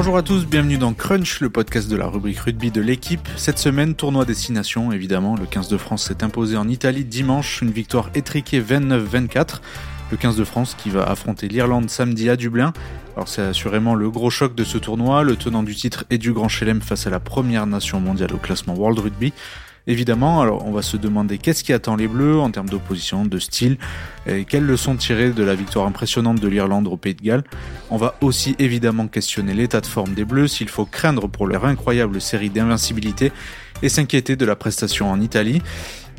Bonjour 0.00 0.16
à 0.16 0.22
tous, 0.22 0.46
bienvenue 0.46 0.78
dans 0.78 0.94
Crunch, 0.94 1.40
le 1.40 1.50
podcast 1.50 1.90
de 1.90 1.94
la 1.94 2.06
rubrique 2.06 2.38
rugby 2.38 2.70
de 2.70 2.80
l'équipe. 2.80 3.28
Cette 3.36 3.58
semaine, 3.58 3.94
tournoi 3.94 4.24
destination, 4.24 4.92
évidemment. 4.92 5.36
Le 5.36 5.44
15 5.44 5.68
de 5.68 5.76
France 5.76 6.04
s'est 6.04 6.24
imposé 6.24 6.56
en 6.56 6.68
Italie 6.68 7.04
dimanche, 7.04 7.60
une 7.60 7.70
victoire 7.70 8.08
étriquée 8.14 8.62
29-24. 8.62 9.60
Le 10.10 10.16
15 10.16 10.36
de 10.36 10.44
France 10.44 10.74
qui 10.74 10.88
va 10.88 11.02
affronter 11.02 11.48
l'Irlande 11.48 11.90
samedi 11.90 12.30
à 12.30 12.36
Dublin. 12.36 12.72
Alors 13.14 13.28
c'est 13.28 13.42
assurément 13.42 13.94
le 13.94 14.08
gros 14.08 14.30
choc 14.30 14.54
de 14.54 14.64
ce 14.64 14.78
tournoi, 14.78 15.22
le 15.22 15.36
tenant 15.36 15.62
du 15.62 15.74
titre 15.76 16.06
et 16.08 16.16
du 16.16 16.32
Grand 16.32 16.48
Chelem 16.48 16.80
face 16.80 17.06
à 17.06 17.10
la 17.10 17.20
première 17.20 17.66
nation 17.66 18.00
mondiale 18.00 18.32
au 18.32 18.38
classement 18.38 18.74
World 18.74 19.00
Rugby. 19.00 19.34
Évidemment, 19.86 20.40
alors 20.40 20.66
on 20.66 20.72
va 20.72 20.82
se 20.82 20.96
demander 20.96 21.38
qu'est-ce 21.38 21.64
qui 21.64 21.72
attend 21.72 21.96
les 21.96 22.08
Bleus 22.08 22.38
en 22.38 22.50
termes 22.50 22.68
d'opposition, 22.68 23.24
de 23.24 23.38
style, 23.38 23.78
et 24.26 24.44
quelles 24.44 24.64
leçons 24.64 24.96
tirer 24.96 25.30
de 25.30 25.42
la 25.42 25.54
victoire 25.54 25.86
impressionnante 25.86 26.40
de 26.40 26.48
l'Irlande 26.48 26.86
au 26.86 26.96
Pays 26.96 27.14
de 27.14 27.22
Galles. 27.22 27.44
On 27.90 27.96
va 27.96 28.14
aussi 28.20 28.54
évidemment 28.58 29.08
questionner 29.08 29.54
l'état 29.54 29.80
de 29.80 29.86
forme 29.86 30.14
des 30.14 30.24
Bleus, 30.24 30.48
s'il 30.48 30.68
faut 30.68 30.84
craindre 30.84 31.28
pour 31.28 31.46
leur 31.46 31.64
incroyable 31.64 32.20
série 32.20 32.50
d'invincibilité 32.50 33.32
et 33.82 33.88
s'inquiéter 33.88 34.36
de 34.36 34.44
la 34.44 34.56
prestation 34.56 35.10
en 35.10 35.20
Italie. 35.20 35.62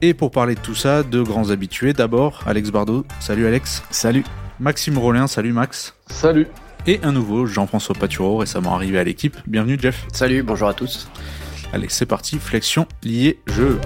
Et 0.01 0.13
pour 0.15 0.31
parler 0.31 0.55
de 0.55 0.59
tout 0.59 0.75
ça, 0.75 1.03
deux 1.03 1.23
grands 1.23 1.51
habitués. 1.51 1.93
D'abord, 1.93 2.43
Alex 2.47 2.71
Bardot. 2.71 3.05
Salut 3.19 3.45
Alex. 3.45 3.83
Salut. 3.91 4.23
Maxime 4.59 4.97
Rollin. 4.97 5.27
Salut 5.27 5.53
Max. 5.53 5.93
Salut. 6.07 6.47
Et 6.87 6.99
un 7.03 7.11
nouveau, 7.11 7.45
Jean-François 7.45 7.93
Patureau, 7.93 8.37
récemment 8.37 8.73
arrivé 8.73 8.97
à 8.97 9.03
l'équipe. 9.03 9.37
Bienvenue 9.45 9.77
Jeff. 9.79 10.07
Salut, 10.11 10.41
bonjour 10.41 10.69
à 10.69 10.73
tous. 10.73 11.07
Allez, 11.73 11.87
c'est 11.89 12.05
parti, 12.05 12.37
flexion 12.37 12.85
liée 13.01 13.39
jeu. 13.47 13.79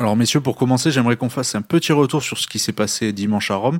Alors 0.00 0.16
messieurs, 0.16 0.40
pour 0.40 0.56
commencer, 0.56 0.90
j'aimerais 0.90 1.16
qu'on 1.16 1.28
fasse 1.28 1.54
un 1.54 1.62
petit 1.62 1.92
retour 1.92 2.24
sur 2.24 2.38
ce 2.38 2.48
qui 2.48 2.58
s'est 2.58 2.72
passé 2.72 3.12
dimanche 3.12 3.52
à 3.52 3.54
Rome. 3.54 3.78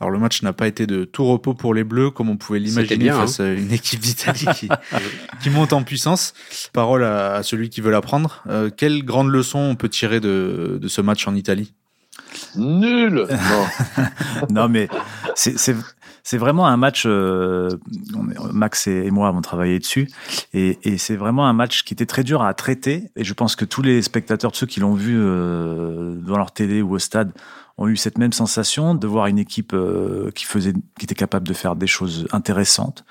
Alors 0.00 0.10
le 0.10 0.18
match 0.18 0.42
n'a 0.42 0.54
pas 0.54 0.66
été 0.68 0.86
de 0.86 1.04
tout 1.04 1.26
repos 1.26 1.52
pour 1.52 1.74
les 1.74 1.84
Bleus, 1.84 2.10
comme 2.12 2.30
on 2.30 2.38
pouvait 2.38 2.60
l'imaginer 2.60 3.10
face 3.10 3.40
hein. 3.40 3.44
à 3.44 3.48
une 3.48 3.72
équipe 3.72 4.00
d'Italie 4.00 4.46
qui, 5.42 5.50
monte 5.50 5.74
en 5.74 5.82
puissance. 5.82 6.32
Parole 6.72 7.04
à, 7.04 7.42
celui 7.42 7.68
qui 7.68 7.82
veut 7.82 7.90
l'apprendre. 7.90 8.42
Euh, 8.48 8.70
quelle 8.74 9.04
grande 9.04 9.28
leçon 9.28 9.58
on 9.58 9.74
peut 9.74 9.90
tirer 9.90 10.20
de, 10.20 10.78
de 10.80 10.88
ce 10.88 11.02
match 11.02 11.28
en 11.28 11.34
Italie? 11.34 11.74
Nul 12.56 13.26
Non, 13.28 14.62
non 14.62 14.68
mais 14.68 14.88
c'est 15.34 15.76
c'est 16.28 16.36
vraiment 16.36 16.66
un 16.66 16.76
match. 16.76 17.04
Euh, 17.06 17.70
Max 18.52 18.86
et 18.86 19.10
moi 19.10 19.28
avons 19.28 19.40
travaillé 19.40 19.78
dessus, 19.78 20.10
et, 20.52 20.76
c'est 20.98 21.16
vraiment 21.16 21.46
un 21.46 21.54
match 21.54 21.84
qui 21.84 21.94
était 21.94 22.04
très 22.04 22.22
dur 22.22 22.42
à 22.42 22.52
traiter. 22.52 23.04
Et 23.16 23.24
je 23.24 23.32
pense 23.32 23.56
que 23.56 23.64
tous 23.64 23.80
les 23.80 24.02
spectateurs, 24.02 24.54
ceux 24.54 24.66
qui 24.66 24.80
l'ont 24.80 24.92
vu 24.92 25.16
euh, 25.16 26.16
dans 26.16 26.36
leur 26.36 26.52
télé 26.52 26.82
ou 26.82 26.92
au 26.92 26.98
stade, 26.98 27.32
ont 27.78 27.88
eu 27.88 27.96
cette 27.96 28.18
même 28.18 28.32
sensation 28.32 28.94
de 28.94 29.06
voir 29.06 29.26
une 29.26 29.38
équipe 29.38 29.72
euh, 29.72 30.30
qui 30.32 30.44
faisait, 30.44 30.72
qui 30.98 31.04
était 31.04 31.14
capable 31.14 31.46
de 31.46 31.54
faire 31.54 31.76
des 31.76 31.86
choses 31.86 32.26
intéressantes, 32.32 33.04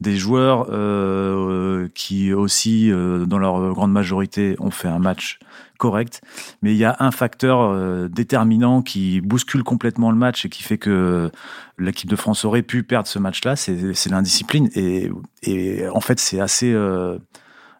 des 0.00 0.16
joueurs 0.16 0.66
euh, 0.70 1.88
qui 1.94 2.32
aussi, 2.32 2.90
euh, 2.90 3.26
dans 3.26 3.38
leur 3.38 3.72
grande 3.74 3.92
majorité, 3.92 4.56
ont 4.58 4.70
fait 4.70 4.88
un 4.88 4.98
match 4.98 5.38
correct. 5.78 6.22
Mais 6.62 6.72
il 6.72 6.78
y 6.78 6.84
a 6.84 6.96
un 7.00 7.10
facteur 7.10 7.60
euh, 7.60 8.08
déterminant 8.08 8.82
qui 8.82 9.20
bouscule 9.20 9.62
complètement 9.62 10.10
le 10.10 10.16
match 10.16 10.46
et 10.46 10.48
qui 10.48 10.62
fait 10.62 10.78
que 10.78 11.30
l'équipe 11.78 12.08
de 12.08 12.16
France 12.16 12.44
aurait 12.44 12.62
pu 12.62 12.82
perdre 12.82 13.08
ce 13.08 13.18
match-là, 13.18 13.56
c'est 13.56 14.08
l'indiscipline. 14.10 14.70
Et, 14.74 15.10
et, 15.42 15.88
en 15.88 16.00
fait, 16.00 16.18
c'est 16.18 16.40
assez 16.40 16.72
euh, 16.72 17.18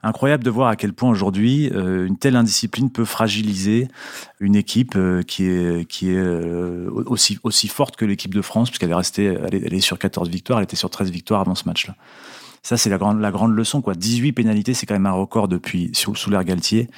incroyable 0.05 0.45
de 0.45 0.51
voir 0.51 0.69
à 0.69 0.77
quel 0.77 0.93
point 0.93 1.11
aujourd'hui 1.11 1.71
euh, 1.73 2.07
une 2.07 2.17
telle 2.17 2.37
indiscipline 2.37 2.91
peut 2.91 3.05
fragiliser 3.05 3.89
une 4.41 4.57
équipe 4.57 4.97
qui 5.27 5.47
est, 5.47 5.89
qui 5.89 6.11
est 6.11 6.23
aussi, 7.07 7.39
aussi 7.43 7.69
forte 7.69 7.97
que 7.97 8.05
l'équipe 8.05 8.35
de 8.35 8.43
France, 8.43 8.71
puisqu'elle 8.71 8.91
est 8.91 8.95
restée, 8.95 9.25
elle 9.25 9.75
est, 9.75 9.81
sur 9.81 9.99
14 9.99 10.29
victoires, 10.29 10.59
elle 10.59 10.65
était 10.65 10.77
sur 10.77 10.91
13 10.91 11.11
victoires 11.11 11.41
avant 11.41 11.55
ce 11.55 11.65
match-là. 11.67 11.97
Ça, 12.65 12.79
c'est 12.79 12.89
la 12.89 12.97
grande, 12.97 13.21
la 13.21 13.31
grande 13.31 13.55
leçon. 13.55 13.83
Quoi. 13.83 13.95
18 13.95 14.33
pénalités, 14.33 14.73
c'est 14.73 14.87
quand 14.87 14.95
même 14.95 15.05
un 15.05 15.13
record 15.13 15.49
depuis 15.49 15.91
sous, 15.93 16.15
sous 16.15 16.31
l'ère 16.31 16.45
Galtier. 16.45 16.89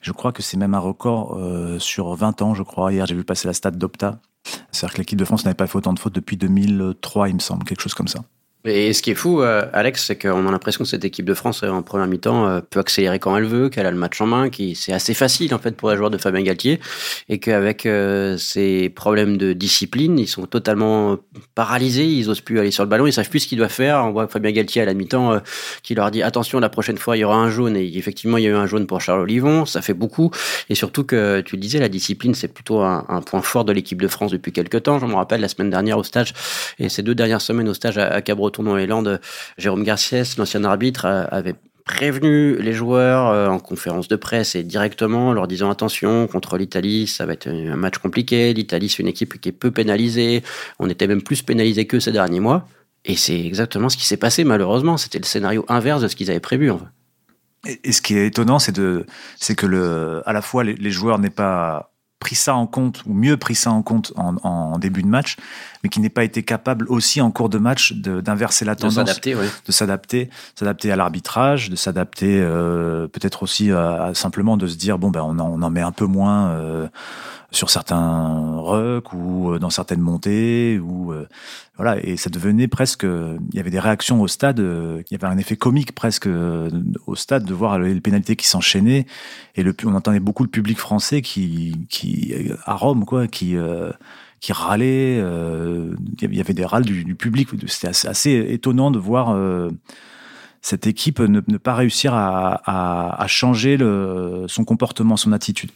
Je 0.00 0.10
crois 0.10 0.32
que 0.32 0.42
c'est 0.42 0.56
même 0.56 0.74
un 0.74 0.80
record 0.80 1.36
euh, 1.38 1.78
sur 1.78 2.12
20 2.14 2.42
ans, 2.42 2.54
je 2.54 2.64
crois. 2.64 2.92
Hier, 2.92 3.06
j'ai 3.06 3.14
vu 3.14 3.22
passer 3.22 3.46
la 3.46 3.54
stat 3.54 3.70
d'Opta. 3.70 4.18
C'est-à-dire 4.72 4.94
que 4.94 4.98
l'équipe 4.98 5.18
de 5.18 5.24
France 5.24 5.44
n'avait 5.44 5.54
pas 5.54 5.68
fait 5.68 5.78
autant 5.78 5.92
de 5.92 6.00
fautes 6.00 6.14
depuis 6.14 6.36
2003, 6.36 7.28
il 7.28 7.36
me 7.36 7.40
semble, 7.40 7.62
quelque 7.64 7.80
chose 7.80 7.94
comme 7.94 8.08
ça. 8.08 8.24
Et 8.66 8.94
ce 8.94 9.02
qui 9.02 9.10
est 9.10 9.14
fou, 9.14 9.42
euh, 9.42 9.66
Alex, 9.74 10.06
c'est 10.06 10.16
qu'on 10.16 10.48
a 10.48 10.50
l'impression 10.50 10.84
que 10.84 10.88
cette 10.88 11.04
équipe 11.04 11.26
de 11.26 11.34
France, 11.34 11.62
euh, 11.62 11.68
en 11.68 11.82
première 11.82 12.06
mi-temps, 12.06 12.48
euh, 12.48 12.60
peut 12.62 12.80
accélérer 12.80 13.18
quand 13.18 13.36
elle 13.36 13.44
veut, 13.44 13.68
qu'elle 13.68 13.84
a 13.84 13.90
le 13.90 13.98
match 13.98 14.18
en 14.22 14.26
main, 14.26 14.48
qui 14.48 14.74
c'est 14.74 14.94
assez 14.94 15.12
facile 15.12 15.54
en 15.54 15.58
fait 15.58 15.76
pour 15.76 15.90
les 15.90 15.98
joueurs 15.98 16.08
de 16.08 16.16
Fabien 16.16 16.40
Galtier, 16.40 16.80
et 17.28 17.38
qu'avec 17.38 17.86
ces 18.38 18.88
problèmes 18.88 19.36
de 19.36 19.52
discipline, 19.52 20.18
ils 20.18 20.26
sont 20.26 20.46
totalement 20.46 21.18
paralysés, 21.54 22.06
ils 22.06 22.30
osent 22.30 22.40
plus 22.40 22.58
aller 22.58 22.70
sur 22.70 22.84
le 22.84 22.88
ballon, 22.88 23.06
ils 23.06 23.12
savent 23.12 23.28
plus 23.28 23.40
ce 23.40 23.48
qu'ils 23.48 23.58
doivent 23.58 23.70
faire. 23.70 24.02
On 24.02 24.12
voit 24.12 24.28
Fabien 24.28 24.52
Galtier 24.52 24.80
à 24.80 24.86
la 24.86 24.94
mi-temps 24.94 25.40
qui 25.82 25.94
leur 25.94 26.10
dit 26.10 26.22
attention, 26.22 26.58
la 26.58 26.70
prochaine 26.70 26.96
fois 26.96 27.18
il 27.18 27.20
y 27.20 27.24
aura 27.24 27.36
un 27.36 27.50
jaune, 27.50 27.76
et 27.76 27.98
effectivement 27.98 28.38
il 28.38 28.44
y 28.44 28.46
a 28.46 28.50
eu 28.50 28.54
un 28.54 28.66
jaune 28.66 28.86
pour 28.86 29.02
Charles 29.02 29.20
Olivon, 29.20 29.66
ça 29.66 29.82
fait 29.82 29.94
beaucoup, 29.94 30.30
et 30.70 30.74
surtout 30.74 31.04
que 31.04 31.42
tu 31.42 31.56
le 31.56 31.60
disais, 31.60 31.80
la 31.80 31.90
discipline 31.90 32.34
c'est 32.34 32.48
plutôt 32.48 32.80
un, 32.80 33.04
un, 33.10 33.20
point 33.20 33.42
fort 33.42 33.66
de 33.66 33.72
l'équipe 33.72 34.00
de 34.00 34.08
France 34.08 34.32
depuis 34.32 34.52
quelques 34.52 34.84
temps. 34.84 34.98
Je 34.98 35.06
me 35.06 35.14
rappelle 35.14 35.42
la 35.42 35.48
semaine 35.48 35.70
dernière 35.70 35.98
au 35.98 36.02
stage 36.02 36.32
et 36.78 36.88
ces 36.88 37.02
deux 37.02 37.14
dernières 37.14 37.42
semaines 37.42 37.68
au 37.68 37.74
stage 37.74 37.98
à, 37.98 38.06
à 38.08 38.22
Cabreton 38.22 38.53
tournoi 38.54 38.80
Hollande, 38.80 39.20
Jérôme 39.58 39.84
Garciès, 39.84 40.38
l'ancien 40.38 40.64
arbitre, 40.64 41.06
avait 41.06 41.56
prévenu 41.84 42.56
les 42.56 42.72
joueurs 42.72 43.28
euh, 43.28 43.48
en 43.48 43.58
conférence 43.58 44.08
de 44.08 44.16
presse 44.16 44.54
et 44.54 44.62
directement 44.62 45.32
leur 45.32 45.46
disant 45.46 45.70
attention 45.70 46.26
contre 46.26 46.56
l'Italie 46.56 47.06
ça 47.06 47.26
va 47.26 47.34
être 47.34 47.46
un 47.46 47.76
match 47.76 47.98
compliqué. 47.98 48.54
l'Italie 48.54 48.88
c'est 48.88 49.02
une 49.02 49.08
équipe 49.08 49.38
qui 49.40 49.50
est 49.50 49.52
peu 49.52 49.70
pénalisée. 49.70 50.42
On 50.78 50.88
était 50.88 51.06
même 51.06 51.22
plus 51.22 51.42
pénalisé 51.42 51.86
que 51.86 52.00
ces 52.00 52.12
derniers 52.12 52.40
mois. 52.40 52.66
Et 53.04 53.16
c'est 53.16 53.38
exactement 53.38 53.90
ce 53.90 53.98
qui 53.98 54.06
s'est 54.06 54.16
passé 54.16 54.44
malheureusement. 54.44 54.96
C'était 54.96 55.18
le 55.18 55.26
scénario 55.26 55.66
inverse 55.68 56.00
de 56.00 56.08
ce 56.08 56.16
qu'ils 56.16 56.30
avaient 56.30 56.40
prévu 56.40 56.72
et, 57.66 57.92
ce 57.92 58.02
qui 58.02 58.16
est 58.16 58.26
étonnant 58.26 58.58
c'est 58.58 58.74
que 59.54 60.22
à 60.26 60.32
la 60.32 60.42
fois 60.42 60.64
les, 60.64 60.74
les 60.74 60.90
joueurs 60.90 61.18
n'aient 61.18 61.30
pas 61.30 61.93
pris 62.24 62.34
ça 62.34 62.54
en 62.54 62.66
compte, 62.66 63.02
ou 63.06 63.12
mieux 63.12 63.36
pris 63.36 63.54
ça 63.54 63.70
en 63.70 63.82
compte 63.82 64.14
en, 64.16 64.36
en 64.42 64.78
début 64.78 65.02
de 65.02 65.08
match, 65.08 65.36
mais 65.82 65.90
qui 65.90 66.00
n'est 66.00 66.08
pas 66.08 66.24
été 66.24 66.42
capable 66.42 66.86
aussi 66.88 67.20
en 67.20 67.30
cours 67.30 67.50
de 67.50 67.58
match 67.58 67.92
d'inverser 67.92 68.64
la 68.64 68.76
tendance, 68.76 68.94
de 68.94 69.72
s'adapter, 69.72 70.30
s'adapter 70.54 70.90
à 70.90 70.96
l'arbitrage, 70.96 71.68
de 71.68 71.76
s'adapter 71.76 72.40
euh, 72.40 73.08
peut-être 73.08 73.42
aussi 73.42 73.70
à, 73.70 74.04
à, 74.04 74.14
simplement 74.14 74.56
de 74.56 74.66
se 74.66 74.76
dire 74.76 74.98
bon 74.98 75.10
ben 75.10 75.20
on 75.20 75.38
en, 75.38 75.50
on 75.50 75.60
en 75.60 75.70
met 75.70 75.82
un 75.82 75.92
peu 75.92 76.06
moins. 76.06 76.48
Euh, 76.48 76.88
sur 77.54 77.70
certains 77.70 78.60
rucks 78.60 79.12
ou 79.12 79.52
euh, 79.52 79.58
dans 79.58 79.70
certaines 79.70 80.00
montées 80.00 80.78
ou 80.78 81.12
euh, 81.12 81.26
voilà. 81.76 82.04
Et 82.04 82.16
ça 82.16 82.30
devenait 82.30 82.68
presque 82.68 83.04
il 83.04 83.56
y 83.56 83.60
avait 83.60 83.70
des 83.70 83.80
réactions 83.80 84.20
au 84.20 84.28
stade 84.28 84.60
euh, 84.60 85.02
il 85.10 85.12
y 85.12 85.16
avait 85.16 85.32
un 85.32 85.38
effet 85.38 85.56
comique 85.56 85.94
presque 85.94 86.28
au 87.06 87.14
stade 87.14 87.44
de 87.44 87.54
voir 87.54 87.78
les 87.78 88.00
pénalités 88.00 88.36
qui 88.36 88.46
s'enchaînaient. 88.46 89.06
Et 89.54 89.62
le 89.62 89.74
on 89.84 89.94
entendait 89.94 90.20
beaucoup 90.20 90.42
le 90.42 90.48
public 90.48 90.78
français 90.78 91.22
qui 91.22 91.74
à 92.64 92.74
Rome 92.74 93.04
quoi 93.04 93.26
qui 93.26 93.56
qui 94.40 94.52
râlait 94.52 95.18
il 95.18 96.34
y 96.34 96.40
avait 96.40 96.54
des 96.54 96.64
râles 96.64 96.84
du, 96.84 97.14
public. 97.14 97.48
C'était 97.66 97.88
assez, 97.88 98.32
étonnant 98.50 98.90
de 98.90 98.98
voir 98.98 99.36
cette 100.60 100.86
équipe 100.86 101.20
ne, 101.20 101.40
pas 101.40 101.74
réussir 101.74 102.12
à, 102.14 103.24
changer 103.28 103.78
son 104.48 104.64
comportement 104.64 105.16
son 105.16 105.32
attitude 105.32 105.70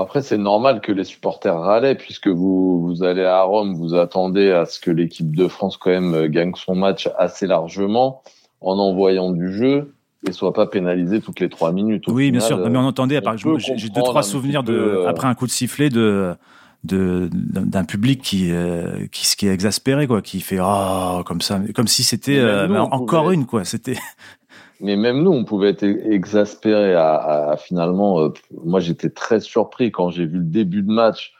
après, 0.00 0.22
c'est 0.22 0.38
normal 0.38 0.80
que 0.80 0.90
les 0.90 1.04
supporters 1.04 1.58
râlaient 1.58 1.94
puisque 1.94 2.28
vous, 2.28 2.80
vous 2.80 3.02
allez 3.02 3.24
à 3.24 3.42
Rome, 3.42 3.74
vous 3.74 3.94
attendez 3.94 4.50
à 4.50 4.64
ce 4.64 4.80
que 4.80 4.90
l'équipe 4.90 5.36
de 5.36 5.48
France 5.48 5.76
quand 5.76 5.90
même 5.90 6.14
euh, 6.14 6.28
gagne 6.28 6.52
son 6.54 6.74
match 6.74 7.10
assez 7.18 7.46
largement 7.46 8.22
en 8.60 8.78
envoyant 8.78 9.30
du 9.30 9.52
jeu 9.52 9.92
et 10.26 10.32
soit 10.32 10.52
pas 10.52 10.66
pénalisé 10.66 11.20
toutes 11.20 11.40
les 11.40 11.48
trois 11.48 11.72
minutes. 11.72 12.04
oui, 12.08 12.30
bien 12.30 12.40
sûr. 12.40 12.58
Mais 12.70 12.78
on 12.78 12.86
entendait, 12.86 13.20
j'ai 13.76 13.88
deux 13.88 14.02
trois 14.02 14.22
souvenirs 14.22 14.62
de 14.62 14.72
euh, 14.72 15.08
après 15.08 15.26
un 15.26 15.34
coup 15.34 15.46
de 15.46 15.50
sifflet 15.50 15.90
de 15.90 16.34
de 16.84 17.28
d'un 17.32 17.84
public 17.84 18.22
qui, 18.22 18.50
euh, 18.50 19.06
qui 19.12 19.24
qui 19.36 19.46
est 19.46 19.52
exaspéré 19.52 20.08
quoi 20.08 20.20
qui 20.20 20.40
fait 20.40 20.58
oh 20.60 21.22
comme 21.24 21.40
ça 21.40 21.60
comme 21.76 21.86
si 21.86 22.02
c'était 22.02 22.42
encore 22.76 23.30
une 23.30 23.46
quoi 23.46 23.64
c'était 23.64 23.96
mais 24.82 24.96
même 24.96 25.22
nous, 25.22 25.30
on 25.30 25.44
pouvait 25.44 25.70
être 25.70 25.84
exaspérés 25.84 26.94
à, 26.94 27.56
finalement. 27.56 28.20
Euh, 28.20 28.28
moi, 28.64 28.80
j'étais 28.80 29.10
très 29.10 29.38
surpris 29.38 29.92
quand 29.92 30.10
j'ai 30.10 30.26
vu 30.26 30.38
le 30.38 30.44
début 30.44 30.82
de 30.82 30.90
match. 30.90 31.34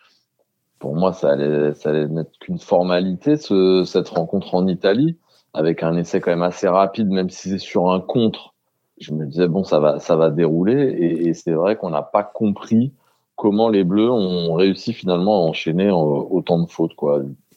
Pour 0.79 0.95
moi, 0.95 1.13
ça 1.13 1.31
allait, 1.31 1.75
ça 1.75 1.93
n'être 1.93 2.39
qu'une 2.39 2.59
formalité, 2.59 3.37
ce, 3.37 3.83
cette 3.85 4.09
rencontre 4.11 4.55
en 4.55 4.69
Italie, 4.69 5.17
avec 5.55 5.83
un 5.83 5.97
essai 5.97 6.21
quand 6.21 6.31
même 6.31 6.43
assez 6.43 6.69
rapide, 6.69 7.09
même 7.09 7.31
si 7.31 7.51
c'est 7.51 7.59
sur 7.59 7.91
un 7.91 8.01
contre. 8.01 8.55
Je 8.99 9.13
me 9.13 9.27
disais 9.27 9.49
bon, 9.49 9.65
ça 9.65 9.81
va, 9.81 9.99
ça 9.99 10.15
va 10.15 10.31
dérouler, 10.31 10.81
et, 10.81 11.35
c'est 11.35 11.53
vrai 11.53 11.77
qu'on 11.77 11.91
n'a 11.91 12.03
pas 12.03 12.23
compris 12.23 12.93
comment 13.35 13.69
les 13.69 13.83
Bleus 13.83 14.11
ont 14.11 14.55
réussi 14.55 14.93
finalement 14.93 15.35
à 15.45 15.49
enchaîner 15.49 15.91
autant 15.91 16.61
de 16.61 16.71
fautes. 16.71 16.93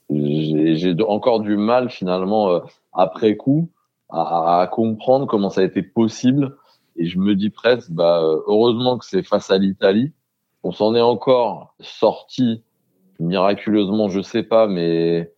J'ai 0.09 0.95
encore 1.07 1.41
du 1.41 1.57
mal 1.57 1.89
finalement 1.91 2.49
euh, 2.49 2.59
après 2.93 3.35
coup 3.35 3.69
à, 4.09 4.61
à, 4.61 4.67
comprendre 4.67 5.27
comment 5.27 5.49
ça 5.49 5.61
a 5.61 5.63
été 5.63 5.81
possible. 5.81 6.57
Et 6.95 7.05
je 7.05 7.19
me 7.19 7.35
dis 7.35 7.49
presque, 7.49 7.91
bah, 7.91 8.21
heureusement 8.47 8.97
que 8.97 9.05
c'est 9.05 9.23
face 9.23 9.51
à 9.51 9.57
l'Italie. 9.57 10.13
On 10.63 10.71
s'en 10.71 10.95
est 10.95 11.01
encore 11.01 11.75
sorti 11.79 12.63
miraculeusement, 13.19 14.09
je 14.09 14.21
sais 14.21 14.43
pas, 14.43 14.67
mais 14.67 15.31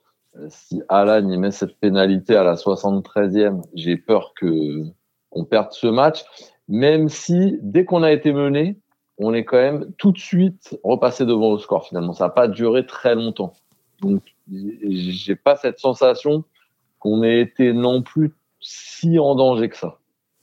si 0.49 0.81
Alan 0.89 1.27
y 1.29 1.37
met 1.37 1.51
cette 1.51 1.79
pénalité 1.79 2.35
à 2.35 2.43
la 2.43 2.55
73e, 2.55 3.61
j'ai 3.73 3.97
peur 3.97 4.33
que 4.35 4.83
qu'on 5.29 5.45
perde 5.45 5.71
ce 5.71 5.87
match, 5.87 6.23
même 6.67 7.09
si 7.09 7.57
dès 7.61 7.85
qu'on 7.85 8.03
a 8.03 8.11
été 8.11 8.31
mené, 8.31 8.79
on 9.17 9.33
est 9.33 9.43
quand 9.43 9.57
même 9.57 9.91
tout 9.97 10.11
de 10.11 10.17
suite 10.17 10.79
repassé 10.83 11.25
devant 11.25 11.53
le 11.53 11.59
score 11.59 11.87
finalement. 11.87 12.13
Ça 12.13 12.25
n'a 12.25 12.29
pas 12.29 12.47
duré 12.47 12.85
très 12.85 13.15
longtemps. 13.15 13.53
Donc 14.01 14.21
j'ai 14.49 15.35
pas 15.35 15.55
cette 15.55 15.79
sensation 15.79 16.43
qu'on 16.99 17.23
ait 17.23 17.41
été 17.41 17.73
non 17.73 18.01
plus 18.01 18.33
si 18.67 19.17
en 19.17 19.35
danger 19.35 19.69
que 19.69 19.77
ça. 19.77 19.99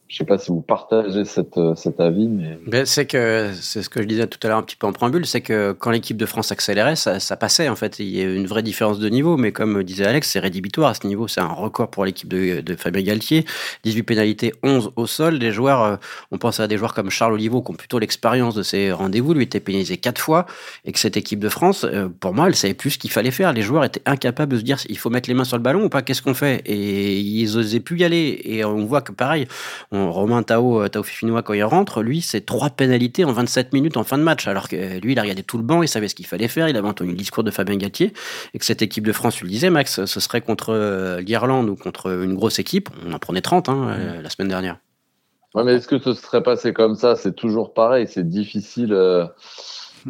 Je 0.07 0.19
sais 0.19 0.25
pas 0.25 0.37
si 0.37 0.51
vous 0.51 0.61
partagez 0.61 1.23
euh, 1.57 1.75
cet 1.75 1.99
avis, 1.99 2.29
mais. 2.29 2.59
Ben, 2.67 2.85
c'est 2.85 3.07
que 3.07 3.51
c'est 3.59 3.83
ce 3.83 3.89
que 3.89 4.03
je 4.03 4.07
disais 4.07 4.27
tout 4.27 4.39
à 4.43 4.49
l'heure 4.49 4.59
un 4.59 4.63
petit 4.63 4.77
peu 4.77 4.87
en 4.87 4.93
préambule, 4.93 5.25
c'est 5.25 5.41
que 5.41 5.73
quand 5.73 5.91
l'équipe 5.91 6.19
de 6.19 6.27
France 6.27 6.53
accélérait, 6.53 6.95
ça, 6.95 7.19
passait 7.37 7.71
en 7.71 7.75
fait. 7.75 7.99
Il 8.01 8.09
y 8.11 8.21
a 8.21 8.25
une 8.25 8.47
vraie 8.47 8.63
différence 8.63 8.99
de 8.99 9.09
niveau, 9.09 9.39
mais 9.39 9.51
comme 9.51 9.83
disait 9.83 10.05
Alex, 10.05 10.31
c'est 10.31 10.41
rédhibitoire 10.41 10.91
à 10.91 10.95
ce 10.95 11.07
niveau. 11.07 11.27
C'est 11.27 11.41
un 11.41 11.49
record 11.49 11.91
pour 11.91 12.05
l'équipe 12.05 12.29
de, 12.29 12.77
Fabien 12.77 13.03
Galtier. 13.03 13.47
18 13.85 14.03
pénalités, 14.03 14.53
11 14.63 14.93
au 14.97 15.07
sol. 15.07 15.39
Des 15.39 15.53
joueurs, 15.53 15.83
euh, 15.83 15.97
on 16.31 16.37
pense 16.37 16.61
à 16.61 16.69
des 16.69 16.77
joueurs 16.77 16.93
comme 16.93 17.09
Charles 17.09 17.33
Oliveau 17.33 17.63
qui 17.63 17.71
ont 17.71 17.75
plutôt 17.75 17.99
l'expérience 17.99 18.55
de 18.55 18.63
ces 18.63 18.93
rendez-vous. 18.93 19.33
Lui 19.33 19.45
était 19.45 19.61
pénalisé 19.61 19.97
quatre 19.97 20.21
fois 20.21 20.45
et 20.85 20.93
que 20.93 20.99
cette 20.99 21.17
équipe 21.17 21.41
de 21.41 21.49
France, 21.49 21.85
euh, 21.85 22.09
pour 22.21 22.35
moi, 22.35 22.49
elle 22.49 22.55
savait 22.55 22.75
plus 22.75 22.91
ce 22.91 22.99
qu'il 22.99 23.11
fallait 23.11 23.31
faire. 23.31 23.55
Les 23.55 23.63
joueurs 23.63 23.85
étaient 23.85 24.03
incapables 24.05 24.53
de 24.53 24.59
se 24.59 24.65
dire 24.65 24.77
il 24.91 24.99
faut 24.99 25.09
mettre 25.09 25.31
les 25.31 25.35
mains 25.35 25.45
sur 25.45 25.57
le 25.57 25.63
ballon 25.63 25.85
ou 25.85 25.89
pas. 25.89 26.03
Qu'est-ce 26.03 26.21
qu'on 26.21 26.35
fait? 26.35 26.63
Et 26.67 27.19
ils 27.19 27.57
osaient 27.57 27.81
plus 27.81 28.01
y 28.01 28.05
aller. 28.05 28.43
Et 28.45 28.67
on 28.67 28.85
voit 28.85 29.01
que 29.01 29.13
pareil. 29.13 29.49
Romain 29.95 30.43
Tao, 30.43 30.83
euh, 30.83 30.89
Tao 30.89 31.03
Fifinois, 31.03 31.43
quand 31.43 31.53
il 31.53 31.63
rentre, 31.63 32.03
lui, 32.03 32.21
c'est 32.21 32.45
trois 32.45 32.71
pénalités 32.71 33.25
en 33.25 33.33
27 33.33 33.73
minutes 33.73 33.97
en 33.97 34.05
fin 34.05 34.19
de 34.19 34.23
match. 34.23 34.47
Alors 34.47 34.69
que 34.69 34.99
lui, 35.01 35.13
il 35.13 35.19
a 35.19 35.23
regardé 35.23 35.43
tout 35.43 35.57
le 35.57 35.63
banc, 35.63 35.83
il 35.83 35.89
savait 35.89 36.09
ce 36.09 36.15
qu'il 36.15 36.27
fallait 36.27 36.49
faire, 36.49 36.69
il 36.69 36.77
avait 36.77 36.89
entendu 36.89 37.11
le 37.11 37.17
discours 37.17 37.45
de 37.45 37.51
Fabien 37.51 37.77
Galtier. 37.77 38.13
Et 38.53 38.59
que 38.59 38.65
cette 38.65 38.83
équipe 38.83 39.07
de 39.07 39.13
France, 39.13 39.37
tu 39.37 39.45
le 39.45 39.51
disais, 39.51 39.71
Max, 39.71 40.05
ce 40.05 40.21
serait 40.21 40.41
contre 40.41 40.71
euh, 40.71 41.21
l'Irlande 41.21 41.69
ou 41.69 41.77
contre 41.77 42.11
une 42.23 42.35
grosse 42.35 42.59
équipe. 42.59 42.89
On 43.07 43.13
en 43.13 43.19
prenait 43.19 43.41
30 43.41 43.69
hein, 43.69 43.89
euh, 43.91 44.23
la 44.23 44.31
semaine 44.31 44.49
dernière. 44.49 44.79
Ouais, 45.55 45.65
mais 45.65 45.75
est-ce 45.75 45.87
que 45.87 45.99
ce 45.99 46.13
serait 46.15 46.43
passé 46.43 46.73
comme 46.73 46.97
ça? 46.97 47.15
C'est 47.15 47.35
toujours 47.35 47.75
pareil, 47.75 48.07
c'est 48.09 48.29
difficile. 48.29 48.89
Je 48.91 49.27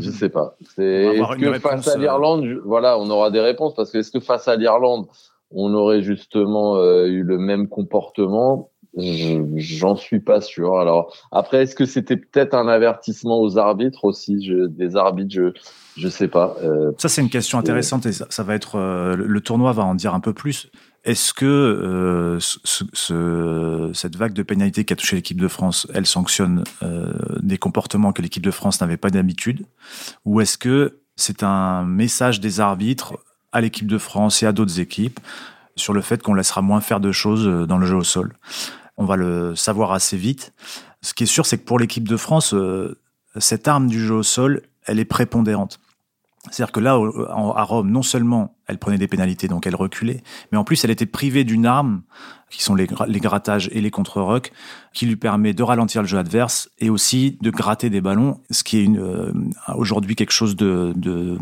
Je 0.01 0.11
sais 0.11 0.31
pas. 0.31 0.57
Est-ce 0.79 1.37
que 1.37 1.59
face 1.59 1.89
à 1.89 1.99
l'Irlande, 1.99 2.47
voilà, 2.65 2.99
on 2.99 3.11
aura 3.11 3.31
des 3.31 3.41
réponses 3.41 3.75
parce 3.75 3.91
que 3.91 3.99
est-ce 3.99 4.11
que 4.11 4.21
face 4.21 4.49
à 4.49 4.57
l'Irlande, 4.57 5.07
on 5.51 5.73
aurait 5.75 6.03
justement 6.03 6.83
eu 7.05 7.23
le 7.23 7.39
même 7.39 7.69
comportement? 7.69 8.71
J'en 8.97 9.97
suis 9.97 10.21
pas 10.21 10.41
sûr. 10.41 10.79
Alors 10.79 11.17
après, 11.33 11.63
est-ce 11.63 11.75
que 11.75 11.85
c'était 11.85 12.17
peut-être 12.17 12.55
un 12.55 12.69
avertissement 12.69 13.41
aux 13.41 13.59
arbitres 13.59 14.05
aussi? 14.05 14.49
Des 14.71 14.97
arbitres, 14.97 15.35
je 15.35 15.53
je 15.97 16.09
sais 16.09 16.29
pas. 16.29 16.57
Euh, 16.63 16.93
ça 16.99 17.09
c'est 17.09 17.21
une 17.21 17.31
question 17.31 17.59
intéressante 17.59 18.07
et 18.07 18.13
ça, 18.13 18.43
va 18.43 18.55
être 18.55 18.77
euh, 18.77 19.17
le 19.17 19.41
tournoi 19.41 19.73
va 19.73 19.85
en 19.85 19.95
dire 19.95 20.15
un 20.15 20.21
peu 20.21 20.33
plus. 20.33 20.71
Est-ce 21.05 21.33
que 21.35 21.45
euh, 21.45 22.39
ce, 22.41 22.59
ce, 22.93 23.91
cette 23.93 24.17
vague 24.17 24.33
de 24.33 24.43
pénalités 24.43 24.85
qui 24.85 24.93
a 24.93 24.97
touché 24.97 25.17
l'équipe 25.17 25.41
de 25.41 25.49
France, 25.49 25.87
elle 25.93 26.07
sanctionne 26.07 26.65
des 27.41 27.59
comportements 27.59 28.13
que 28.13 28.23
l'équipe 28.23 28.43
de 28.43 28.51
France 28.51 28.81
n'avait 28.81 28.97
pas 28.97 29.11
d'habitude, 29.11 29.67
ou 30.25 30.41
est-ce 30.41 30.57
que 30.57 30.99
c'est 31.17 31.43
un 31.43 31.85
message 31.85 32.41
des 32.41 32.61
arbitres 32.61 33.19
à 33.53 33.61
l'équipe 33.61 33.87
de 33.87 33.99
France 33.99 34.43
et 34.43 34.47
à 34.47 34.53
d'autres 34.53 34.81
équipes 34.81 35.21
sur 35.77 35.93
le 35.93 36.01
fait 36.01 36.23
qu'on 36.23 36.35
laissera 36.35 36.63
moins 36.63 36.81
faire 36.81 37.01
de 37.01 37.13
choses 37.13 37.67
dans 37.69 37.79
le 37.79 37.87
jeu 37.87 37.97
au 37.97 38.05
sol? 38.05 38.33
On 38.97 39.05
va 39.05 39.17
le 39.17 39.55
savoir 39.57 39.93
assez 39.93 40.17
vite. 40.17 40.53
Ce 41.03 41.15
qui 41.15 41.25
est 41.25 41.27
sûr, 41.27 41.47
c'est 41.47 41.59
que 41.59 41.65
pour 41.65 41.79
l'équipe 41.79 42.09
de 42.09 42.17
France, 42.17 42.55
euh, 42.55 43.01
cette 43.39 43.69
arme 43.69 43.89
du 43.89 44.01
jeu 44.01 44.15
au 44.15 44.23
sol, 44.23 44.63
elle 44.87 44.99
est 44.99 45.05
prépondérante. 45.05 45.81
C'est-à-dire 46.51 46.73
que 46.73 46.81
là, 46.81 46.93
à 47.57 47.63
Rome, 47.63 47.91
non 47.91 48.03
seulement 48.03 48.59
elle 48.67 48.79
prenait 48.79 48.99
des 48.99 49.09
pénalités, 49.09 49.49
donc 49.49 49.67
elle 49.67 49.75
reculait, 49.75 50.23
mais 50.53 50.59
en 50.59 50.65
plus 50.65 50.85
elle 50.85 50.91
était 50.91 51.07
privée 51.07 51.45
d'une 51.45 51.65
arme, 51.65 52.03
qui 52.55 52.63
sont 52.63 52.75
les, 52.75 52.87
les 53.09 53.21
grattages 53.21 53.69
et 53.73 53.81
les 53.81 53.91
contre-rocs, 53.91 54.53
qui 54.93 55.07
lui 55.07 55.17
permet 55.17 55.53
de 55.53 55.63
ralentir 55.65 56.03
le 56.03 56.09
jeu 56.09 56.19
adverse 56.19 56.71
et 56.79 56.89
aussi 56.89 57.37
de 57.43 57.51
gratter 57.51 57.91
des 57.91 58.01
ballons, 58.01 58.39
ce 58.51 58.63
qui 58.63 58.85
est 58.85 58.89
euh, 58.89 59.33
aujourd'hui 59.75 60.15
quelque 60.15 60.31
chose 60.31 60.55
de, 60.55 60.93
de, 60.95 61.37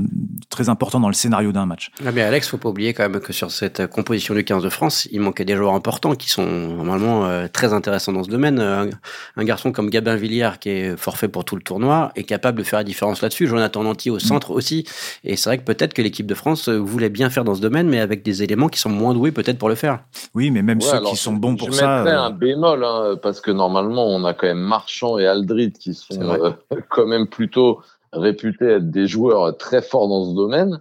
très 0.49 0.71
important 0.71 1.01
dans 1.01 1.09
le 1.09 1.15
scénario 1.15 1.53
d'un 1.53 1.67
match. 1.67 1.91
Ah 2.05 2.13
mais 2.13 2.23
Alex, 2.23 2.49
faut 2.49 2.57
pas 2.57 2.71
oublier 2.71 2.95
quand 2.95 3.09
même 3.09 3.21
que 3.21 3.35
sur 3.35 3.51
cette 3.51 3.87
composition 3.89 4.35
du 4.35 4.43
15 4.43 4.63
de 4.63 4.71
France, 4.71 5.07
il 5.13 5.21
manquait 5.21 5.45
des 5.45 5.55
joueurs 5.55 5.75
importants 5.75 6.15
qui 6.15 6.31
sont 6.31 6.47
normalement 6.47 7.27
euh, 7.27 7.47
très 7.47 7.75
intéressants 7.75 8.13
dans 8.13 8.25
ce 8.25 8.31
domaine. 8.31 8.59
Un, 8.59 8.89
un, 9.37 9.45
garçon 9.45 9.71
comme 9.71 9.91
Gabin 9.91 10.17
Villiard, 10.17 10.59
qui 10.59 10.71
est 10.71 10.97
forfait 10.97 11.29
pour 11.29 11.45
tout 11.45 11.57
le 11.57 11.63
tournoi, 11.63 12.11
est 12.17 12.25
capable 12.25 12.59
de 12.59 12.65
faire 12.65 12.79
la 12.79 12.85
différence 12.85 13.21
là-dessus. 13.21 13.47
Jonathan 13.47 13.83
Nanty 13.83 14.09
au 14.09 14.19
centre 14.19 14.53
mm. 14.53 14.57
aussi. 14.57 14.85
Et 15.25 15.37
c'est 15.37 15.51
vrai 15.51 15.59
que 15.59 15.65
peut-être 15.65 15.93
que 15.93 16.01
l'équipe 16.01 16.27
de 16.27 16.35
France 16.35 16.71
voulait 16.71 17.11
bien 17.11 17.29
faire 17.29 17.45
dans 17.45 17.55
ce 17.55 17.61
domaine, 17.61 17.89
mais 17.89 18.01
avec 18.01 18.23
des 18.23 18.43
éléments 18.43 18.69
qui 18.69 18.79
sont 18.79 18.89
moins 18.89 19.13
doués 19.13 19.31
peut-être 19.31 19.59
pour 19.59 19.69
le 19.69 19.75
faire. 19.75 20.01
Oui, 20.35 20.51
mais 20.51 20.63
même 20.63 20.81
ceux 20.81 21.02
qui 21.11 21.17
sont 21.17 21.33
bons 21.33 21.57
pour 21.57 21.73
ça. 21.73 21.99
Je 21.99 22.03
mettrais 22.03 22.17
euh, 22.17 22.23
un 22.23 22.31
bémol, 22.31 22.85
hein, 22.85 23.17
parce 23.23 23.41
que 23.41 23.51
normalement, 23.51 24.07
on 24.07 24.25
a 24.25 24.35
quand 24.35 24.47
même 24.47 24.59
Marchand 24.59 25.19
et 25.19 25.27
Aldrit 25.27 25.73
qui 25.73 25.95
sont 25.95 26.21
euh, 26.21 26.51
quand 26.89 27.07
même 27.07 27.27
plutôt 27.27 27.81
réputés 28.13 28.67
être 28.67 28.91
des 28.91 29.07
joueurs 29.07 29.57
très 29.57 29.83
forts 29.83 30.09
dans 30.09 30.31
ce 30.31 30.35
domaine, 30.35 30.81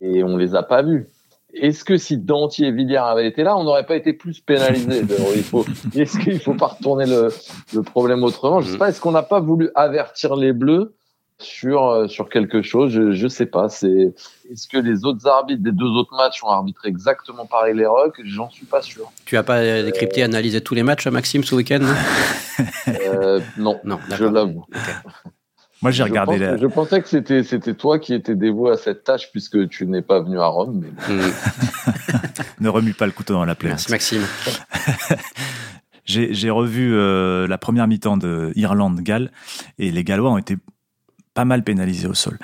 et 0.00 0.22
on 0.22 0.36
les 0.36 0.54
a 0.54 0.62
pas 0.62 0.82
vus. 0.82 1.08
Est-ce 1.54 1.82
que 1.82 1.96
si 1.96 2.18
Dantier 2.18 2.68
et 2.68 2.72
Villiers 2.72 2.98
avaient 2.98 3.26
été 3.26 3.42
là, 3.42 3.56
on 3.56 3.64
n'aurait 3.64 3.86
pas 3.86 3.96
été 3.96 4.12
plus 4.12 4.40
pénalisés 4.40 5.02
Est-ce 5.96 6.18
qu'il 6.18 6.38
faut 6.38 6.54
pas 6.54 6.66
retourner 6.66 7.06
le, 7.06 7.32
le 7.72 7.82
problème 7.82 8.22
autrement? 8.22 8.60
Je 8.60 8.72
sais 8.72 8.78
pas. 8.78 8.90
Est-ce 8.90 9.00
qu'on 9.00 9.12
n'a 9.12 9.22
pas 9.22 9.40
voulu 9.40 9.70
avertir 9.74 10.36
les 10.36 10.52
Bleus 10.52 10.94
sur 11.40 11.86
euh, 11.86 12.08
sur 12.08 12.28
quelque 12.28 12.62
chose. 12.62 12.92
Je 12.92 13.12
je 13.12 13.28
sais 13.28 13.46
pas. 13.46 13.68
C'est 13.68 14.14
est-ce 14.50 14.68
que 14.68 14.78
les 14.78 15.04
autres 15.04 15.26
arbitres 15.26 15.62
des 15.62 15.72
deux 15.72 15.86
autres 15.86 16.16
matchs 16.16 16.42
ont 16.42 16.48
arbitré 16.48 16.88
exactement 16.88 17.46
pareil 17.46 17.76
les 17.76 17.86
Rocks 17.86 18.20
J'en 18.24 18.50
suis 18.50 18.66
pas 18.66 18.82
sûr. 18.82 19.10
Tu 19.24 19.36
as 19.36 19.42
pas 19.42 19.82
décrypté, 19.82 20.22
analysé 20.22 20.60
tous 20.60 20.74
les 20.74 20.82
matchs, 20.82 21.06
Maxime, 21.06 21.44
ce 21.44 21.54
week-end 21.54 21.80
euh, 22.88 23.40
Non, 23.56 23.80
non, 23.84 23.98
je 24.16 24.24
l'avoue. 24.24 24.64
Moi, 25.80 25.92
j'ai 25.92 26.02
regardé. 26.02 26.38
Je 26.38 26.66
pensais 26.66 27.00
que 27.00 27.08
c'était 27.08 27.44
c'était 27.44 27.74
toi 27.74 27.98
qui 27.98 28.12
étais 28.12 28.34
dévoué 28.34 28.72
à 28.72 28.76
cette 28.76 29.04
tâche 29.04 29.30
puisque 29.30 29.68
tu 29.68 29.86
n'es 29.86 30.02
pas 30.02 30.20
venu 30.20 30.40
à 30.40 30.46
Rome. 30.46 30.82
Mais... 30.82 31.14
Mm. 31.14 31.32
ne 32.60 32.68
remue 32.68 32.94
pas 32.94 33.06
le 33.06 33.12
couteau 33.12 33.34
dans 33.34 33.44
la 33.44 33.54
plaie. 33.54 33.68
Merci 33.68 33.90
Maxime. 33.90 34.22
j'ai 36.04 36.50
revu 36.50 36.94
euh, 36.94 37.46
la 37.46 37.58
première 37.58 37.86
mi-temps 37.86 38.16
de 38.16 38.50
Irlande-Galles 38.56 39.30
et 39.78 39.92
les 39.92 40.02
Gallois 40.02 40.32
ont 40.32 40.38
été 40.38 40.56
pas 41.38 41.44
mal 41.44 41.62
pénalisé 41.62 42.08
au 42.08 42.14
sol. 42.14 42.36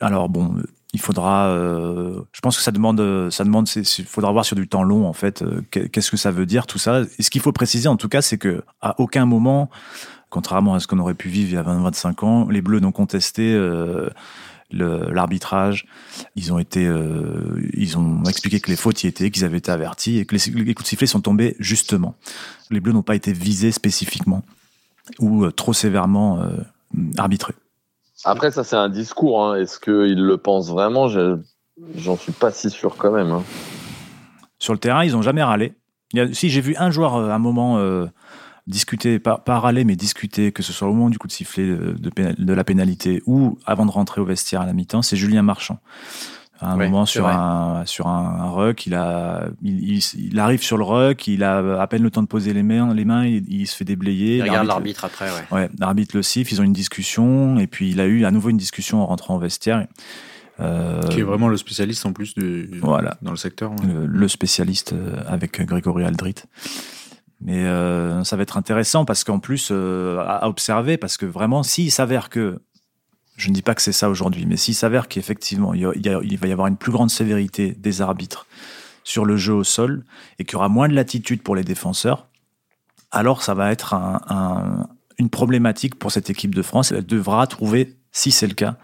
Alors 0.00 0.28
bon, 0.28 0.56
il 0.92 1.00
faudra, 1.00 1.46
euh, 1.46 2.22
je 2.32 2.40
pense 2.40 2.56
que 2.56 2.62
ça 2.64 2.72
demande, 2.72 3.30
ça 3.30 3.44
demande, 3.44 3.68
il 3.76 4.04
faudra 4.04 4.32
voir 4.32 4.44
sur 4.44 4.56
du 4.56 4.66
temps 4.66 4.82
long 4.82 5.06
en 5.06 5.12
fait, 5.12 5.42
euh, 5.42 5.62
qu'est-ce 5.70 6.10
que 6.10 6.16
ça 6.16 6.32
veut 6.32 6.44
dire 6.44 6.66
tout 6.66 6.80
ça. 6.80 7.02
Et 7.20 7.22
ce 7.22 7.30
qu'il 7.30 7.40
faut 7.40 7.52
préciser 7.52 7.86
en 7.86 7.96
tout 7.96 8.08
cas, 8.08 8.20
c'est 8.20 8.38
que 8.38 8.64
à 8.80 9.00
aucun 9.00 9.26
moment, 9.26 9.70
contrairement 10.28 10.74
à 10.74 10.80
ce 10.80 10.88
qu'on 10.88 10.98
aurait 10.98 11.14
pu 11.14 11.28
vivre 11.28 11.50
il 11.50 11.54
y 11.54 11.56
a 11.56 11.62
20-25 11.62 12.24
ans, 12.24 12.48
les 12.50 12.62
Bleus 12.62 12.80
n'ont 12.80 12.90
contesté 12.90 13.54
euh, 13.54 14.10
l'arbitrage. 14.72 15.86
Ils 16.34 16.52
ont 16.52 16.58
été, 16.58 16.90
ils 17.74 17.96
ont 17.96 18.24
expliqué 18.24 18.58
que 18.58 18.70
les 18.70 18.76
fautes 18.76 19.04
y 19.04 19.06
étaient, 19.06 19.30
qu'ils 19.30 19.44
avaient 19.44 19.58
été 19.58 19.70
avertis 19.70 20.18
et 20.18 20.24
que 20.24 20.34
les, 20.34 20.74
coups 20.74 20.82
de 20.82 20.88
sifflet 20.88 21.06
sont 21.06 21.20
tombés 21.20 21.54
justement. 21.60 22.16
Les 22.70 22.80
Bleus 22.80 22.92
n'ont 22.92 23.04
pas 23.04 23.14
été 23.14 23.32
visés 23.32 23.70
spécifiquement 23.70 24.42
ou 25.20 25.48
trop 25.52 25.72
sévèrement 25.72 26.42
arbitrés. 27.18 27.54
Après, 28.24 28.50
ça, 28.50 28.64
c'est 28.64 28.76
un 28.76 28.88
discours. 28.88 29.44
Hein. 29.44 29.56
Est-ce 29.56 29.78
qu'ils 29.78 30.22
le 30.22 30.36
pensent 30.36 30.70
vraiment? 30.70 31.08
J'en 31.96 32.16
suis 32.16 32.32
pas 32.32 32.50
si 32.50 32.70
sûr 32.70 32.96
quand 32.96 33.10
même. 33.10 33.30
Hein. 33.30 33.42
Sur 34.58 34.72
le 34.72 34.78
terrain, 34.78 35.04
ils 35.04 35.12
n'ont 35.12 35.22
jamais 35.22 35.42
râlé. 35.42 35.74
si 36.32 36.48
j'ai 36.48 36.60
vu 36.60 36.76
un 36.76 36.90
joueur 36.90 37.16
euh, 37.16 37.30
à 37.30 37.34
un 37.34 37.38
moment 37.38 37.78
euh, 37.78 38.06
discuter, 38.66 39.18
pas, 39.18 39.38
pas, 39.38 39.58
râler, 39.58 39.84
mais 39.84 39.96
discuter, 39.96 40.52
que 40.52 40.62
ce 40.62 40.72
soit 40.72 40.88
au 40.88 40.92
moment 40.92 41.10
du 41.10 41.18
coup 41.18 41.26
de 41.26 41.32
sifflet 41.32 41.66
de, 41.66 41.94
de 42.38 42.52
la 42.52 42.64
pénalité 42.64 43.22
ou 43.26 43.58
avant 43.66 43.86
de 43.86 43.90
rentrer 43.90 44.20
au 44.20 44.24
vestiaire 44.24 44.60
à 44.60 44.66
la 44.66 44.72
mi-temps, 44.72 45.02
c'est 45.02 45.16
Julien 45.16 45.42
Marchand 45.42 45.78
à 46.62 46.72
un 46.72 46.76
moment 46.76 47.06
sur 47.06 47.26
un 47.26 47.84
sur 47.86 48.06
un, 48.06 48.50
ruck, 48.50 48.86
il 48.86 48.94
a 48.94 49.46
il, 49.62 49.98
il, 49.98 50.38
arrive 50.38 50.62
sur 50.62 50.78
le 50.78 50.84
ruck, 50.84 51.26
il 51.26 51.42
a 51.44 51.80
à 51.80 51.86
peine 51.86 52.02
le 52.02 52.10
temps 52.10 52.22
de 52.22 52.28
poser 52.28 52.54
les 52.54 52.62
mains, 52.62 52.94
les 52.94 53.04
mains, 53.04 53.26
il, 53.26 53.44
il 53.52 53.66
se 53.66 53.76
fait 53.76 53.84
déblayer. 53.84 54.36
Il 54.36 54.42
regarde 54.42 54.66
l'arbitre 54.66 55.04
après, 55.04 55.28
ouais. 55.30 55.56
Ouais, 55.56 55.70
l'arbitre 55.78 56.16
le 56.16 56.22
siffle, 56.22 56.52
ils 56.52 56.60
ont 56.60 56.64
une 56.64 56.72
discussion 56.72 57.58
et 57.58 57.66
puis 57.66 57.90
il 57.90 58.00
a 58.00 58.06
eu 58.06 58.24
à 58.24 58.30
nouveau 58.30 58.50
une 58.50 58.56
discussion 58.56 59.02
en 59.02 59.06
rentrant 59.06 59.36
au 59.36 59.38
vestiaire. 59.38 59.86
Euh, 60.60 61.00
qui 61.08 61.20
est 61.20 61.24
vraiment 61.24 61.48
le 61.48 61.56
spécialiste 61.56 62.04
en 62.04 62.12
plus 62.12 62.34
du 62.34 62.78
voilà 62.80 63.16
dans 63.22 63.30
le 63.30 63.36
secteur. 63.36 63.72
Le, 63.82 64.28
spécialiste 64.28 64.92
euh, 64.92 65.16
avec 65.26 65.60
Grégory 65.60 66.04
Aldrit. 66.04 66.34
Mais 67.44 67.64
euh, 67.64 68.22
ça 68.22 68.36
va 68.36 68.42
être 68.42 68.56
intéressant 68.56 69.04
parce 69.04 69.24
qu'en 69.24 69.40
plus 69.40 69.70
euh, 69.72 70.22
à 70.24 70.48
observer 70.48 70.96
parce 70.96 71.16
que 71.16 71.26
vraiment 71.26 71.62
s'il 71.62 71.90
s'avère 71.90 72.28
que 72.28 72.60
je 73.36 73.48
ne 73.48 73.54
dis 73.54 73.62
pas 73.62 73.74
que 73.74 73.82
c'est 73.82 73.92
ça 73.92 74.08
aujourd'hui, 74.08 74.46
mais 74.46 74.56
s'il 74.56 74.74
s'avère 74.74 75.08
qu'effectivement, 75.08 75.74
il, 75.74 75.86
va 75.86 76.46
y 76.46 76.52
avoir 76.52 76.66
une 76.66 76.76
plus 76.76 76.92
grande 76.92 77.10
sévérité 77.10 77.72
des 77.72 78.00
arbitres 78.00 78.46
sur 79.04 79.24
le 79.24 79.36
jeu 79.36 79.52
au 79.52 79.64
sol 79.64 80.04
et 80.38 80.44
qu'il 80.44 80.54
y 80.54 80.56
aura 80.56 80.68
moins 80.68 80.88
de 80.88 80.94
latitude 80.94 81.42
pour 81.42 81.56
les 81.56 81.64
défenseurs, 81.64 82.28
alors 83.10 83.42
ça 83.42 83.54
va 83.54 83.72
être 83.72 83.94
un, 83.94 84.88
une 85.18 85.30
problématique 85.30 85.98
pour 85.98 86.12
cette 86.12 86.30
équipe 86.30 86.54
de 86.54 86.62
France. 86.62 86.92
Elle 86.92 87.06
devra 87.06 87.46
trouver, 87.46 87.96
si 88.12 88.30
c'est 88.30 88.46
le 88.46 88.54
cas, 88.54 88.76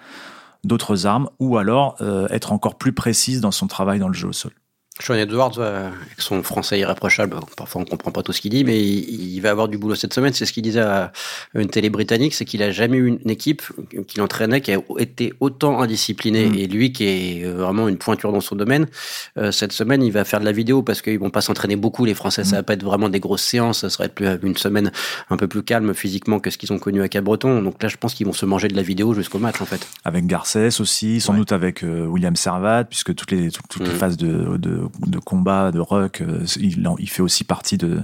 d'autres 0.64 1.06
armes 1.06 1.28
ou 1.38 1.56
alors 1.56 1.96
être 2.30 2.52
encore 2.52 2.76
plus 2.76 2.92
précise 2.92 3.40
dans 3.40 3.52
son 3.52 3.66
travail 3.66 3.98
dans 3.98 4.08
le 4.08 4.14
jeu 4.14 4.28
au 4.28 4.32
sol. 4.32 4.52
Sean 5.00 5.14
Edwards, 5.14 5.58
avec 5.60 6.18
son 6.18 6.42
français 6.42 6.80
irréprochable, 6.80 7.36
parfois 7.56 7.82
on 7.82 7.84
comprend 7.84 8.10
pas 8.10 8.22
tout 8.22 8.32
ce 8.32 8.40
qu'il 8.40 8.50
dit, 8.50 8.64
mais 8.64 8.82
il, 8.82 9.40
va 9.40 9.50
avoir 9.50 9.68
du 9.68 9.78
boulot 9.78 9.94
cette 9.94 10.12
semaine. 10.12 10.32
C'est 10.32 10.44
ce 10.44 10.52
qu'il 10.52 10.62
disait 10.62 10.80
à 10.80 11.12
une 11.54 11.68
télé 11.68 11.88
britannique, 11.88 12.34
c'est 12.34 12.44
qu'il 12.44 12.62
a 12.62 12.70
jamais 12.72 12.96
eu 12.96 13.06
une 13.06 13.30
équipe 13.30 13.62
qu'il 14.06 14.22
entraînait 14.22 14.60
qui 14.60 14.72
a 14.72 14.80
été 14.98 15.32
autant 15.40 15.80
indisciplinée. 15.80 16.46
Mm. 16.46 16.54
Et 16.54 16.66
lui, 16.66 16.92
qui 16.92 17.04
est 17.04 17.44
vraiment 17.44 17.88
une 17.88 17.96
pointure 17.96 18.32
dans 18.32 18.40
son 18.40 18.56
domaine, 18.56 18.88
euh, 19.36 19.52
cette 19.52 19.72
semaine, 19.72 20.02
il 20.02 20.10
va 20.10 20.24
faire 20.24 20.40
de 20.40 20.44
la 20.44 20.52
vidéo 20.52 20.82
parce 20.82 21.00
qu'ils 21.00 21.18
vont 21.18 21.30
pas 21.30 21.40
s'entraîner 21.40 21.76
beaucoup. 21.76 22.04
Les 22.04 22.14
Français, 22.14 22.42
ça 22.42 22.56
mm. 22.56 22.58
va 22.58 22.62
pas 22.64 22.72
être 22.74 22.84
vraiment 22.84 23.08
des 23.08 23.20
grosses 23.20 23.44
séances. 23.44 23.80
Ça 23.80 23.90
serait 23.90 24.08
plus 24.08 24.26
une 24.42 24.56
semaine 24.56 24.90
un 25.30 25.36
peu 25.36 25.46
plus 25.46 25.62
calme 25.62 25.94
physiquement 25.94 26.40
que 26.40 26.50
ce 26.50 26.58
qu'ils 26.58 26.72
ont 26.72 26.78
connu 26.78 27.02
à 27.02 27.08
Cap-Breton. 27.08 27.62
Donc 27.62 27.82
là, 27.82 27.88
je 27.88 27.96
pense 27.96 28.14
qu'ils 28.14 28.26
vont 28.26 28.32
se 28.32 28.46
manger 28.46 28.68
de 28.68 28.76
la 28.76 28.82
vidéo 28.82 29.14
jusqu'au 29.14 29.38
match, 29.38 29.60
en 29.60 29.66
fait. 29.66 29.86
Avec 30.04 30.26
Garcès 30.26 30.80
aussi, 30.80 31.20
sans 31.20 31.34
doute 31.34 31.52
avec 31.52 31.84
euh, 31.84 32.06
William 32.06 32.34
Servat, 32.34 32.84
puisque 32.84 33.14
toutes 33.14 33.30
les 33.30 33.50
toutes, 33.50 33.86
les 33.86 33.94
mm. 33.94 33.98
phases 33.98 34.16
de, 34.16 34.56
de 34.56 34.87
de 35.06 35.18
combat, 35.18 35.70
de 35.70 35.80
rock. 35.80 36.20
Euh, 36.20 36.44
il, 36.56 37.08
fait 37.08 37.22
aussi 37.22 37.44
partie 37.44 37.78
de, 37.78 38.02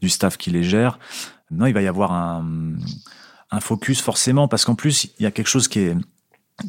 du 0.00 0.08
staff 0.08 0.36
qui 0.36 0.50
les 0.50 0.62
gère. 0.62 0.98
Non, 1.50 1.66
il 1.66 1.74
va 1.74 1.82
y 1.82 1.88
avoir 1.88 2.12
un 2.12 3.60
focus 3.60 4.00
forcément, 4.00 4.48
parce 4.48 4.64
qu'en 4.64 4.74
plus, 4.74 5.08
il 5.18 5.24
y 5.24 5.26
a 5.26 5.30
quelque 5.30 5.48
chose 5.48 5.66
qui 5.66 5.80
est, 5.80 5.96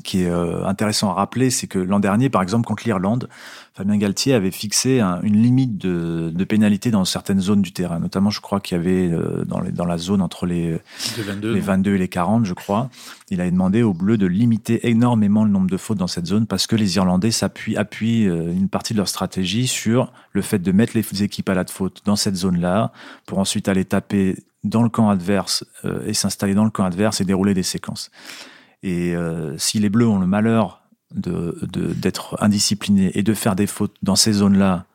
qui 0.04 0.24
est 0.24 0.30
euh, 0.30 0.66
intéressant 0.66 1.10
à 1.12 1.14
rappeler, 1.14 1.50
c'est 1.50 1.68
que 1.68 1.80
l'an 1.80 2.00
dernier, 2.00 2.30
par 2.30 2.42
exemple, 2.42 2.66
contre 2.66 2.84
l'Irlande, 2.86 3.30
Fabien 3.74 3.98
Galtier 3.98 4.34
avait 4.34 4.52
fixé 4.52 5.00
une 5.00 5.42
limite 5.42 5.78
de, 5.78 6.30
de 6.34 6.44
pénalité 6.44 6.92
dans 6.92 7.06
certaines 7.06 7.40
zones 7.40 7.62
du 7.62 7.72
terrain. 7.72 8.00
Notamment, 8.00 8.30
je 8.30 8.42
crois 8.42 8.60
qu'il 8.60 8.78
y 8.78 8.80
avait 8.80 9.10
euh, 9.10 9.46
dans, 9.46 9.60
les, 9.60 9.72
dans 9.72 9.86
la 9.86 9.98
zone 9.98 10.22
entre 10.22 10.46
les, 10.46 10.78
22, 11.18 11.54
les 11.54 11.60
22 11.60 11.96
et 11.96 11.98
les 11.98 12.08
40, 12.08 12.46
je 12.46 12.54
crois, 12.54 12.90
il 13.30 13.40
avait 13.40 13.52
demandé 13.52 13.82
aux 13.82 13.94
Bleus 13.94 14.18
de 14.18 14.28
limiter 14.28 14.90
énormément 14.90 15.46
le 15.46 15.52
nombre 15.52 15.70
de 15.70 15.78
fautes 15.78 15.98
dans 15.98 16.08
cette 16.08 16.26
zone 16.26 16.48
parce 16.48 16.68
que 16.68 16.76
les 16.76 16.98
Irlandais 16.98 17.32
s'appuient 17.32 17.78
appuient 17.78 18.28
euh, 18.28 18.52
une 18.54 18.68
partie 18.68 18.94
de 18.94 18.98
leur 18.98 19.08
stratégie 19.08 19.68
sur 19.68 20.12
le 20.34 20.42
fait 20.42 20.60
de 20.60 20.72
mettre 20.72 20.94
les 20.96 21.24
équipes 21.24 21.50
à 21.50 21.54
la 21.54 21.66
faute 21.66 22.02
dans 22.06 22.16
cette 22.16 22.36
zone-là 22.36 22.92
pour 23.26 23.40
ensuite 23.40 23.70
aller 23.70 23.86
taper 23.86 24.36
dans 24.64 24.84
le 24.84 24.90
camp 24.90 25.10
adverse 25.10 25.64
et 26.06 26.14
s'installer 26.14 26.54
dans 26.54 26.66
le 26.66 26.70
camp 26.70 26.84
adverse 26.84 27.20
et 27.20 27.26
dérouler 27.26 27.56
des 27.56 27.64
séquences. 27.64 28.12
Et 28.84 29.16
euh, 29.16 29.58
si 29.58 29.80
les 29.80 29.90
Bleus 29.90 30.08
ont 30.08 30.20
le 30.20 30.28
malheur 30.28 30.82
de, 31.14 31.58
d'être 31.72 32.38
indisciplinés 32.42 33.12
et 33.14 33.24
de 33.24 33.34
faire 33.34 33.56
des 33.56 33.68
fautes 33.68 33.96
dans 34.02 34.16
ces 34.16 34.34
zones-là 34.34 34.86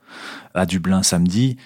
à 0.55 0.67
Dublin 0.67 1.03
samedi, 1.03 1.57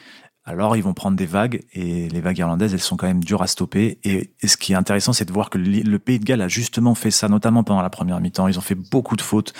alors 0.44 0.76
ils 0.76 0.82
vont 0.82 0.94
prendre 0.94 1.16
des 1.16 1.26
vagues 1.26 1.62
et 1.72 2.08
les 2.08 2.20
vagues 2.20 2.38
irlandaises, 2.38 2.74
elles 2.74 2.80
sont 2.80 2.96
quand 2.96 3.06
même 3.06 3.22
dures 3.22 3.42
à 3.42 3.46
stopper. 3.46 3.98
Et, 4.04 4.32
ce 4.44 4.56
qui 4.56 4.72
est 4.72 4.76
intéressant, 4.76 5.12
c'est 5.12 5.24
de 5.24 5.32
voir 5.32 5.50
que 5.50 5.58
le, 5.58 5.98
Pays 5.98 6.18
de 6.18 6.24
Galles 6.24 6.42
a 6.42 6.48
justement 6.48 6.94
fait 6.94 7.10
ça, 7.10 7.28
notamment 7.28 7.62
pendant 7.62 7.82
la 7.82 7.90
première 7.90 8.20
mi-temps. 8.20 8.48
Ils 8.48 8.58
ont 8.58 8.62
fait 8.62 8.74
beaucoup 8.74 9.16
de 9.16 9.22
fautes 9.22 9.52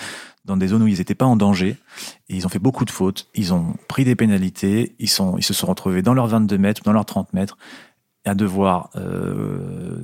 dans 0.43 0.57
des 0.57 0.67
zones 0.67 0.83
où 0.83 0.87
ils 0.87 0.97
n'étaient 0.97 1.15
pas 1.15 1.25
en 1.25 1.35
danger. 1.35 1.77
Et 2.29 2.35
ils 2.35 2.45
ont 2.45 2.49
fait 2.49 2.59
beaucoup 2.59 2.83
de 2.83 2.91
fautes. 2.91 3.29
Ils 3.35 3.53
ont 3.53 3.75
pris 3.87 4.03
des 4.03 4.15
pénalités. 4.15 4.95
Ils, 4.99 5.09
sont, 5.09 5.37
ils 5.37 5.43
se 5.43 5.53
sont 5.53 5.67
retrouvés 5.67 6.01
dans 6.01 6.13
leurs 6.13 6.27
22 6.27 6.57
mètres, 6.57 6.81
dans 6.83 6.93
leurs 6.93 7.05
30 7.05 7.31
mètres 7.33 7.57
à 8.25 8.35
devoir 8.35 8.91
euh, 8.95 9.97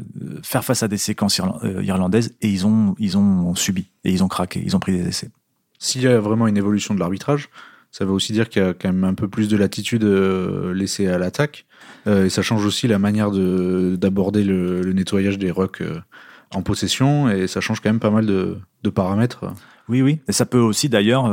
faire 0.43 0.65
face 0.65 0.81
à 0.83 0.88
des 0.88 0.97
séquences 0.97 1.39
euh, 1.39 1.83
irlandaises 1.83 2.36
et 2.41 2.50
ils 2.50 2.65
ont, 2.65 2.95
ils 2.97 3.17
ont 3.17 3.53
subi 3.55 3.91
et 4.03 4.12
ils 4.12 4.24
ont 4.24 4.27
craqué, 4.27 4.62
ils 4.63 4.75
ont 4.75 4.79
pris 4.79 4.93
des 4.93 5.07
essais. 5.07 5.29
S'il 5.77 6.01
y 6.01 6.07
a 6.07 6.19
vraiment 6.19 6.47
une 6.47 6.57
évolution 6.57 6.95
de 6.95 7.00
l'arbitrage, 7.00 7.50
ça 7.91 8.05
veut 8.05 8.12
aussi 8.12 8.33
dire 8.33 8.50
qu'il 8.50 8.62
y 8.62 8.65
a 8.65 8.74
quand 8.74 8.91
même 8.91 9.03
un 9.03 9.13
peu 9.13 9.27
plus 9.27 9.47
de 9.47 9.55
latitude 9.55 10.03
euh, 10.03 10.74
laissée 10.74 11.07
à 11.07 11.17
l'attaque 11.17 11.65
et 12.05 12.29
ça 12.29 12.41
change 12.41 12.65
aussi 12.65 12.88
la 12.88 13.00
manière 13.00 13.31
d'aborder 13.31 14.45
le, 14.45 14.81
le, 14.81 14.93
nettoyage 14.93 15.38
des 15.38 15.51
rucks 15.51 15.83
en 16.55 16.62
possession 16.62 17.29
et 17.29 17.47
ça 17.47 17.59
change 17.59 17.81
quand 17.81 17.89
même 17.89 18.00
pas 18.00 18.12
mal 18.12 18.25
de, 18.25 18.59
de 18.83 18.89
paramètres. 18.89 19.43
Oui, 19.89 20.01
oui. 20.01 20.21
Et 20.29 20.31
ça 20.31 20.45
peut 20.45 20.59
aussi 20.59 20.88
d'ailleurs, 20.88 21.29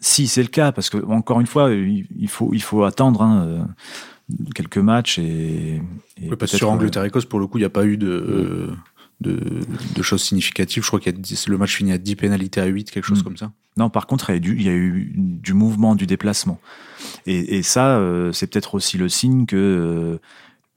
si 0.00 0.26
c'est 0.26 0.42
le 0.42 0.48
cas, 0.48 0.72
parce 0.72 0.90
que 0.90 0.98
encore 1.06 1.40
une 1.40 1.46
fois, 1.46 1.70
il 1.72 2.28
faut, 2.28 2.50
il 2.54 2.62
faut 2.62 2.82
attendre. 2.82 3.22
Hein, 3.22 3.68
quelques 4.54 4.78
matchs 4.78 5.18
et, 5.18 5.80
et 6.20 6.36
parce 6.38 6.56
sur 6.56 6.70
Angleterre-Écosse 6.70 7.24
pour 7.24 7.40
le 7.40 7.46
coup 7.46 7.58
il 7.58 7.62
n'y 7.62 7.66
a 7.66 7.70
pas 7.70 7.84
eu 7.84 7.96
de, 7.96 8.70
de, 9.20 9.40
de, 9.94 10.02
choses 10.02 10.22
significatives. 10.22 10.82
Je 10.82 10.88
crois 10.88 11.00
que 11.00 11.10
le 11.10 11.58
match 11.58 11.76
finit 11.76 11.92
à 11.92 11.98
10 11.98 12.16
pénalités 12.16 12.60
à 12.60 12.66
8 12.66 12.90
quelque 12.90 13.04
chose 13.04 13.20
mm. 13.20 13.24
comme 13.24 13.36
ça. 13.36 13.52
Non 13.76 13.90
par 13.90 14.06
contre 14.06 14.30
il 14.30 14.34
y 14.34 14.36
a, 14.36 14.40
du, 14.40 14.56
il 14.56 14.62
y 14.62 14.68
a 14.68 14.72
eu 14.72 15.12
du 15.16 15.54
mouvement 15.54 15.94
du 15.94 16.06
déplacement. 16.06 16.60
Et, 17.26 17.58
et 17.58 17.62
ça 17.62 17.98
euh, 17.98 18.32
c'est 18.32 18.46
peut-être 18.46 18.74
aussi 18.74 18.98
le 18.98 19.08
signe 19.08 19.46
que 19.46 19.56
euh, 19.56 20.18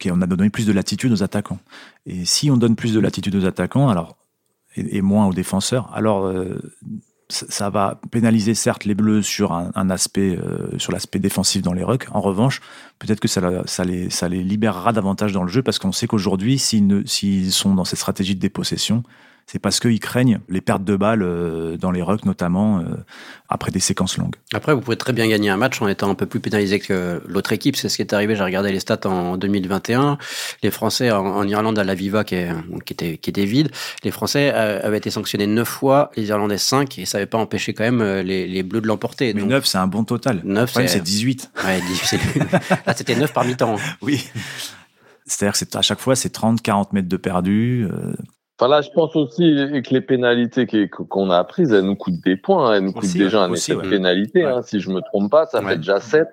qu'on 0.01 0.21
a 0.21 0.27
donné 0.27 0.49
plus 0.49 0.65
de 0.65 0.73
latitude 0.73 1.11
aux 1.11 1.23
attaquants. 1.23 1.59
Et 2.05 2.25
si 2.25 2.49
on 2.49 2.57
donne 2.57 2.75
plus 2.75 2.93
de 2.93 2.99
latitude 2.99 3.35
aux 3.35 3.45
attaquants 3.45 3.89
alors 3.89 4.17
et, 4.75 5.01
moins 5.01 5.27
aux 5.27 5.33
défenseurs 5.33 5.91
alors 5.93 6.25
euh, 6.25 6.57
ça 7.31 7.69
va 7.69 7.99
pénaliser 8.11 8.53
certes 8.53 8.85
les 8.85 8.95
Bleus 8.95 9.21
sur 9.21 9.53
un, 9.53 9.89
aspect, 9.89 10.37
euh, 10.37 10.77
sur 10.77 10.91
l'aspect 10.91 11.19
défensif 11.19 11.61
dans 11.61 11.73
les 11.73 11.83
rucks. 11.83 12.07
En 12.11 12.21
revanche, 12.21 12.61
peut-être 12.99 13.19
que 13.19 13.27
ça, 13.27 13.41
les, 13.85 14.09
ça 14.09 14.29
les 14.29 14.43
libérera 14.43 14.93
davantage 14.93 15.31
dans 15.31 15.43
le 15.43 15.49
jeu 15.49 15.63
parce 15.63 15.79
qu'on 15.79 15.91
sait 15.91 16.07
qu'aujourd'hui, 16.07 16.59
s'ils 16.59 17.51
sont 17.51 17.73
dans 17.73 17.85
cette 17.85 17.99
stratégie 17.99 18.35
de 18.35 18.41
dépossession, 18.41 19.03
c'est 19.51 19.59
parce 19.59 19.81
qu'ils 19.81 19.99
craignent 19.99 20.39
les 20.47 20.61
pertes 20.61 20.85
de 20.85 20.95
balles 20.95 21.23
euh, 21.23 21.75
dans 21.75 21.91
les 21.91 22.01
rucks, 22.01 22.25
notamment 22.25 22.79
euh, 22.79 22.83
après 23.49 23.69
des 23.69 23.81
séquences 23.81 24.17
longues. 24.17 24.35
Après, 24.53 24.73
vous 24.73 24.79
pouvez 24.79 24.95
très 24.95 25.11
bien 25.11 25.27
gagner 25.27 25.49
un 25.49 25.57
match 25.57 25.81
en 25.81 25.89
étant 25.89 26.09
un 26.09 26.15
peu 26.15 26.25
plus 26.25 26.39
pénalisé 26.39 26.79
que 26.79 27.21
l'autre 27.27 27.51
équipe. 27.51 27.75
C'est 27.75 27.89
ce 27.89 27.97
qui 27.97 28.01
est 28.01 28.13
arrivé. 28.13 28.35
J'ai 28.35 28.43
regardé 28.43 28.71
les 28.71 28.79
stats 28.79 29.05
en 29.05 29.35
2021. 29.35 30.17
Les 30.63 30.71
Français 30.71 31.11
en, 31.11 31.45
Irlande 31.45 31.77
à 31.77 31.83
la 31.83 31.95
Viva, 31.95 32.23
qui, 32.23 32.37
qui, 32.85 32.93
était, 32.93 33.17
qui 33.17 33.29
était 33.29 33.43
vide, 33.43 33.71
les 34.05 34.11
Français 34.11 34.53
euh, 34.53 34.79
avaient 34.83 34.99
été 34.99 35.11
sanctionnés 35.11 35.47
9 35.47 35.67
fois, 35.67 36.11
les 36.15 36.29
Irlandais 36.29 36.57
5, 36.57 36.99
et 36.99 37.05
ça 37.05 37.17
n'avait 37.17 37.25
pas 37.25 37.37
empêché 37.37 37.73
quand 37.73 37.83
même 37.83 38.01
les, 38.21 38.47
les 38.47 38.63
Bleus 38.63 38.79
de 38.79 38.87
l'emporter. 38.87 39.33
Mais 39.33 39.43
9, 39.43 39.65
c'est 39.65 39.77
un 39.77 39.87
bon 39.87 40.05
total. 40.05 40.41
9, 40.45 40.71
c'est 40.87 41.03
18. 41.03 41.51
Ouais, 41.65 41.79
Là, 42.85 42.93
c'était 42.95 43.15
9 43.15 43.33
par 43.33 43.43
mi-temps. 43.43 43.75
Oui. 44.01 44.29
C'est-à-dire 45.25 45.59
que 45.59 45.77
à 45.77 45.81
chaque 45.81 45.99
fois, 45.99 46.15
c'est 46.15 46.29
30, 46.29 46.61
40 46.61 46.93
mètres 46.93 47.09
de 47.09 47.17
perdu. 47.17 47.87
Enfin 48.61 48.81
je 48.81 48.91
pense 48.91 49.15
aussi 49.15 49.55
que 49.83 49.91
les 49.91 50.01
pénalités 50.01 50.87
qu'on 50.87 51.31
a 51.31 51.37
apprises, 51.39 51.73
elles 51.73 51.83
nous 51.83 51.95
coûtent 51.95 52.21
des 52.23 52.37
points. 52.37 52.75
Elles 52.75 52.83
nous 52.83 52.93
coûtent 52.93 53.11
déjà 53.11 53.41
un 53.41 53.51
effet 53.51 53.73
de 53.73 53.81
pénalité. 53.81 54.43
Hein, 54.45 54.61
si 54.61 54.79
je 54.79 54.91
me 54.91 55.01
trompe 55.01 55.31
pas, 55.31 55.47
ça 55.47 55.63
fait 55.63 55.77
déjà 55.77 55.99
7. 55.99 56.27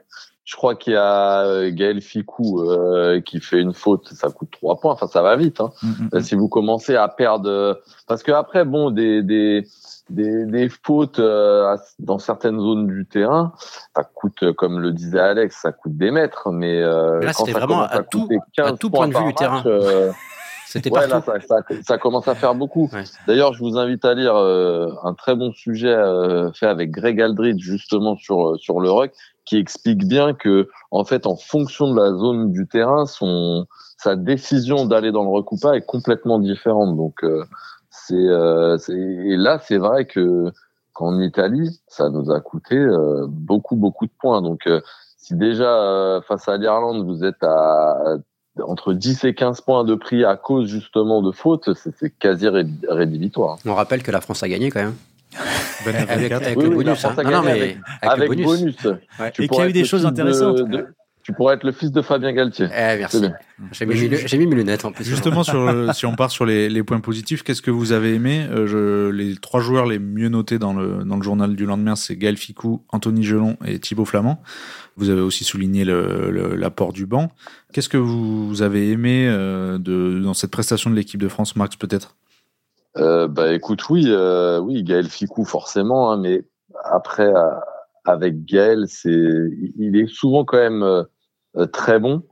Je 0.44 0.56
crois 0.56 0.74
qu'il 0.76 0.94
y 0.94 0.96
a 0.96 1.42
euh, 1.42 1.70
Gaël 1.70 2.00
Ficou 2.00 2.62
euh, 2.62 3.20
qui 3.20 3.38
fait 3.38 3.60
une 3.60 3.74
faute, 3.74 4.08
ça 4.14 4.30
coûte 4.30 4.48
3 4.50 4.80
points. 4.80 4.92
Enfin, 4.92 5.06
ça 5.06 5.20
va 5.20 5.36
vite. 5.36 5.60
Hein. 5.60 5.70
Mm, 5.82 5.88
mm, 5.88 6.08
mm. 6.12 6.20
Si 6.20 6.34
vous 6.36 6.48
commencez 6.48 6.96
à 6.96 7.06
perdre, 7.08 7.82
parce 8.06 8.22
que 8.22 8.32
après, 8.32 8.64
bon, 8.64 8.90
des 8.90 9.22
des 9.22 9.66
des, 10.08 10.46
des 10.46 10.70
fautes 10.70 11.18
euh, 11.18 11.76
dans 11.98 12.18
certaines 12.18 12.58
zones 12.58 12.86
du 12.86 13.04
terrain, 13.04 13.52
ça 13.94 14.04
coûte, 14.04 14.52
comme 14.52 14.80
le 14.80 14.92
disait 14.92 15.20
Alex, 15.20 15.60
ça 15.62 15.72
coûte 15.72 15.96
des 15.96 16.10
mètres. 16.10 16.50
Mais 16.50 16.80
là, 16.80 17.32
c'était 17.32 17.52
vraiment 17.52 17.82
à, 17.82 18.02
tout, 18.02 18.28
à 18.58 18.72
tout 18.72 18.90
point 18.90 19.08
de 19.08 19.16
vue 19.16 19.24
du 19.24 19.34
terrain. 19.34 19.62
C'était 20.70 20.90
ouais, 20.92 21.06
là, 21.06 21.22
ça, 21.22 21.40
ça, 21.40 21.62
ça, 21.82 21.96
commence 21.96 22.28
à 22.28 22.34
faire 22.34 22.54
beaucoup. 22.54 22.90
D'ailleurs, 23.26 23.54
je 23.54 23.60
vous 23.60 23.78
invite 23.78 24.04
à 24.04 24.12
lire 24.12 24.36
euh, 24.36 24.90
un 25.02 25.14
très 25.14 25.34
bon 25.34 25.50
sujet 25.50 25.94
euh, 25.94 26.52
fait 26.52 26.66
avec 26.66 26.90
Greg 26.90 27.22
Aldridge 27.22 27.62
justement 27.62 28.16
sur 28.16 28.50
euh, 28.50 28.56
sur 28.58 28.78
le 28.78 28.90
rock, 28.90 29.10
qui 29.46 29.56
explique 29.56 30.06
bien 30.06 30.34
que 30.34 30.68
en 30.90 31.06
fait, 31.06 31.26
en 31.26 31.36
fonction 31.36 31.90
de 31.90 31.98
la 31.98 32.12
zone 32.12 32.52
du 32.52 32.68
terrain, 32.68 33.06
son 33.06 33.66
sa 33.96 34.14
décision 34.14 34.84
d'aller 34.84 35.10
dans 35.10 35.24
le 35.24 35.30
recoupage 35.30 35.78
est 35.78 35.86
complètement 35.86 36.38
différente. 36.38 36.98
Donc 36.98 37.24
c'est 37.90 38.14
et 38.14 39.36
là, 39.38 39.58
c'est 39.62 39.78
vrai 39.78 40.04
que 40.04 40.52
qu'en 40.92 41.18
Italie, 41.18 41.80
ça 41.86 42.10
nous 42.10 42.30
a 42.30 42.40
coûté 42.40 42.78
beaucoup 43.28 43.76
beaucoup 43.76 44.04
de 44.04 44.12
points. 44.20 44.42
Donc 44.42 44.68
si 45.16 45.34
déjà 45.34 46.20
face 46.28 46.46
à 46.46 46.58
l'Irlande, 46.58 47.06
vous 47.06 47.24
êtes 47.24 47.42
à 47.42 48.18
entre 48.66 48.92
10 48.92 49.24
et 49.24 49.34
15 49.34 49.60
points 49.62 49.84
de 49.84 49.94
prix 49.94 50.24
à 50.24 50.36
cause 50.36 50.68
justement 50.68 51.22
de 51.22 51.32
fautes, 51.32 51.70
c'est 51.74 52.10
quasi 52.18 52.46
rédhibitoire. 52.88 53.58
On 53.64 53.74
rappelle 53.74 54.02
que 54.02 54.10
la 54.10 54.20
France 54.20 54.42
a 54.42 54.48
gagné 54.48 54.70
quand 54.70 54.80
même. 54.80 54.94
avec, 55.86 56.30
le 56.56 56.70
bonus. 56.70 57.04
avec, 58.02 58.42
bonus. 58.42 58.76
Et 59.38 59.48
qu'il 59.48 59.58
y 59.58 59.60
a 59.60 59.68
eu 59.68 59.72
des 59.72 59.84
choses 59.84 60.06
intéressantes. 60.06 60.60
Tu 61.28 61.34
pourrais 61.34 61.56
être 61.56 61.64
le 61.64 61.72
fils 61.72 61.92
de 61.92 62.00
Fabien 62.00 62.32
Galtier. 62.32 62.68
Eh, 62.72 62.96
merci. 62.96 63.22
J'ai 63.72 63.84
mis, 64.38 64.46
mes 64.46 64.56
lunettes 64.56 64.86
en 64.86 64.92
plus. 64.92 65.04
Justement, 65.04 65.44
sur, 65.44 65.94
si 65.94 66.06
on 66.06 66.14
part 66.14 66.30
sur 66.30 66.46
les, 66.46 66.82
points 66.82 67.00
positifs, 67.00 67.42
qu'est-ce 67.42 67.60
que 67.60 67.70
vous 67.70 67.92
avez 67.92 68.14
aimé 68.14 68.46
euh, 68.50 68.66
je, 68.66 69.10
Les 69.10 69.36
trois 69.36 69.60
joueurs 69.60 69.84
les 69.84 69.98
mieux 69.98 70.30
notés 70.30 70.58
dans 70.58 70.72
le, 70.72 71.04
dans 71.04 71.16
le 71.16 71.22
journal 71.22 71.54
du 71.54 71.66
lendemain, 71.66 71.96
c'est 71.96 72.16
Gaël 72.16 72.38
Ficou, 72.38 72.82
Anthony 72.88 73.24
Gelon 73.24 73.58
et 73.62 73.78
Thibaut 73.78 74.06
Flamand. 74.06 74.40
Vous 74.96 75.10
avez 75.10 75.20
aussi 75.20 75.44
souligné 75.44 75.84
l'apport 75.84 76.94
du 76.94 77.04
banc. 77.04 77.30
Qu'est-ce 77.74 77.90
que 77.90 77.98
vous 77.98 78.62
avez 78.62 78.90
aimé 78.90 79.28
euh, 79.28 79.76
de, 79.76 80.20
dans 80.24 80.32
cette 80.32 80.50
prestation 80.50 80.88
de 80.88 80.94
l'équipe 80.94 81.20
de 81.20 81.28
France, 81.28 81.56
Max, 81.56 81.76
peut-être? 81.76 82.16
Euh, 82.96 83.28
Bah 83.28 83.52
écoute, 83.52 83.86
oui, 83.90 84.04
euh, 84.06 84.60
oui, 84.60 84.82
Gaël 84.82 85.10
Ficou 85.10 85.44
forcément, 85.44 86.10
hein, 86.10 86.16
mais 86.16 86.42
après 86.84 87.30
avec 88.06 88.46
Gaël, 88.46 88.86
c'est, 88.88 89.10
il 89.76 89.94
est 89.94 90.08
souvent 90.08 90.46
quand 90.46 90.56
même 90.56 91.04
très 91.72 91.98
bon 91.98 92.22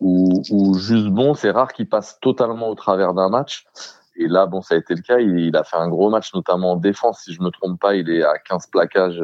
ou, 0.00 0.42
ou 0.50 0.74
juste 0.78 1.08
bon. 1.08 1.34
C'est 1.34 1.50
rare 1.50 1.72
qu'il 1.72 1.88
passe 1.88 2.18
totalement 2.20 2.68
au 2.68 2.74
travers 2.74 3.14
d'un 3.14 3.28
match. 3.28 3.66
et, 4.16 4.28
là, 4.28 4.46
bon, 4.46 4.62
ça 4.62 4.74
a 4.74 4.78
été 4.78 4.94
le 4.94 5.02
cas. 5.02 5.18
Il, 5.18 5.56
a 5.56 5.64
fait 5.64 5.76
un 5.76 5.88
gros 5.88 6.10
match, 6.10 6.34
notamment 6.34 6.72
en 6.72 6.76
défense. 6.76 7.22
Si 7.24 7.32
je 7.32 7.42
me 7.42 7.50
trompe 7.50 7.80
pas, 7.80 7.94
il 7.94 8.10
est 8.10 8.22
à 8.22 8.38
15 8.38 8.68
plaquages, 8.68 9.22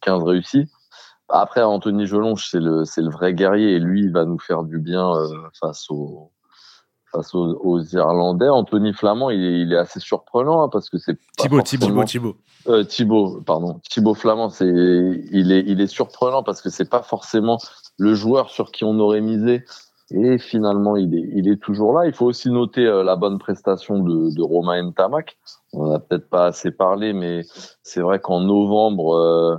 15 0.00 0.22
euh, 0.22 0.24
réussis. 0.24 0.70
Après, 1.28 1.62
Anthony 1.62 2.06
Jolonge, 2.06 2.48
c'est 2.50 2.60
le, 2.60 2.84
le 2.84 3.10
vrai 3.10 3.34
guerrier 3.34 3.72
et 3.72 3.78
lui, 3.78 4.02
il 4.02 4.12
va 4.12 4.24
nous 4.24 4.38
faire 4.38 4.62
du 4.62 4.78
bien 4.78 5.10
face 5.58 5.90
aux, 5.90 6.30
face 7.14 7.34
aux, 7.34 7.80
Irlandais. 7.92 8.48
Anthony 8.48 8.92
Flamand, 8.92 9.30
il 9.30 9.72
est, 9.72 9.76
assez 9.76 10.00
surprenant 10.00 10.62
hein, 10.62 10.68
parce 10.70 10.90
que 10.90 10.98
c'est 10.98 11.16
Thibaut, 11.36 11.62
Thibaut, 11.62 12.04
Thibaut, 12.04 12.36
euh, 12.68 12.84
Thibaut, 12.84 13.40
pardon, 13.44 13.80
Thibaut 13.88 14.14
Flamand, 14.14 14.48
c'est 14.48 14.66
il 14.66 15.52
est 15.52 15.64
il 15.66 15.80
est 15.80 15.86
surprenant 15.86 16.42
parce 16.42 16.60
que 16.60 16.70
c'est 16.70 16.88
pas 16.88 17.02
forcément 17.02 17.58
le 17.98 18.14
joueur 18.14 18.50
sur 18.50 18.72
qui 18.72 18.84
on 18.84 18.98
aurait 18.98 19.20
misé 19.20 19.64
et 20.10 20.38
finalement 20.38 20.96
il 20.96 21.14
est 21.14 21.28
il 21.34 21.48
est 21.48 21.60
toujours 21.60 21.92
là. 21.92 22.06
Il 22.06 22.12
faut 22.12 22.26
aussi 22.26 22.50
noter 22.50 22.86
euh, 22.86 23.04
la 23.04 23.16
bonne 23.16 23.38
prestation 23.38 24.00
de, 24.00 24.34
de 24.34 24.42
Romain 24.42 24.82
Ntamak. 24.82 25.36
On 25.72 25.90
n'a 25.90 25.98
peut-être 25.98 26.28
pas 26.28 26.46
assez 26.46 26.70
parlé, 26.70 27.12
mais 27.12 27.42
c'est 27.82 28.00
vrai 28.00 28.18
qu'en 28.18 28.40
novembre. 28.40 29.14
Euh, 29.16 29.56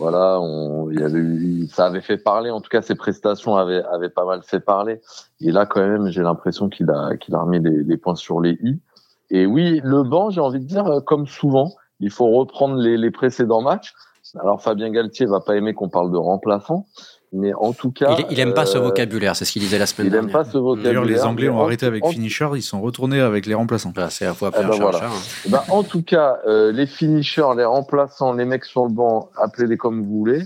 voilà, 0.00 0.40
on, 0.40 0.90
il 0.90 0.98
y 0.98 1.02
avait 1.02 1.18
eu, 1.18 1.68
ça 1.68 1.84
avait 1.84 2.00
fait 2.00 2.16
parler. 2.16 2.50
En 2.50 2.62
tout 2.62 2.70
cas, 2.70 2.80
ses 2.80 2.94
prestations 2.94 3.56
avaient, 3.56 3.82
avaient 3.84 4.08
pas 4.08 4.24
mal 4.24 4.42
fait 4.42 4.58
parler. 4.58 5.02
Et 5.42 5.52
là, 5.52 5.66
quand 5.66 5.86
même, 5.86 6.08
j'ai 6.08 6.22
l'impression 6.22 6.70
qu'il 6.70 6.90
a, 6.90 7.16
qu'il 7.18 7.34
a 7.34 7.42
remis 7.42 7.60
les, 7.60 7.84
les, 7.84 7.96
points 7.98 8.14
sur 8.14 8.40
les 8.40 8.58
i. 8.62 8.80
Et 9.28 9.44
oui, 9.44 9.82
le 9.84 10.02
banc, 10.02 10.30
j'ai 10.30 10.40
envie 10.40 10.58
de 10.58 10.64
dire, 10.64 10.86
euh, 10.86 11.00
comme 11.00 11.26
souvent, 11.26 11.74
il 12.00 12.10
faut 12.10 12.30
reprendre 12.30 12.76
les, 12.76 12.96
les 12.96 13.10
précédents 13.10 13.60
matchs. 13.60 13.92
Alors, 14.40 14.62
Fabien 14.62 14.90
Galtier 14.90 15.26
va 15.26 15.40
pas 15.40 15.54
aimer 15.54 15.74
qu'on 15.74 15.90
parle 15.90 16.10
de 16.10 16.16
remplaçant, 16.16 16.86
mais 17.32 17.54
en 17.54 17.72
tout 17.72 17.92
cas, 17.92 18.16
il, 18.18 18.26
il 18.32 18.40
aime 18.40 18.54
pas 18.54 18.66
ce 18.66 18.78
euh, 18.78 18.80
vocabulaire, 18.80 19.36
c'est 19.36 19.44
ce 19.44 19.52
qu'il 19.52 19.62
disait 19.62 19.78
la 19.78 19.86
semaine 19.86 20.08
dernière. 20.08 20.24
Il 20.24 20.26
aime 20.28 20.32
pas 20.32 20.44
ce 20.44 20.58
vocabulaire. 20.58 20.92
D'ailleurs, 20.92 21.04
les 21.04 21.22
Anglais 21.22 21.48
ont 21.48 21.62
arrêté 21.62 21.86
avec 21.86 22.04
finisher, 22.06 22.48
ils 22.54 22.62
sont 22.62 22.80
retournés 22.80 23.20
avec 23.20 23.46
les 23.46 23.54
remplaçants. 23.54 23.92
Bah, 23.94 24.10
c'est 24.10 24.26
à 24.26 24.34
fois 24.34 24.50
eh 24.58 24.62
ben 24.62 24.70
voilà. 24.70 25.04
Hein. 25.04 25.10
Ben, 25.48 25.62
en 25.68 25.82
tout 25.82 26.02
cas, 26.02 26.38
euh, 26.46 26.72
les 26.72 26.86
finishers, 26.86 27.54
les 27.56 27.64
remplaçants, 27.64 28.32
les 28.32 28.44
mecs 28.44 28.64
sur 28.64 28.84
le 28.84 28.92
banc, 28.92 29.30
appelez-les 29.36 29.76
comme 29.76 30.02
vous 30.02 30.18
voulez. 30.18 30.42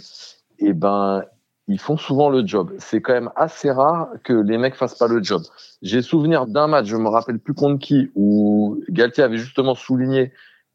Et 0.58 0.68
eh 0.68 0.72
ben, 0.72 1.24
ils 1.68 1.80
font 1.80 1.96
souvent 1.96 2.28
le 2.28 2.46
job. 2.46 2.72
C'est 2.78 3.00
quand 3.00 3.14
même 3.14 3.30
assez 3.36 3.70
rare 3.70 4.08
que 4.22 4.34
les 4.34 4.58
mecs 4.58 4.74
fassent 4.74 4.98
pas 4.98 5.08
le 5.08 5.22
job. 5.22 5.42
J'ai 5.82 6.02
souvenir 6.02 6.46
d'un 6.46 6.66
match, 6.66 6.86
je 6.86 6.96
me 6.96 7.08
rappelle 7.08 7.38
plus 7.38 7.54
contre 7.54 7.78
qui, 7.78 8.10
où 8.14 8.78
Galtier 8.90 9.24
avait 9.24 9.38
justement 9.38 9.74
souligné 9.74 10.32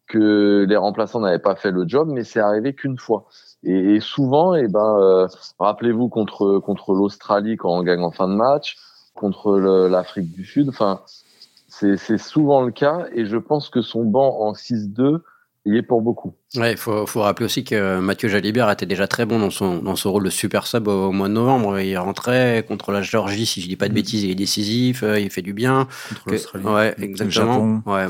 que 0.07 0.65
les 0.67 0.75
remplaçants 0.75 1.19
n'avaient 1.19 1.39
pas 1.39 1.55
fait 1.55 1.71
le 1.71 1.87
job, 1.87 2.09
mais 2.11 2.23
c'est 2.23 2.39
arrivé 2.39 2.73
qu'une 2.73 2.97
fois. 2.97 3.27
Et, 3.63 3.99
souvent, 3.99 4.55
eh 4.55 4.67
ben, 4.67 4.97
euh, 4.99 5.27
rappelez-vous 5.59 6.07
contre 6.07 6.59
contre 6.59 6.93
l'Australie 6.93 7.57
quand 7.57 7.77
on 7.77 7.83
gagne 7.83 8.01
en 8.01 8.11
fin 8.11 8.27
de 8.27 8.33
match, 8.33 8.77
contre 9.15 9.59
l'Afrique 9.59 10.31
du 10.31 10.45
Sud. 10.45 10.69
Enfin, 10.69 11.01
c'est 11.67 12.17
souvent 12.17 12.61
le 12.61 12.71
cas. 12.71 13.07
Et 13.13 13.25
je 13.25 13.37
pense 13.37 13.69
que 13.69 13.81
son 13.81 14.05
banc 14.05 14.39
en 14.39 14.53
6-2 14.53 15.21
y 15.65 15.77
est 15.77 15.81
pour 15.81 16.01
beaucoup. 16.01 16.33
Ouais, 16.55 16.71
il 16.71 16.77
faut, 16.77 17.05
faut, 17.05 17.21
rappeler 17.21 17.45
aussi 17.45 17.63
que 17.63 17.99
Mathieu 17.99 18.27
Jalibert 18.27 18.71
était 18.71 18.87
déjà 18.87 19.07
très 19.07 19.27
bon 19.27 19.37
dans 19.37 19.51
son, 19.51 19.83
dans 19.83 19.95
son 19.95 20.11
rôle 20.11 20.23
de 20.23 20.31
super 20.31 20.65
sub 20.65 20.87
au, 20.87 21.11
mois 21.11 21.27
de 21.27 21.33
novembre. 21.33 21.79
Il 21.79 21.95
rentrait 21.95 22.65
contre 22.67 22.91
la 22.91 23.03
Géorgie, 23.03 23.45
si 23.45 23.61
je 23.61 23.67
dis 23.67 23.75
pas 23.75 23.87
de 23.87 23.91
mm. 23.91 23.95
bêtises, 23.95 24.23
il 24.23 24.31
est 24.31 24.35
décisif, 24.35 25.03
euh, 25.03 25.19
il 25.19 25.29
fait 25.29 25.43
du 25.43 25.53
bien. 25.53 25.87
Contre 26.09 26.31
l'Australie. 26.31 26.65
Ouais, 26.65 26.95
exactement. 26.99 27.83
Ouais, 27.85 28.07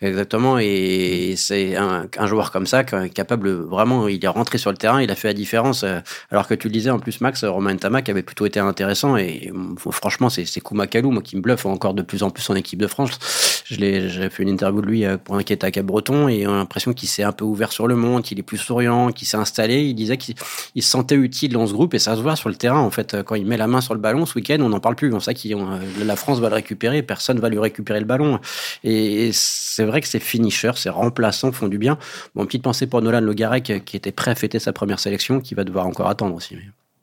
exactement. 0.00 0.58
Et 0.58 1.34
c'est 1.36 1.76
un, 1.76 2.06
un, 2.16 2.26
joueur 2.26 2.50
comme 2.50 2.66
ça, 2.66 2.82
capable 2.82 3.50
vraiment, 3.50 4.08
il 4.08 4.24
est 4.24 4.28
rentré 4.28 4.56
sur 4.56 4.70
le 4.70 4.78
terrain, 4.78 5.02
il 5.02 5.10
a 5.10 5.14
fait 5.14 5.28
la 5.28 5.34
différence. 5.34 5.82
Euh, 5.82 6.00
alors 6.30 6.48
que 6.48 6.54
tu 6.54 6.68
le 6.68 6.72
disais, 6.72 6.88
en 6.88 6.98
plus, 6.98 7.20
Max, 7.20 7.44
Romain 7.44 7.76
Tamac 7.76 8.08
avait 8.08 8.22
plutôt 8.22 8.46
été 8.46 8.58
intéressant. 8.58 9.18
Et 9.18 9.52
franchement, 9.90 10.30
c'est 10.30 10.60
Koumakalou, 10.60 11.10
moi, 11.10 11.20
qui 11.20 11.36
me 11.36 11.42
bluffe 11.42 11.66
encore 11.66 11.92
de 11.92 12.00
plus 12.00 12.22
en 12.22 12.30
plus 12.30 12.48
en 12.48 12.54
équipe 12.54 12.80
de 12.80 12.86
France. 12.86 13.18
Je 13.66 13.76
l'ai, 13.76 14.08
j'ai 14.08 14.30
fait 14.30 14.44
une 14.44 14.48
interview 14.48 14.80
de 14.80 14.86
lui 14.86 15.04
euh, 15.04 15.18
pour 15.18 15.36
un 15.36 15.42
qui 15.42 15.52
était 15.52 15.66
à 15.66 15.70
Cap-Breton 15.70 16.28
et 16.28 16.46
on 16.46 16.52
a 16.52 16.56
l'impression 16.56 16.94
qu'il 16.94 17.08
s'est 17.08 17.24
un 17.24 17.32
peu 17.32 17.44
ouvert 17.44 17.65
sur 17.72 17.86
le 17.86 17.96
monde, 17.96 18.22
qu'il 18.22 18.38
est 18.38 18.42
plus 18.42 18.58
souriant, 18.58 19.12
qu'il 19.12 19.26
s'est 19.26 19.36
installé. 19.36 19.82
Il 19.82 19.94
disait 19.94 20.16
qu'il 20.16 20.36
se 20.36 20.88
sentait 20.88 21.14
utile 21.14 21.52
dans 21.52 21.66
ce 21.66 21.72
groupe 21.72 21.94
et 21.94 21.98
ça 21.98 22.16
se 22.16 22.20
voit 22.20 22.36
sur 22.36 22.48
le 22.48 22.54
terrain. 22.54 22.80
En 22.80 22.90
fait, 22.90 23.22
quand 23.22 23.34
il 23.34 23.46
met 23.46 23.56
la 23.56 23.66
main 23.66 23.80
sur 23.80 23.94
le 23.94 24.00
ballon 24.00 24.26
ce 24.26 24.34
week-end, 24.34 24.58
on 24.60 24.68
n'en 24.68 24.80
parle 24.80 24.96
plus. 24.96 25.12
On 25.12 25.20
sait 25.20 25.34
que 25.34 26.04
la 26.04 26.16
France 26.16 26.38
va 26.40 26.48
le 26.48 26.54
récupérer, 26.54 27.02
personne 27.02 27.38
va 27.38 27.48
lui 27.48 27.58
récupérer 27.58 28.00
le 28.00 28.06
ballon. 28.06 28.40
Et 28.84 29.30
c'est 29.32 29.84
vrai 29.84 30.00
que 30.00 30.08
ces 30.08 30.20
finishers, 30.20 30.72
ces 30.76 30.90
remplaçants 30.90 31.52
font 31.52 31.68
du 31.68 31.78
bien. 31.78 31.98
Bon, 32.34 32.44
petite 32.46 32.62
pensée 32.62 32.86
pour 32.86 33.02
Nolan 33.02 33.20
Le 33.20 33.34
Garec 33.34 33.84
qui 33.84 33.96
était 33.96 34.12
prêt 34.12 34.30
à 34.30 34.34
fêter 34.34 34.58
sa 34.58 34.72
première 34.72 34.98
sélection, 34.98 35.40
qui 35.40 35.54
va 35.54 35.64
devoir 35.64 35.86
encore 35.86 36.08
attendre 36.08 36.34
aussi. 36.34 36.56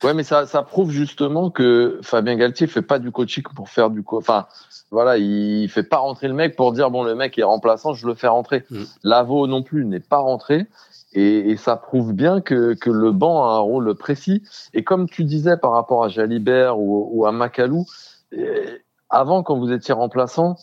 Ouais, 0.04 0.14
mais 0.14 0.24
ça, 0.24 0.46
ça 0.46 0.64
prouve 0.64 0.92
justement 0.92 1.50
que 1.50 2.00
Fabien 2.02 2.36
Galtier 2.36 2.68
fait 2.68 2.82
pas 2.82 3.00
du 3.00 3.10
coaching 3.10 3.44
pour 3.56 3.70
faire 3.70 3.90
du 3.90 4.04
co 4.04 4.18
enfin 4.18 4.48
voilà, 4.94 5.18
il 5.18 5.68
fait 5.70 5.82
pas 5.82 5.98
rentrer 5.98 6.28
le 6.28 6.36
mec 6.36 6.56
pour 6.56 6.72
dire 6.72 6.92
bon 6.92 7.04
le 7.04 7.16
mec 7.16 7.40
est 7.40 7.44
remplaçant, 7.44 7.94
je 7.94 8.06
le 8.06 8.14
fais 8.14 8.28
rentrer. 8.28 8.64
Mm. 8.70 8.84
Lavo 9.04 9.48
non 9.48 9.64
plus 9.64 9.86
n'est 9.86 10.00
pas 10.00 10.20
rentré 10.20 10.68
et, 11.14 11.50
et, 11.50 11.58
ça 11.58 11.78
prouve 11.78 12.14
bien 12.14 12.42
que, 12.42 12.76
que 12.76 12.92
le 12.92 13.12
banc 13.12 13.44
a 13.44 13.56
un 13.56 13.60
rôle 13.60 13.96
précis. 13.96 14.44
Et 14.76 14.84
comme 14.84 15.10
tu 15.10 15.24
disais 15.24 15.58
par 15.58 15.72
rapport 15.72 16.04
à 16.04 16.10
Jalibert 16.10 16.80
ou, 16.80 17.10
ou 17.12 17.26
à 17.26 17.32
Macalou, 17.32 17.86
eh, 18.32 18.84
avant 19.10 19.42
quand 19.42 19.58
vous 19.58 19.72
étiez 19.72 19.96
remplaçant, 19.96 20.58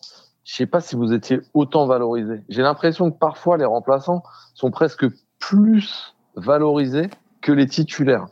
je 0.45 0.55
sais 0.55 0.67
pas 0.67 0.81
si 0.81 0.95
vous 0.95 1.13
étiez 1.13 1.41
autant 1.53 1.87
valorisé. 1.87 2.43
J'ai 2.49 2.63
l'impression 2.63 3.11
que 3.11 3.19
parfois 3.19 3.57
les 3.57 3.65
remplaçants 3.65 4.23
sont 4.55 4.71
presque 4.71 5.07
plus 5.41 6.15
valorisés 6.37 7.11
que 7.43 7.51
les 7.51 7.67
titulaires 7.67 8.27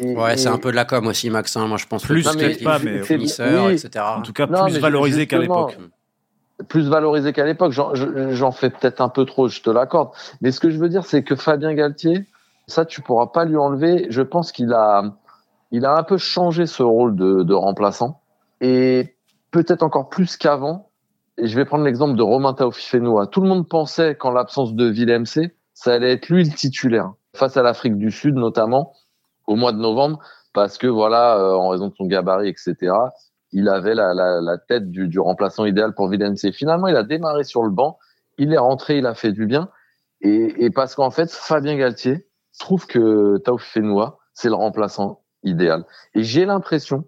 ouais, 0.00 0.36
c'est 0.36 0.48
un 0.48 0.58
peu 0.58 0.70
de 0.70 0.76
la 0.76 0.84
com 0.84 1.06
aussi, 1.06 1.30
Maxin. 1.30 1.66
Moi, 1.66 1.76
je 1.76 1.86
pense 1.86 2.04
plus 2.04 2.26
que 2.26 2.64
pas, 2.64 2.78
mais 2.78 2.98
etc. 3.74 4.00
En 4.00 4.22
tout 4.22 4.32
cas, 4.32 4.46
plus 4.46 4.78
valorisé 4.78 5.26
qu'à 5.26 5.38
l'époque. 5.38 5.78
Plus 6.68 6.88
valorisé 6.88 7.32
qu'à 7.32 7.44
l'époque. 7.44 7.72
J'en 7.72 8.52
fais 8.52 8.70
peut-être 8.70 9.00
un 9.00 9.08
peu 9.08 9.24
trop, 9.24 9.48
je 9.48 9.60
te 9.62 9.70
l'accorde. 9.70 10.10
Mais 10.40 10.52
ce 10.52 10.60
que 10.60 10.70
je 10.70 10.78
veux 10.78 10.88
dire, 10.88 11.04
c'est 11.04 11.22
que 11.22 11.34
Fabien 11.34 11.74
Galtier, 11.74 12.26
ça, 12.66 12.84
tu 12.84 13.00
pourras 13.00 13.28
pas 13.28 13.44
lui 13.44 13.56
enlever. 13.56 14.06
Je 14.10 14.22
pense 14.22 14.52
qu'il 14.52 14.72
a, 14.72 15.02
il 15.70 15.84
a 15.84 15.96
un 15.96 16.02
peu 16.02 16.18
changé 16.18 16.66
ce 16.66 16.82
rôle 16.82 17.16
de, 17.16 17.42
de 17.42 17.54
remplaçant 17.54 18.20
et 18.60 19.16
peut-être 19.50 19.82
encore 19.82 20.08
plus 20.08 20.36
qu'avant. 20.36 20.90
Et 21.38 21.46
je 21.46 21.56
vais 21.56 21.64
prendre 21.64 21.84
l'exemple 21.84 22.16
de 22.16 22.22
Romain 22.22 22.52
Taofifenoa. 22.52 23.26
Tout 23.26 23.40
le 23.40 23.48
monde 23.48 23.66
pensait 23.66 24.14
qu'en 24.14 24.30
l'absence 24.30 24.74
de 24.74 24.84
Villemc, 24.86 25.24
ça 25.72 25.94
allait 25.94 26.12
être 26.12 26.28
lui 26.28 26.44
le 26.44 26.50
titulaire 26.50 27.12
face 27.34 27.56
à 27.56 27.62
l'Afrique 27.62 27.96
du 27.96 28.10
Sud 28.10 28.34
notamment 28.34 28.92
au 29.46 29.56
mois 29.56 29.72
de 29.72 29.78
novembre 29.78 30.18
parce 30.52 30.78
que 30.78 30.86
voilà, 30.86 31.36
euh, 31.38 31.54
en 31.54 31.68
raison 31.68 31.88
de 31.88 31.94
son 31.94 32.06
gabarit, 32.06 32.48
etc., 32.48 32.92
il 33.52 33.68
avait 33.68 33.94
la, 33.94 34.14
la, 34.14 34.40
la 34.40 34.58
tête 34.58 34.90
du, 34.90 35.08
du, 35.08 35.18
remplaçant 35.18 35.64
idéal 35.64 35.94
pour 35.94 36.08
Villeneuve. 36.08 36.36
Finalement, 36.52 36.86
il 36.86 36.96
a 36.96 37.02
démarré 37.02 37.44
sur 37.44 37.62
le 37.62 37.70
banc, 37.70 37.98
il 38.38 38.52
est 38.52 38.58
rentré, 38.58 38.98
il 38.98 39.06
a 39.06 39.14
fait 39.14 39.32
du 39.32 39.46
bien, 39.46 39.68
et, 40.20 40.64
et 40.64 40.70
parce 40.70 40.94
qu'en 40.94 41.10
fait, 41.10 41.30
Fabien 41.30 41.76
Galtier 41.76 42.26
trouve 42.58 42.86
que 42.86 43.38
Taouf 43.38 43.62
Fenoua, 43.62 44.18
c'est 44.34 44.48
le 44.48 44.54
remplaçant 44.54 45.22
idéal. 45.42 45.84
Et 46.14 46.22
j'ai 46.22 46.44
l'impression 46.44 47.06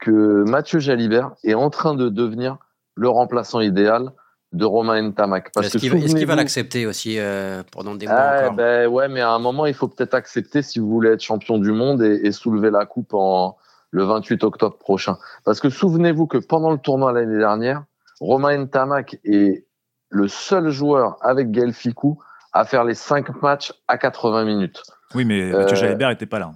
que 0.00 0.44
Mathieu 0.48 0.78
Jalibert 0.80 1.32
est 1.44 1.54
en 1.54 1.70
train 1.70 1.94
de 1.94 2.08
devenir 2.08 2.58
le 2.94 3.08
remplaçant 3.08 3.60
idéal 3.60 4.12
de 4.54 4.64
Romain 4.64 5.02
Ntamak. 5.02 5.50
Est-ce 5.60 5.78
qu'il 5.78 6.26
va 6.26 6.36
l'accepter 6.36 6.86
aussi 6.86 7.18
euh, 7.18 7.62
pendant 7.72 7.94
des 7.94 8.06
mois 8.06 8.16
ah, 8.16 8.40
encore 8.44 8.54
ben, 8.54 8.86
Ouais, 8.86 9.08
mais 9.08 9.20
à 9.20 9.30
un 9.30 9.38
moment, 9.38 9.66
il 9.66 9.74
faut 9.74 9.88
peut-être 9.88 10.14
accepter 10.14 10.62
si 10.62 10.78
vous 10.78 10.88
voulez 10.88 11.10
être 11.10 11.20
champion 11.20 11.58
du 11.58 11.72
monde 11.72 12.02
et, 12.02 12.30
soulever 12.32 12.70
la 12.70 12.86
coupe 12.86 13.14
en 13.14 13.56
le 13.90 14.04
28 14.04 14.42
octobre 14.44 14.76
prochain. 14.78 15.18
Parce 15.44 15.60
que 15.60 15.70
souvenez-vous 15.70 16.26
que 16.26 16.38
pendant 16.38 16.70
le 16.70 16.78
tournoi 16.78 17.12
l'année 17.12 17.38
dernière, 17.38 17.84
Romain 18.20 18.56
Ntamak 18.56 19.18
est 19.24 19.66
le 20.08 20.28
seul 20.28 20.70
joueur 20.70 21.16
avec 21.20 21.50
Gaël 21.50 21.72
Ficou 21.72 22.18
à 22.52 22.64
faire 22.64 22.84
les 22.84 22.94
5 22.94 23.42
matchs 23.42 23.72
à 23.88 23.98
80 23.98 24.44
minutes. 24.44 24.82
Oui, 25.14 25.24
mais 25.24 25.50
Mathieu 25.50 25.76
euh, 25.76 25.80
Jalibert 25.80 26.08
n'était 26.08 26.26
pas 26.26 26.38
là. 26.38 26.52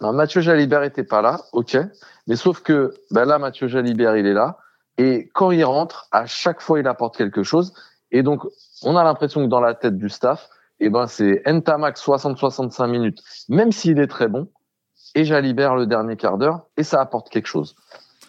Non, 0.00 0.12
Mathieu 0.12 0.40
Jalibert 0.40 0.80
n'était 0.80 1.04
pas 1.04 1.22
là, 1.22 1.40
ok. 1.52 1.78
Mais 2.26 2.36
sauf 2.36 2.60
que 2.60 2.94
ben 3.10 3.24
là, 3.24 3.38
Mathieu 3.38 3.68
Jalibert, 3.68 4.16
il 4.16 4.26
est 4.26 4.34
là. 4.34 4.58
Et 4.98 5.30
quand 5.34 5.50
il 5.50 5.64
rentre, 5.64 6.08
à 6.12 6.26
chaque 6.26 6.60
fois, 6.60 6.80
il 6.80 6.86
apporte 6.86 7.16
quelque 7.16 7.42
chose. 7.42 7.74
Et 8.10 8.22
donc, 8.22 8.42
on 8.82 8.96
a 8.96 9.04
l'impression 9.04 9.42
que 9.42 9.48
dans 9.48 9.60
la 9.60 9.74
tête 9.74 9.96
du 9.96 10.08
staff, 10.08 10.48
eh 10.80 10.90
ben, 10.90 11.06
c'est 11.06 11.42
Entamax 11.46 12.04
60-65 12.04 12.88
minutes, 12.88 13.22
même 13.48 13.72
s'il 13.72 13.98
est 13.98 14.06
très 14.06 14.28
bon, 14.28 14.48
et 15.14 15.24
Jalibert 15.24 15.74
le 15.74 15.86
dernier 15.86 16.16
quart 16.16 16.38
d'heure, 16.38 16.62
et 16.76 16.82
ça 16.82 17.00
apporte 17.00 17.30
quelque 17.30 17.46
chose. 17.46 17.74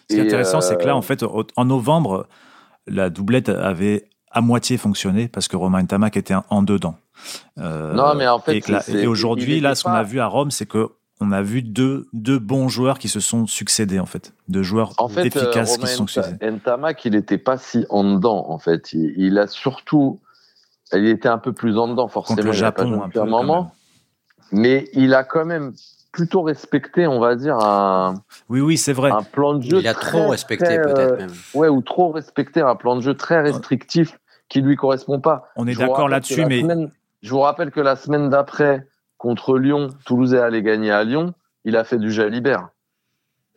Ce 0.09 0.15
qui 0.15 0.21
est 0.21 0.25
intéressant, 0.25 0.61
c'est 0.61 0.77
que 0.77 0.85
là, 0.85 0.93
euh, 0.93 0.95
en 0.95 1.01
fait, 1.01 1.23
en 1.23 1.65
novembre, 1.65 2.27
la 2.85 3.09
doublette 3.09 3.49
avait 3.49 4.09
à 4.31 4.41
moitié 4.41 4.77
fonctionné 4.77 5.27
parce 5.27 5.47
que 5.47 5.57
Romain 5.57 5.83
Ntamak 5.83 6.15
était 6.15 6.35
en 6.49 6.61
dedans. 6.61 6.95
Euh, 7.57 7.93
non, 7.93 8.15
mais 8.15 8.27
en 8.27 8.39
fait, 8.39 8.63
et, 8.89 9.07
aujourd'hui, 9.07 9.59
là, 9.59 9.75
ce 9.75 9.83
qu'on 9.83 9.91
a 9.91 10.03
vu 10.03 10.19
à 10.19 10.27
Rome, 10.27 10.51
c'est 10.51 10.65
que 10.65 10.91
on 11.19 11.31
a 11.31 11.41
vu 11.41 11.61
deux, 11.61 12.07
deux 12.13 12.39
bons 12.39 12.69
joueurs 12.69 12.99
qui 12.99 13.09
se 13.09 13.19
sont 13.19 13.47
succédés 13.47 13.99
en 13.99 14.05
fait, 14.05 14.33
deux 14.47 14.63
joueurs 14.63 14.93
en 14.97 15.09
fait, 15.09 15.25
efficaces 15.25 15.77
qui 15.77 15.87
se 15.87 15.95
sont 15.95 16.07
succédés. 16.07 16.51
Ntamak, 16.51 17.03
il 17.05 17.13
n'était 17.13 17.37
pas 17.37 17.57
si 17.57 17.85
en 17.89 18.03
dedans 18.03 18.45
en 18.49 18.59
fait. 18.59 18.93
Il, 18.93 19.37
a 19.39 19.47
surtout, 19.47 20.19
il 20.93 21.07
était 21.07 21.29
un 21.29 21.39
peu 21.39 21.53
plus 21.53 21.77
en 21.77 21.87
dedans 21.87 22.07
forcément. 22.07 22.37
Contre 22.37 22.47
le 22.47 22.53
Japon 22.53 23.01
un 23.01 23.09
peu. 23.09 23.23
moment, 23.23 23.75
mais 24.51 24.89
il 24.93 25.13
a 25.13 25.23
quand 25.23 25.45
même 25.45 25.73
plutôt 26.11 26.41
respecté, 26.41 27.05
on 27.05 27.19
va 27.19 27.35
dire, 27.35 27.57
un, 27.57 28.23
oui, 28.49 28.59
oui, 28.61 28.77
c'est 28.77 28.93
vrai. 28.93 29.11
un 29.11 29.23
plan 29.23 29.55
de 29.55 29.61
jeu. 29.61 29.79
Il 29.79 29.87
a 29.87 29.93
très, 29.93 30.19
trop 30.19 30.29
respecté, 30.29 30.79
peut-être 30.79 31.13
euh, 31.13 31.17
même. 31.17 31.31
Ouais, 31.53 31.67
ou 31.67 31.81
trop 31.81 32.11
respecté 32.11 32.61
un 32.61 32.75
plan 32.75 32.95
de 32.95 33.01
jeu 33.01 33.13
très 33.13 33.41
restrictif 33.41 34.17
qui 34.49 34.61
lui 34.61 34.75
correspond 34.75 35.19
pas. 35.19 35.49
On 35.55 35.67
est 35.67 35.75
d'accord 35.75 36.09
là-dessus, 36.09 36.45
mais 36.45 36.61
semaine- 36.61 36.89
je 37.21 37.29
vous 37.29 37.39
rappelle 37.39 37.71
que 37.71 37.81
la 37.81 37.95
semaine 37.95 38.29
d'après, 38.29 38.87
contre 39.17 39.57
Lyon, 39.57 39.89
Toulouse 40.05 40.33
est 40.33 40.39
allé 40.39 40.61
gagner 40.61 40.91
à 40.91 41.03
Lyon, 41.03 41.33
il 41.65 41.75
a 41.75 41.83
fait 41.83 41.97
du 41.97 42.11
Jalibert. 42.11 42.69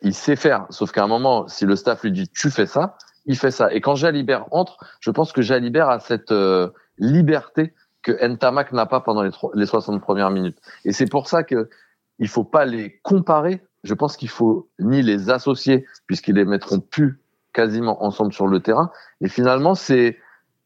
Il 0.02 0.14
sait 0.14 0.36
faire, 0.36 0.66
sauf 0.70 0.92
qu'à 0.92 1.04
un 1.04 1.06
moment, 1.06 1.46
si 1.48 1.66
le 1.66 1.76
staff 1.76 2.02
lui 2.02 2.12
dit 2.12 2.28
tu 2.28 2.50
fais 2.50 2.66
ça, 2.66 2.96
il 3.26 3.36
fait 3.36 3.50
ça. 3.50 3.72
Et 3.72 3.80
quand 3.80 3.94
Jalibert 3.94 4.46
entre, 4.50 4.78
je 5.00 5.10
pense 5.10 5.32
que 5.32 5.42
Jalibert 5.42 5.90
a 5.90 6.00
cette 6.00 6.32
euh, 6.32 6.70
liberté 6.98 7.74
que 8.02 8.12
Ntamak 8.26 8.72
n'a 8.72 8.86
pas 8.86 9.00
pendant 9.00 9.22
les, 9.22 9.30
les 9.54 9.66
60 9.66 10.00
premières 10.00 10.30
minutes. 10.30 10.58
Et 10.86 10.92
c'est 10.92 11.08
pour 11.08 11.28
ça 11.28 11.44
que 11.44 11.68
il 12.18 12.28
faut 12.28 12.44
pas 12.44 12.64
les 12.64 12.98
comparer. 13.02 13.62
Je 13.84 13.94
pense 13.94 14.16
qu'il 14.16 14.28
faut 14.30 14.70
ni 14.78 15.02
les 15.02 15.30
associer, 15.30 15.86
puisqu'ils 16.06 16.34
les 16.36 16.44
mettront 16.44 16.80
plus 16.80 17.20
quasiment 17.52 18.02
ensemble 18.02 18.32
sur 18.32 18.46
le 18.46 18.60
terrain. 18.60 18.90
Et 19.20 19.28
finalement, 19.28 19.74
c'est 19.74 20.18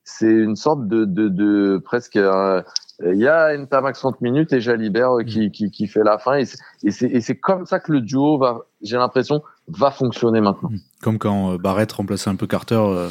c'est 0.04 0.30
une 0.30 0.56
sorte 0.56 0.86
de, 0.86 1.04
de, 1.04 1.28
de 1.28 1.78
presque. 1.84 2.16
euh, 2.16 2.62
Il 3.02 3.18
y 3.18 3.26
a 3.26 3.56
Ntamak 3.56 3.96
60 3.96 4.20
minutes 4.20 4.52
et 4.52 4.60
Jalibert 4.60 5.18
euh, 5.18 5.22
qui, 5.24 5.50
qui, 5.50 5.70
qui 5.70 5.86
fait 5.88 6.04
la 6.04 6.18
fin. 6.18 6.36
Et 6.36 6.44
c'est- 6.90 7.34
comme 7.40 7.66
ça 7.66 7.80
que 7.80 7.90
le 7.92 8.00
duo 8.00 8.38
va, 8.38 8.66
j'ai 8.82 8.96
l'impression, 8.96 9.42
va 9.68 9.90
fonctionner 9.90 10.40
maintenant. 10.40 10.70
Comme 11.02 11.18
quand 11.18 11.52
euh, 11.54 11.58
Barrett 11.58 11.90
remplaçait 11.90 12.30
un 12.30 12.36
peu 12.36 12.46
Carter, 12.46 12.76
euh, 12.76 13.08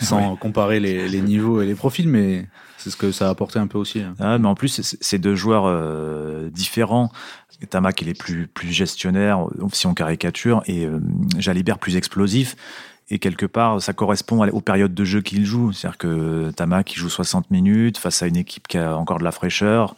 sans 0.00 0.36
comparer 0.36 0.80
les, 0.80 1.08
les 1.08 1.20
niveaux 1.20 1.62
et 1.62 1.66
les 1.66 1.74
profils, 1.74 2.08
mais 2.08 2.46
c'est 2.76 2.90
ce 2.90 2.96
que 2.96 3.12
ça 3.12 3.26
a 3.28 3.30
apporté 3.30 3.58
un 3.58 3.66
peu 3.66 3.78
aussi. 3.78 4.00
hein. 4.00 4.14
Ah, 4.18 4.38
mais 4.38 4.48
en 4.48 4.54
plus, 4.54 4.68
c'est- 4.68 4.98
c'est 5.00 5.18
deux 5.18 5.34
joueurs 5.34 5.64
euh, 5.66 6.48
différents. 6.50 7.10
Tamak, 7.70 8.00
il 8.02 8.08
est 8.08 8.18
plus, 8.18 8.46
plus 8.46 8.68
gestionnaire, 8.72 9.44
si 9.72 9.86
on 9.88 9.94
caricature, 9.94 10.62
et 10.66 10.86
euh, 10.86 11.00
Jalibert 11.38 11.78
plus 11.78 11.96
explosif. 11.96 12.56
Et 13.10 13.18
quelque 13.18 13.46
part, 13.46 13.80
ça 13.80 13.94
correspond 13.94 14.46
aux 14.48 14.60
périodes 14.60 14.92
de 14.92 15.04
jeu 15.04 15.22
qu'il 15.22 15.46
joue. 15.46 15.72
C'est-à-dire 15.72 15.96
que 15.96 16.50
Tamak, 16.50 16.92
il 16.94 16.98
joue 16.98 17.08
60 17.08 17.50
minutes 17.50 17.96
face 17.96 18.22
à 18.22 18.26
une 18.26 18.36
équipe 18.36 18.68
qui 18.68 18.76
a 18.76 18.94
encore 18.98 19.18
de 19.18 19.24
la 19.24 19.32
fraîcheur. 19.32 19.94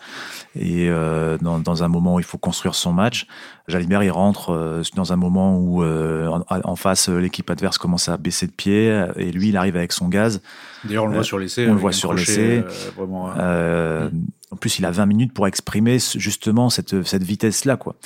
Et 0.54 0.88
euh, 0.88 1.36
dans, 1.40 1.58
dans 1.58 1.82
un 1.82 1.88
moment 1.88 2.14
où 2.14 2.20
il 2.20 2.24
faut 2.24 2.38
construire 2.38 2.76
son 2.76 2.92
match, 2.92 3.26
Jalibert, 3.66 4.04
il 4.04 4.12
rentre 4.12 4.50
euh, 4.52 4.82
dans 4.94 5.12
un 5.12 5.16
moment 5.16 5.58
où 5.58 5.82
euh, 5.82 6.28
en, 6.28 6.44
en 6.48 6.76
face, 6.76 7.08
l'équipe 7.08 7.50
adverse 7.50 7.78
commence 7.78 8.08
à 8.08 8.16
baisser 8.16 8.46
de 8.46 8.52
pied. 8.52 9.04
Et 9.16 9.32
lui, 9.32 9.48
il 9.48 9.56
arrive 9.56 9.76
avec 9.76 9.90
son 9.92 10.08
gaz. 10.08 10.40
D'ailleurs, 10.84 11.04
on 11.04 11.08
le 11.08 11.14
Euh, 11.14 11.16
voit 11.16 11.24
sur 11.24 11.38
l'essai. 11.40 11.64
on 11.66 11.70
le 11.72 11.78
euh, 11.78 11.80
voit 11.80 11.92
sur 11.92 12.14
l'essai. 12.14 12.62
euh, 12.64 12.70
vraiment, 12.96 13.30
euh, 13.30 13.32
Euh, 13.40 14.10
En 14.52 14.56
plus, 14.56 14.78
il 14.78 14.84
a 14.84 14.90
20 14.92 15.06
minutes 15.06 15.32
pour 15.32 15.46
exprimer 15.48 15.98
justement 16.16 16.70
cette, 16.70 17.02
cette 17.04 17.22
vitesse-là. 17.24 17.76
quoi. 17.76 17.96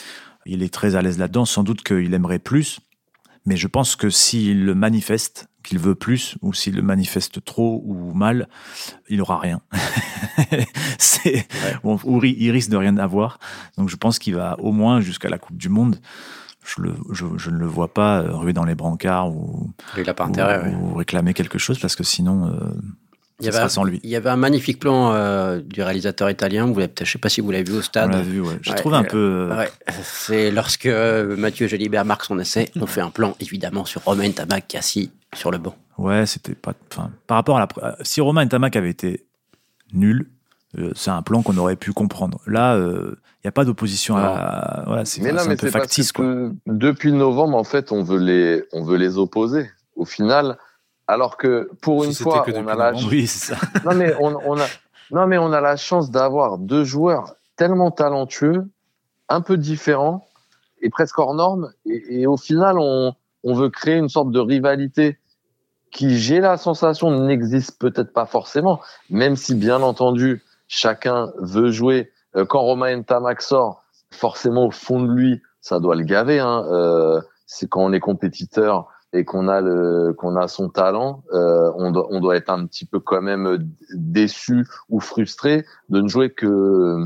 Il 0.47 0.63
est 0.63 0.73
très 0.73 0.95
à 0.97 1.03
l'aise 1.03 1.19
là-dedans. 1.19 1.45
Sans 1.47 1.63
doute 1.63 1.83
qu'il 1.83 2.13
aimerait 2.15 2.39
plus. 2.39 2.81
Mais 3.47 3.57
je 3.57 3.67
pense 3.67 3.95
que 3.97 4.09
s'il 4.09 4.65
le 4.65 4.75
manifeste, 4.75 5.49
qu'il 5.63 5.79
veut 5.79 5.95
plus, 5.95 6.37
ou 6.43 6.53
s'il 6.53 6.77
le 6.77 6.83
manifeste 6.83 7.45
trop 7.45 7.83
ou 7.85 8.13
mal, 8.15 8.49
il 9.09 9.19
n'aura 9.19 9.39
rien. 9.39 9.61
C'est, 10.99 11.47
bon, 11.83 11.99
ou 12.05 12.23
il 12.25 12.51
risque 12.51 12.71
de 12.71 12.77
rien 12.77 12.97
avoir. 12.97 13.39
Donc 13.77 13.89
je 13.89 13.97
pense 13.97 14.19
qu'il 14.19 14.35
va 14.35 14.57
au 14.61 14.73
moins 14.73 15.01
jusqu'à 15.01 15.29
la 15.29 15.39
Coupe 15.39 15.57
du 15.57 15.69
Monde. 15.69 16.01
Je, 16.65 16.81
le, 16.81 16.95
je, 17.13 17.27
je 17.37 17.51
ne 17.51 17.59
le 17.59 17.67
vois 17.67 17.93
pas 17.93 18.23
euh, 18.23 18.35
ruer 18.35 18.55
dans 18.55 18.65
les 18.65 18.75
brancards 18.75 19.31
ouais. 20.65 20.75
ou 20.75 20.95
réclamer 20.95 21.35
quelque 21.35 21.59
chose 21.59 21.79
parce 21.79 21.95
que 21.95 22.05
sinon, 22.05 22.47
euh, 22.47 22.73
Il 23.41 23.47
y, 23.47 23.49
avait, 23.49 23.57
sera 23.59 23.69
sans 23.69 23.83
lui. 23.83 24.01
il 24.05 24.11
y 24.11 24.15
avait 24.17 24.31
un 24.31 24.37
magnifique 24.37 24.79
plan 24.79 25.13
euh, 25.13 25.61
du 25.61 25.83
réalisateur 25.83 26.31
italien. 26.31 26.67
Vous 26.67 26.81
je 26.81 27.05
sais 27.11 27.19
pas 27.19 27.29
si 27.29 27.41
vous 27.41 27.51
l'avez 27.51 27.65
vu 27.65 27.75
au 27.75 27.79
On 27.79 27.83
stade. 27.83 28.13
l'a 28.13 28.23
vu, 28.23 28.41
ouais. 28.41 28.59
J'ai 28.63 28.71
Ouais, 28.71 28.77
trouvé 28.77 28.97
un 28.97 29.03
euh, 29.03 29.09
peu. 29.09 29.49
euh, 29.51 29.57
Ouais, 29.57 29.71
c'est 30.05 30.51
lorsque 30.53 30.87
Mathieu 30.87 31.67
Jalibert 31.67 32.05
marque 32.05 32.25
son 32.25 32.39
essai, 32.39 32.71
on 32.81 32.87
fait 32.87 33.01
un 33.01 33.11
plan 33.11 33.35
évidemment 33.41 33.85
sur 33.85 34.03
Romain 34.05 34.31
Tabac 34.31 34.61
qui 34.63 34.77
est 34.77 34.79
assis 34.79 35.11
sur 35.35 35.51
le 35.51 35.59
banc. 35.59 35.75
Ouais, 35.99 36.27
c'était 36.27 36.55
pas. 36.55 36.75
Enfin, 36.93 37.11
par 37.27 37.37
rapport 37.37 37.57
à 37.57 37.67
la. 37.83 37.97
Si 38.03 38.21
Romain 38.21 38.45
Ntamak 38.45 38.77
avait 38.77 38.91
été 38.91 39.27
nul, 39.93 40.29
euh, 40.79 40.93
c'est 40.95 41.11
un 41.11 41.23
plan 41.23 41.43
qu'on 41.43 41.57
aurait 41.59 41.77
pu 41.77 41.93
comprendre. 41.93 42.41
Là, 42.47 42.77
il 42.79 43.17
n'y 43.45 43.49
a 43.49 43.53
pas 43.53 43.65
d'opposition 43.65 44.17
à. 44.17 44.85
Voilà, 44.87 45.05
c'est 45.05 45.21
Mais 45.23 45.31
c'est 45.31 45.35
non, 45.35 45.43
un 45.43 45.49
mais 45.49 45.57
peu 45.57 45.67
c'est 45.67 45.73
parce 45.73 45.83
factice, 45.87 46.13
que 46.13 46.23
quoi. 46.23 46.53
depuis 46.67 47.13
novembre, 47.13 47.57
en 47.57 47.65
fait, 47.65 47.91
on 47.91 48.05
veut 48.05 48.19
les, 48.21 48.63
on 48.73 48.85
veut 48.85 48.97
les 48.97 49.19
opposer. 49.19 49.69
Au 49.97 50.05
final, 50.05 50.57
alors 51.07 51.37
que 51.37 51.71
pour 51.83 52.03
Si 52.03 52.09
une 52.09 52.15
fois, 52.15 52.41
que 52.41 52.53
on 52.53 52.67
a 52.67 52.75
la. 52.75 52.93
Oui, 52.93 53.27
ça. 53.27 53.57
non 53.85 53.95
mais 53.95 54.15
on, 54.21 54.37
on 54.47 54.59
a, 54.59 54.67
non 55.11 55.27
mais 55.27 55.39
on 55.39 55.53
a 55.53 55.61
la 55.61 55.77
chance 55.77 56.11
d'avoir 56.11 56.59
deux 56.59 56.85
joueurs 56.85 57.35
tellement 57.57 57.91
talentueux, 57.91 58.69
un 59.29 59.41
peu 59.41 59.57
différents 59.57 60.27
et 60.83 60.91
presque 60.91 61.19
hors 61.19 61.35
normes. 61.35 61.71
Et, 61.87 62.23
et 62.23 62.27
au 62.27 62.37
final, 62.37 62.79
on, 62.79 63.15
on 63.45 63.55
veut 63.55 63.71
créer 63.71 63.97
une 63.97 64.09
sorte 64.09 64.31
de 64.31 64.41
rivalité 64.41 65.19
qui, 65.95 66.19
j'ai 66.19 66.41
la 66.41 66.57
sensation, 66.57 67.11
n'existe 67.13 67.79
peut-être 67.79 68.13
pas 68.13 68.27
forcément, 68.27 68.81
même 69.11 69.37
si 69.37 69.55
bien 69.55 69.81
entendu 69.81 70.43
chacun 70.67 71.33
veut 71.39 71.71
jouer. 71.71 72.11
Euh, 72.37 72.45
Quand 72.45 72.63
Romain 72.63 72.97
Ntamak 72.97 73.41
sort, 73.41 73.85
forcément 74.11 74.67
au 74.67 74.71
fond 74.71 75.01
de 75.01 75.13
lui, 75.13 75.41
ça 75.61 75.79
doit 75.79 75.95
le 75.95 76.03
gaver. 76.03 76.41
Hein. 76.41 76.67
Euh, 76.71 77.21
c'est 77.47 77.69
quand 77.69 77.83
on 77.83 77.93
est 77.93 78.01
compétiteur 78.01 78.89
et 79.15 79.25
qu'on 79.25 79.49
a 79.49 79.61
le 79.63 80.13
qu'on 80.19 80.37
a 80.37 80.49
son 80.49 80.69
talent, 80.69 81.23
euh, 81.33 81.71
on, 81.77 81.91
doit, 81.93 82.07
on 82.11 82.21
doit 82.21 82.37
être 82.37 82.51
un 82.51 82.67
petit 82.67 82.85
peu 82.85 83.01
quand 83.01 83.23
même 83.23 83.67
déçu 83.95 84.67
ou 84.91 85.01
frustré 85.01 85.65
de 85.89 86.01
ne 86.03 86.09
jouer 86.09 86.31
que 86.31 86.99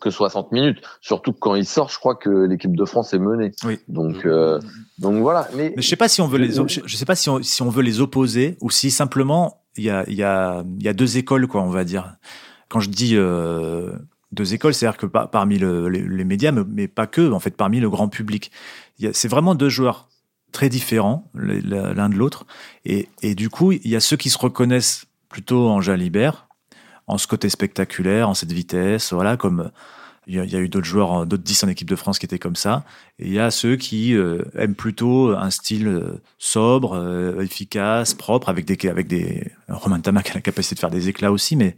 que 0.00 0.10
60 0.10 0.52
minutes. 0.52 0.78
Surtout 1.00 1.32
que 1.32 1.38
quand 1.38 1.54
il 1.54 1.64
sort, 1.66 1.88
je 1.88 1.98
crois 1.98 2.14
que 2.14 2.28
l'équipe 2.30 2.74
de 2.76 2.84
France 2.84 3.12
est 3.14 3.18
menée. 3.18 3.52
Oui. 3.64 3.78
Donc 3.88 4.24
euh, 4.26 4.60
donc 4.98 5.16
voilà. 5.20 5.48
Mais, 5.56 5.72
Mais 5.76 5.82
je 5.82 5.88
sais 5.88 5.96
pas 5.96 6.08
si 6.08 6.20
on 6.20 6.26
veut 6.28 6.38
les. 6.38 6.52
Je 6.52 6.96
sais 6.96 7.04
pas 7.06 7.14
si 7.16 7.28
on, 7.30 7.42
si 7.42 7.62
on 7.62 7.68
veut 7.70 7.82
les 7.82 8.00
opposer 8.00 8.56
ou 8.60 8.70
si 8.70 8.90
simplement 8.90 9.62
il 9.76 9.84
y 9.84 9.90
a, 9.90 10.04
il 10.06 10.14
y 10.14 10.22
a, 10.22 10.62
il 10.78 10.84
y 10.84 10.88
a 10.88 10.92
deux 10.92 11.16
écoles, 11.16 11.46
quoi, 11.48 11.62
on 11.62 11.70
va 11.70 11.84
dire. 11.84 12.16
Quand 12.68 12.80
je 12.80 12.90
dis 12.90 13.12
euh, 13.16 13.92
deux 14.32 14.54
écoles, 14.54 14.72
c'est-à-dire 14.74 14.98
que 14.98 15.06
par- 15.06 15.30
parmi 15.30 15.58
le- 15.58 15.88
les, 15.88 16.00
les 16.02 16.24
médias, 16.24 16.52
mais, 16.52 16.62
mais 16.68 16.86
pas 16.88 17.06
que, 17.06 17.32
en 17.32 17.40
fait, 17.40 17.56
parmi 17.56 17.80
le 17.80 17.88
grand 17.90 18.08
public, 18.08 18.52
c'est 19.12 19.28
vraiment 19.28 19.54
deux 19.54 19.68
joueurs 19.68 20.08
très 20.54 20.70
différents 20.70 21.28
l'un 21.34 22.08
de 22.08 22.14
l'autre. 22.14 22.46
Et, 22.86 23.08
et 23.22 23.34
du 23.34 23.50
coup, 23.50 23.72
il 23.72 23.86
y 23.88 23.96
a 23.96 24.00
ceux 24.00 24.16
qui 24.16 24.30
se 24.30 24.38
reconnaissent 24.38 25.04
plutôt 25.28 25.68
en 25.68 25.80
Jalibert, 25.82 26.46
en 27.06 27.18
ce 27.18 27.26
côté 27.26 27.50
spectaculaire, 27.50 28.28
en 28.30 28.34
cette 28.34 28.52
vitesse, 28.52 29.12
voilà, 29.12 29.36
comme 29.36 29.70
il 30.26 30.36
y 30.36 30.40
a, 30.40 30.44
il 30.44 30.50
y 30.50 30.56
a 30.56 30.60
eu 30.60 30.70
d'autres 30.70 30.86
joueurs, 30.86 31.26
d'autres 31.26 31.42
10 31.42 31.64
en 31.64 31.68
équipe 31.68 31.90
de 31.90 31.96
France 31.96 32.18
qui 32.18 32.24
étaient 32.24 32.38
comme 32.38 32.56
ça. 32.56 32.84
Et 33.18 33.26
il 33.26 33.32
y 33.34 33.38
a 33.38 33.50
ceux 33.50 33.76
qui 33.76 34.14
euh, 34.14 34.40
aiment 34.56 34.74
plutôt 34.74 35.36
un 35.36 35.50
style 35.50 35.86
euh, 35.86 36.22
sobre, 36.38 36.94
euh, 36.96 37.42
efficace, 37.42 38.14
propre, 38.14 38.48
avec 38.48 38.64
des, 38.64 38.88
avec 38.88 39.06
des. 39.06 39.52
Romain 39.68 40.00
Tamac 40.00 40.30
a 40.30 40.34
la 40.34 40.40
capacité 40.40 40.76
de 40.76 40.80
faire 40.80 40.90
des 40.90 41.10
éclats 41.10 41.30
aussi, 41.30 41.56
mais 41.56 41.76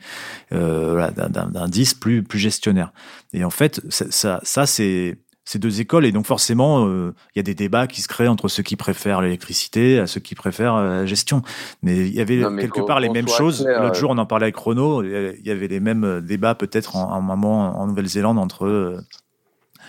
euh, 0.52 0.92
voilà, 0.92 1.10
d'un- 1.10 1.28
d'un 1.28 1.46
d'un 1.48 1.66
10 1.66 1.94
plus, 1.94 2.22
plus 2.22 2.38
gestionnaire. 2.38 2.92
Et 3.32 3.42
en 3.42 3.50
fait, 3.50 3.80
ça, 3.88 4.38
ça, 4.44 4.66
c'est 4.66 5.18
ces 5.48 5.58
deux 5.58 5.80
écoles. 5.80 6.04
Et 6.04 6.12
donc 6.12 6.26
forcément, 6.26 6.86
euh, 6.86 7.14
il 7.34 7.38
y 7.38 7.40
a 7.40 7.42
des 7.42 7.54
débats 7.54 7.86
qui 7.86 8.02
se 8.02 8.08
créent 8.08 8.28
entre 8.28 8.48
ceux 8.48 8.62
qui 8.62 8.76
préfèrent 8.76 9.22
l'électricité 9.22 9.98
à 10.00 10.06
ceux 10.06 10.20
qui 10.20 10.34
préfèrent 10.34 10.74
euh, 10.74 11.00
la 11.00 11.06
gestion. 11.06 11.40
Mais 11.82 11.96
il 11.96 12.14
y 12.14 12.20
avait 12.20 12.36
Non, 12.36 12.54
quelque 12.56 12.80
part 12.80 13.00
les 13.00 13.08
mêmes 13.08 13.28
choses. 13.28 13.62
clair, 13.62 13.80
L'autre 13.82 13.96
euh, 13.96 14.00
jour, 14.00 14.10
on 14.10 14.18
en 14.18 14.26
parlait 14.26 14.44
avec 14.46 14.56
Renault. 14.56 15.02
Il 15.04 15.40
y 15.46 15.50
avait 15.50 15.68
les 15.68 15.80
mêmes 15.80 16.20
débats 16.20 16.54
peut-être 16.54 16.96
en, 16.96 17.12
en 17.12 17.20
moment 17.22 17.80
en 17.80 17.86
Nouvelle-Zélande 17.86 18.38
entre 18.38 18.66
euh, 18.66 19.00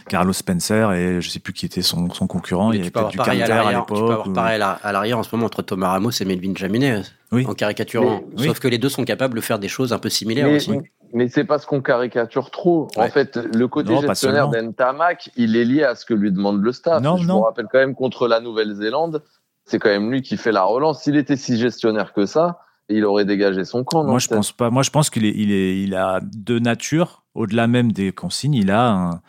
Carlos 0.07 0.31
Spencer 0.31 0.91
et 0.93 1.19
je 1.21 1.29
sais 1.29 1.39
plus 1.39 1.51
qui 1.53 1.65
était 1.65 1.81
son, 1.81 2.09
son 2.11 2.27
concurrent. 2.27 2.69
Mais 2.69 2.75
il 2.75 2.79
y 2.79 2.81
avait 2.83 2.91
peut-être 2.91 3.09
du 3.09 3.17
pareil 3.17 3.41
à 3.41 3.47
l'arrière. 3.47 3.85
Tu 3.85 3.93
peux 3.93 3.99
l'époque. 3.99 4.11
avoir 4.11 4.27
ou- 4.27 4.33
pareil 4.33 4.55
à 4.55 4.57
la- 4.59 4.71
à 4.71 4.91
l'arrière 4.91 5.17
en 5.17 5.23
ce 5.23 5.35
moment 5.35 5.47
entre 5.47 5.63
Thomas 5.63 5.89
Ramos 5.89 6.11
et 6.11 6.23
Melvin 6.25 6.53
Jaminet, 6.55 7.01
Oui. 7.31 7.45
en 7.47 7.53
caricaturant. 7.53 8.21
Sauf 8.37 8.59
que 8.59 8.67
les 8.67 8.77
deux 8.77 8.89
sont 8.89 9.03
capables 9.03 9.35
de 9.35 9.41
faire 9.41 9.59
des 9.59 9.67
choses 9.67 9.91
un 9.91 9.99
peu 9.99 10.09
similaires 10.09 10.47
mais, 10.47 10.57
aussi. 10.57 10.71
Mais 11.13 11.27
c'est 11.27 11.43
parce 11.43 11.65
qu'on 11.65 11.81
caricature 11.81 12.51
trop. 12.51 12.87
En 12.97 13.07
fait, 13.07 13.37
le 13.37 13.67
côté 13.67 13.93
Non, 13.93 14.01
gestionnaire 14.01 14.49
d'Entamac, 14.49 15.29
il 15.35 15.55
est 15.55 15.65
lié 15.65 15.83
à 15.83 15.95
ce 15.95 16.05
que 16.05 16.13
lui 16.13 16.31
demande 16.31 16.61
le 16.61 16.71
staff. 16.71 17.01
Non, 17.01 17.17
Je 17.17 17.27
non. 17.27 17.35
vous 17.37 17.41
rappelle 17.43 17.67
quand 17.71 17.79
même 17.79 17.95
contre 17.95 18.27
la 18.27 18.39
Nouvelle-Zélande, 18.39 19.23
c'est 19.65 19.79
quand 19.79 19.89
même 19.89 20.11
lui 20.11 20.21
qui 20.21 20.37
fait 20.37 20.51
la 20.51 20.63
relance. 20.63 21.03
S'il 21.03 21.15
était 21.17 21.35
si 21.37 21.57
gestionnaire 21.57 22.13
que 22.13 22.25
ça, 22.25 22.59
il 22.89 23.03
aurait 23.05 23.25
dégagé 23.25 23.65
son 23.65 23.83
camp. 23.83 24.03
Moi, 24.03 24.19
je 24.19 24.27
pense 24.29 24.51
pas. 24.51 24.69
Moi, 24.69 24.83
je 24.83 24.89
pense 24.91 25.09
qu'il 25.09 25.25
est, 25.25 25.33
il 25.35 25.51
est, 25.51 25.81
il 25.81 25.93
a 25.95 26.19
de 26.21 26.59
nature, 26.59 27.23
au-delà 27.35 27.67
même 27.67 27.91
des 27.91 28.11
consignes, 28.13 28.53
il 28.55 28.71
a, 28.71 28.89
un- 28.89 29.21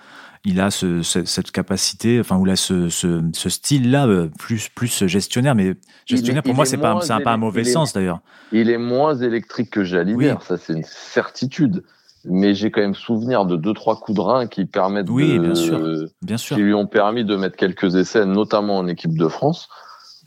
il 0.45 0.61
a 0.61 0.71
ce- 0.71 1.03
ce- 1.03 1.25
cette 1.25 1.51
capacité, 1.51 2.21
enfin, 2.21 2.37
ou 2.37 2.45
là, 2.45 2.57
ce, 2.57 2.89
ce, 2.89 3.23
ce 3.33 3.49
style-là, 3.49 4.07
euh, 4.07 4.29
plus, 4.39 4.69
plus 4.69 5.07
gestionnaire. 5.07 5.55
Mais 5.55 5.75
gestionnaire, 6.07 6.43
est- 6.45 6.49
pour 6.49 6.55
moi, 6.55 6.65
est 6.65 6.69
c'est 6.69 6.77
pas, 6.79 7.01
c'est 7.03 7.13
un- 7.13 7.21
pas 7.21 7.33
un 7.33 7.37
mauvais 7.39 7.65
sens 7.65 7.93
d'ailleurs. 7.93 8.21
Il 8.53 8.71
est 8.71 8.79
moins 8.79 9.15
électrique 9.17 9.71
que 9.71 9.85
Jalibert, 9.85 10.39
Oui. 10.41 10.45
ça 10.47 10.57
c'est 10.57 10.73
une 10.73 10.85
certitude. 10.85 11.83
Mais 12.25 12.53
j'ai 12.55 12.71
quand 12.71 12.81
même 12.81 12.95
souvenir 12.97 13.47
de 13.47 13.57
deux 13.57 13.73
trois 13.73 13.99
coups 14.01 14.17
de 14.17 14.21
rein 14.21 14.47
qui 14.49 14.65
permettent 14.67 15.09
Oui, 15.09 15.35
de, 15.35 15.39
bien 15.39 15.55
sûr. 15.55 15.81
Bien 16.21 16.37
sûr, 16.37 16.57
qui 16.57 16.63
lui 16.63 16.75
ont 16.75 16.87
permis 16.87 17.25
de 17.25 17.37
mettre 17.37 17.57
quelques 17.57 17.95
essais, 17.95 18.27
notamment 18.27 18.77
en 18.79 18.87
équipe 18.89 19.17
de 19.17 19.29
France. 19.29 19.69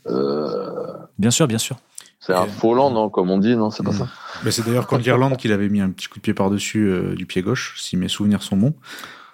Euh, 0.08 0.70
bien 1.18 1.30
sûr, 1.30 1.46
bien 1.46 1.58
sûr. 1.58 1.76
c'est 2.18 2.32
un 2.34 2.46
faux 2.46 2.74
land, 2.74 2.90
non, 2.90 3.08
comme 3.10 3.30
on 3.30 3.38
dit, 3.38 3.56
non, 3.56 3.70
c'est 3.70 3.82
pas 3.82 3.90
Mm. 3.92 3.98
ça. 3.98 4.08
Mais 4.44 4.50
c'est 4.50 4.64
d'ailleurs 4.64 4.86
contre 4.86 5.02
l'Irlande 5.04 5.36
qu'il 5.36 5.52
avait 5.52 5.68
mis 5.68 5.80
un 5.80 5.90
petit 5.90 6.06
coup 6.08 6.18
de 6.18 6.22
pied 6.22 6.34
par-dessus 6.34 6.88
euh, 6.88 7.14
du 7.14 7.26
pied 7.26 7.42
gauche, 7.42 7.76
si 7.80 7.96
mes 7.96 8.08
souvenirs 8.08 8.42
sont 8.42 8.56
bons. 8.56 8.74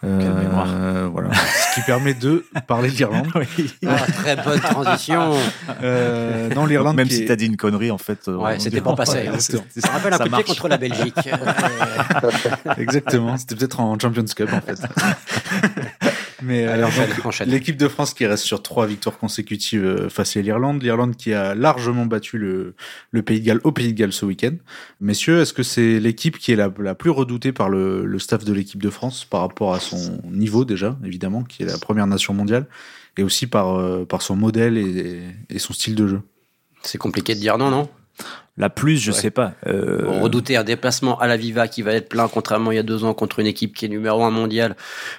Euh, 0.04 1.08
voilà. 1.12 1.30
Ce 1.34 1.74
qui 1.74 1.80
permet 1.84 2.14
de 2.14 2.44
parler 2.68 2.88
de 2.90 2.94
l'Irlande. 2.96 3.26
oui. 3.34 3.74
ah, 3.86 3.96
très 4.12 4.36
bonne 4.36 4.60
transition. 4.60 5.34
Euh, 5.82 6.48
non, 6.54 6.66
l'Irlande. 6.66 6.94
Même 6.96 7.10
si 7.10 7.24
est- 7.24 7.26
t'as 7.26 7.34
dit 7.36 7.46
une 7.46 7.56
connerie, 7.56 7.90
en 7.90 7.98
fait. 7.98 8.28
Ouais, 8.28 8.58
c'était 8.60 8.80
pas 8.80 8.94
passé. 8.94 9.28
hein. 9.28 9.38
Ça 9.38 9.90
rappelle 9.90 10.14
un 10.14 10.18
de 10.18 10.28
pied 10.28 10.44
contre 10.44 10.68
la 10.68 10.76
Belgique. 10.76 11.14
Exactement. 12.78 13.36
C'était 13.36 13.56
peut-être 13.56 13.80
en 13.80 13.98
Champions 13.98 14.24
Cup 14.24 14.50
en 14.52 14.60
fait. 14.60 14.78
Mais 16.42 16.66
euh, 16.66 16.86
l'équipe 17.46 17.76
de 17.76 17.88
France 17.88 18.14
qui 18.14 18.24
reste 18.24 18.44
sur 18.44 18.62
trois 18.62 18.86
victoires 18.86 19.18
consécutives 19.18 19.84
euh, 19.84 20.08
face 20.08 20.36
à 20.36 20.40
l'Irlande, 20.40 20.82
l'Irlande 20.82 21.16
qui 21.16 21.32
a 21.32 21.54
largement 21.54 22.06
battu 22.06 22.38
le, 22.38 22.74
le 23.10 23.22
Pays 23.22 23.40
de 23.40 23.46
Galles 23.46 23.60
au 23.64 23.72
Pays 23.72 23.92
de 23.92 23.98
Galles 23.98 24.12
ce 24.12 24.24
week-end. 24.24 24.54
Messieurs, 25.00 25.40
est-ce 25.40 25.52
que 25.52 25.64
c'est 25.64 25.98
l'équipe 25.98 26.38
qui 26.38 26.52
est 26.52 26.56
la, 26.56 26.72
la 26.78 26.94
plus 26.94 27.10
redoutée 27.10 27.52
par 27.52 27.68
le, 27.68 28.06
le 28.06 28.18
staff 28.18 28.44
de 28.44 28.52
l'équipe 28.52 28.82
de 28.82 28.90
France 28.90 29.24
par 29.24 29.40
rapport 29.40 29.74
à 29.74 29.80
son 29.80 30.20
niveau 30.30 30.64
déjà, 30.64 30.96
évidemment, 31.04 31.42
qui 31.42 31.64
est 31.64 31.66
la 31.66 31.78
première 31.78 32.06
nation 32.06 32.34
mondiale, 32.34 32.66
et 33.16 33.24
aussi 33.24 33.48
par, 33.48 33.76
euh, 33.76 34.04
par 34.04 34.22
son 34.22 34.36
modèle 34.36 34.78
et, 34.78 35.22
et 35.50 35.58
son 35.58 35.72
style 35.72 35.96
de 35.96 36.06
jeu? 36.06 36.20
C'est 36.82 36.98
compliqué 36.98 37.34
de 37.34 37.40
dire 37.40 37.58
non, 37.58 37.70
non? 37.70 37.88
La 38.58 38.68
plus, 38.70 38.96
je 38.98 39.12
Ouais. 39.12 39.16
sais 39.16 39.30
pas. 39.30 39.52
Euh, 39.68 40.04
On 40.08 40.20
redoutait 40.20 40.56
un 40.56 40.64
déplacement 40.64 41.18
à 41.20 41.28
la 41.28 41.36
Viva 41.36 41.68
qui 41.68 41.82
va 41.82 41.92
être 41.92 42.08
plein, 42.08 42.26
contrairement 42.28 42.72
il 42.72 42.76
y 42.76 42.78
a 42.78 42.82
deux 42.82 43.04
ans, 43.04 43.14
contre 43.14 43.38
une 43.38 43.46
équipe 43.46 43.74
qui 43.76 43.84
est 43.84 43.88
numéro 43.88 44.24
un 44.24 44.30
mondial, 44.30 44.74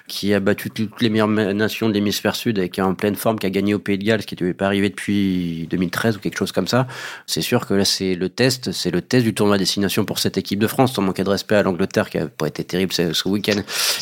qui 0.06 0.34
a 0.34 0.40
battu 0.40 0.70
toutes 0.70 1.00
les 1.00 1.08
meilleures 1.08 1.26
nations 1.28 1.88
de 1.88 1.94
l'hémisphère 1.94 2.36
sud 2.36 2.58
et 2.58 2.68
qui 2.68 2.80
est 2.80 2.82
en 2.82 2.94
pleine 2.94 3.16
forme, 3.16 3.38
qui 3.38 3.46
a 3.46 3.50
gagné 3.50 3.72
au 3.72 3.78
Pays 3.78 3.96
de 3.96 4.04
Galles, 4.04 4.20
ce 4.22 4.26
qui 4.26 4.34
n'était 4.34 4.52
pas 4.52 4.66
arrivé 4.66 4.90
depuis 4.90 5.66
2013 5.70 6.16
ou 6.16 6.20
quelque 6.20 6.36
chose 6.36 6.52
comme 6.52 6.66
ça. 6.68 6.86
C'est 7.26 7.40
sûr 7.40 7.66
que 7.66 7.72
là, 7.74 7.84
c'est 7.86 8.14
le 8.14 8.28
test, 8.28 8.72
c'est 8.72 8.90
le 8.90 9.00
test 9.00 9.24
du 9.24 9.32
tournoi 9.32 9.56
destination 9.56 10.04
pour 10.04 10.18
cette 10.18 10.36
équipe 10.36 10.58
de 10.58 10.66
France, 10.66 10.92
sans 10.92 11.02
manquer 11.02 11.24
de 11.24 11.30
respect 11.30 11.54
à 11.56 11.62
l'Angleterre, 11.62 12.10
qui 12.10 12.18
a 12.18 12.26
pas 12.26 12.46
été 12.48 12.62
terrible 12.64 12.92
ce, 12.92 13.28
week-end, 13.28 13.60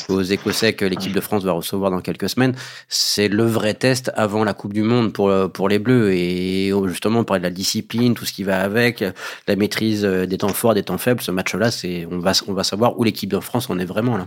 aux 0.09 0.23
Écossais 0.23 0.73
que 0.73 0.85
l'équipe 0.85 1.13
de 1.13 1.21
France 1.21 1.45
va 1.45 1.53
recevoir 1.53 1.91
dans 1.93 2.01
quelques 2.01 2.29
semaines. 2.29 2.55
C'est 2.89 3.29
le 3.29 3.45
vrai 3.45 3.75
test 3.75 4.11
avant 4.17 4.43
la 4.43 4.55
Coupe 4.55 4.73
du 4.73 4.83
Monde 4.83 5.13
pour, 5.13 5.33
pour 5.53 5.69
les 5.69 5.79
Bleus. 5.79 6.13
Et 6.13 6.73
justement, 6.87 7.21
on 7.21 7.25
parlait 7.25 7.41
de 7.41 7.45
la 7.47 7.51
discipline, 7.51 8.15
tout 8.15 8.25
ce 8.25 8.33
qui 8.33 8.43
va 8.43 8.61
avec, 8.61 9.05
la 9.47 9.57
maîtrise 9.57 10.05
euh, 10.05 10.27
des 10.27 10.39
temps 10.39 10.49
forts, 10.49 10.75
des 10.75 10.83
temps 10.83 10.99
faibles. 10.99 11.21
Ce 11.21 11.31
match-là, 11.31 11.71
c'est 11.71 12.07
on 12.11 12.19
va 12.19 12.33
on 12.47 12.53
va 12.53 12.65
savoir 12.65 12.99
où 12.99 13.05
l'équipe 13.05 13.31
de 13.31 13.41
France 13.41 13.69
en 13.71 13.79
est 13.79 13.85
vraiment 13.85 14.17
là. 14.17 14.27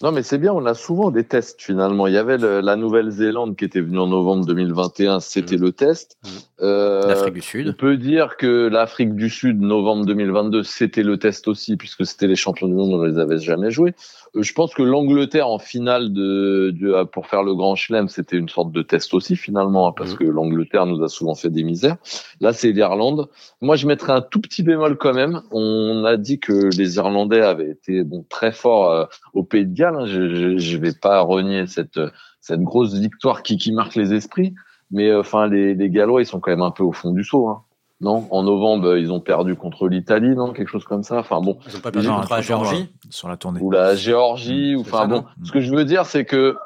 Non, 0.00 0.12
mais 0.12 0.22
c'est 0.22 0.38
bien, 0.38 0.52
on 0.52 0.64
a 0.64 0.74
souvent 0.74 1.10
des 1.10 1.24
tests 1.24 1.60
finalement. 1.60 2.06
Il 2.06 2.14
y 2.14 2.18
avait 2.18 2.38
le- 2.38 2.60
la 2.60 2.76
Nouvelle-Zélande 2.76 3.56
qui 3.56 3.64
était 3.64 3.80
venue 3.80 3.98
en 3.98 4.06
novembre 4.06 4.46
2021, 4.46 5.18
c'était 5.18 5.56
le 5.56 5.72
test. 5.72 6.16
Mhm. 6.24 6.30
Euh, 6.62 7.08
L'Afrique 7.08 7.34
du 7.34 7.40
on 7.40 7.42
Sud. 7.42 7.76
peut 7.76 7.96
dire 7.96 8.36
que 8.36 8.68
l'Afrique 8.68 9.16
du 9.16 9.28
Sud, 9.28 9.60
novembre 9.60 10.06
2022, 10.06 10.62
c'était 10.62 11.02
le 11.02 11.16
test 11.18 11.48
aussi, 11.48 11.76
puisque 11.76 12.06
c'était 12.06 12.28
les 12.28 12.36
champions 12.36 12.68
du 12.68 12.74
monde, 12.74 12.92
on 12.94 13.02
les 13.02 13.18
avait 13.18 13.38
jamais 13.40 13.72
joués. 13.72 13.92
Euh, 14.36 14.42
je 14.42 14.52
pense 14.52 14.74
que 14.74 14.82
l'Angleterre 14.82 15.48
en 15.48 15.58
finale 15.58 16.12
de, 16.12 16.74
de- 16.78 17.04
pour 17.04 17.26
faire 17.26 17.42
le 17.42 17.54
Grand 17.54 17.74
Chelem, 17.76 18.08
c'était 18.08 18.36
une 18.36 18.48
sorte 18.48 18.72
de 18.72 18.82
test 18.82 19.14
aussi 19.14 19.36
finalement, 19.36 19.88
hein, 19.88 19.92
parce 19.96 20.12
Mhm. 20.12 20.16
que 20.18 20.24
l'Angleterre 20.24 20.86
nous 20.86 21.02
a 21.02 21.08
souvent 21.08 21.34
fait 21.34 21.50
des 21.50 21.64
misères. 21.64 21.96
Là, 22.40 22.52
c'est 22.52 22.72
l'Irlande. 22.72 23.28
Moi, 23.60 23.76
je 23.76 23.86
mettrais 23.86 24.12
un 24.12 24.20
tout 24.20 24.40
petit 24.40 24.62
bémol 24.62 24.96
quand 24.98 25.14
même. 25.14 25.40
On 25.50 26.04
a 26.04 26.16
dit 26.16 26.38
que 26.40 26.68
les 26.76 26.96
Irlandais 26.96 27.40
avaient 27.40 27.70
été 27.70 28.04
bon 28.04 28.24
très 28.28 28.52
forts 28.52 28.90
euh, 28.90 29.04
au 29.34 29.42
Pays 29.44 29.66
de 29.66 29.74
Galles. 29.74 29.96
hein. 29.96 30.06
Je, 30.06 30.34
je, 30.34 30.58
je 30.58 30.76
vais 30.78 30.92
pas 30.92 31.20
renier 31.20 31.66
cette 31.66 32.00
cette 32.40 32.62
grosse 32.62 32.94
victoire 32.94 33.42
qui, 33.42 33.56
qui 33.58 33.72
marque 33.72 33.94
les 33.94 34.14
esprits. 34.14 34.54
Mais 34.90 35.08
euh, 35.10 35.20
enfin, 35.20 35.46
les, 35.48 35.74
les 35.74 35.90
Gallois, 35.90 36.22
ils 36.22 36.26
sont 36.26 36.40
quand 36.40 36.50
même 36.50 36.62
un 36.62 36.70
peu 36.70 36.82
au 36.82 36.92
fond 36.92 37.10
du 37.12 37.22
saut. 37.24 37.48
Hein. 37.48 37.62
Non, 38.00 38.28
en 38.30 38.44
novembre, 38.44 38.90
euh, 38.90 39.00
ils 39.00 39.10
ont 39.10 39.18
perdu 39.20 39.56
contre 39.56 39.88
l'Italie, 39.88 40.36
non, 40.36 40.52
quelque 40.52 40.68
chose 40.68 40.84
comme 40.84 41.02
ça. 41.02 41.18
Enfin 41.18 41.40
bon, 41.40 41.58
Ils 41.66 41.76
ont 41.76 41.80
pas 41.80 41.90
perdu 41.90 42.08
contre 42.08 42.32
la 42.32 42.40
Géorgie. 42.42 42.88
Sur 43.10 43.28
la 43.28 43.36
tournée. 43.36 43.60
ou 43.60 43.70
la 43.72 43.96
Géorgie, 43.96 44.76
ou 44.76 44.84
c'est 44.84 44.94
enfin 44.94 45.08
bon. 45.08 45.24
Ce 45.42 45.50
que 45.50 45.60
je 45.60 45.74
veux 45.74 45.84
dire, 45.84 46.06
c'est 46.06 46.24
que, 46.24 46.56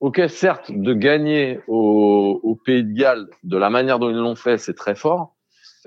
ok, 0.00 0.20
certes, 0.28 0.70
de 0.70 0.92
gagner 0.92 1.60
au, 1.66 2.38
au 2.42 2.56
Pays 2.56 2.84
de 2.84 2.92
Galles 2.92 3.26
de 3.42 3.56
la 3.56 3.70
manière 3.70 3.98
dont 3.98 4.10
ils 4.10 4.16
l'ont 4.16 4.34
fait, 4.36 4.58
c'est 4.58 4.74
très 4.74 4.94
fort. 4.94 5.34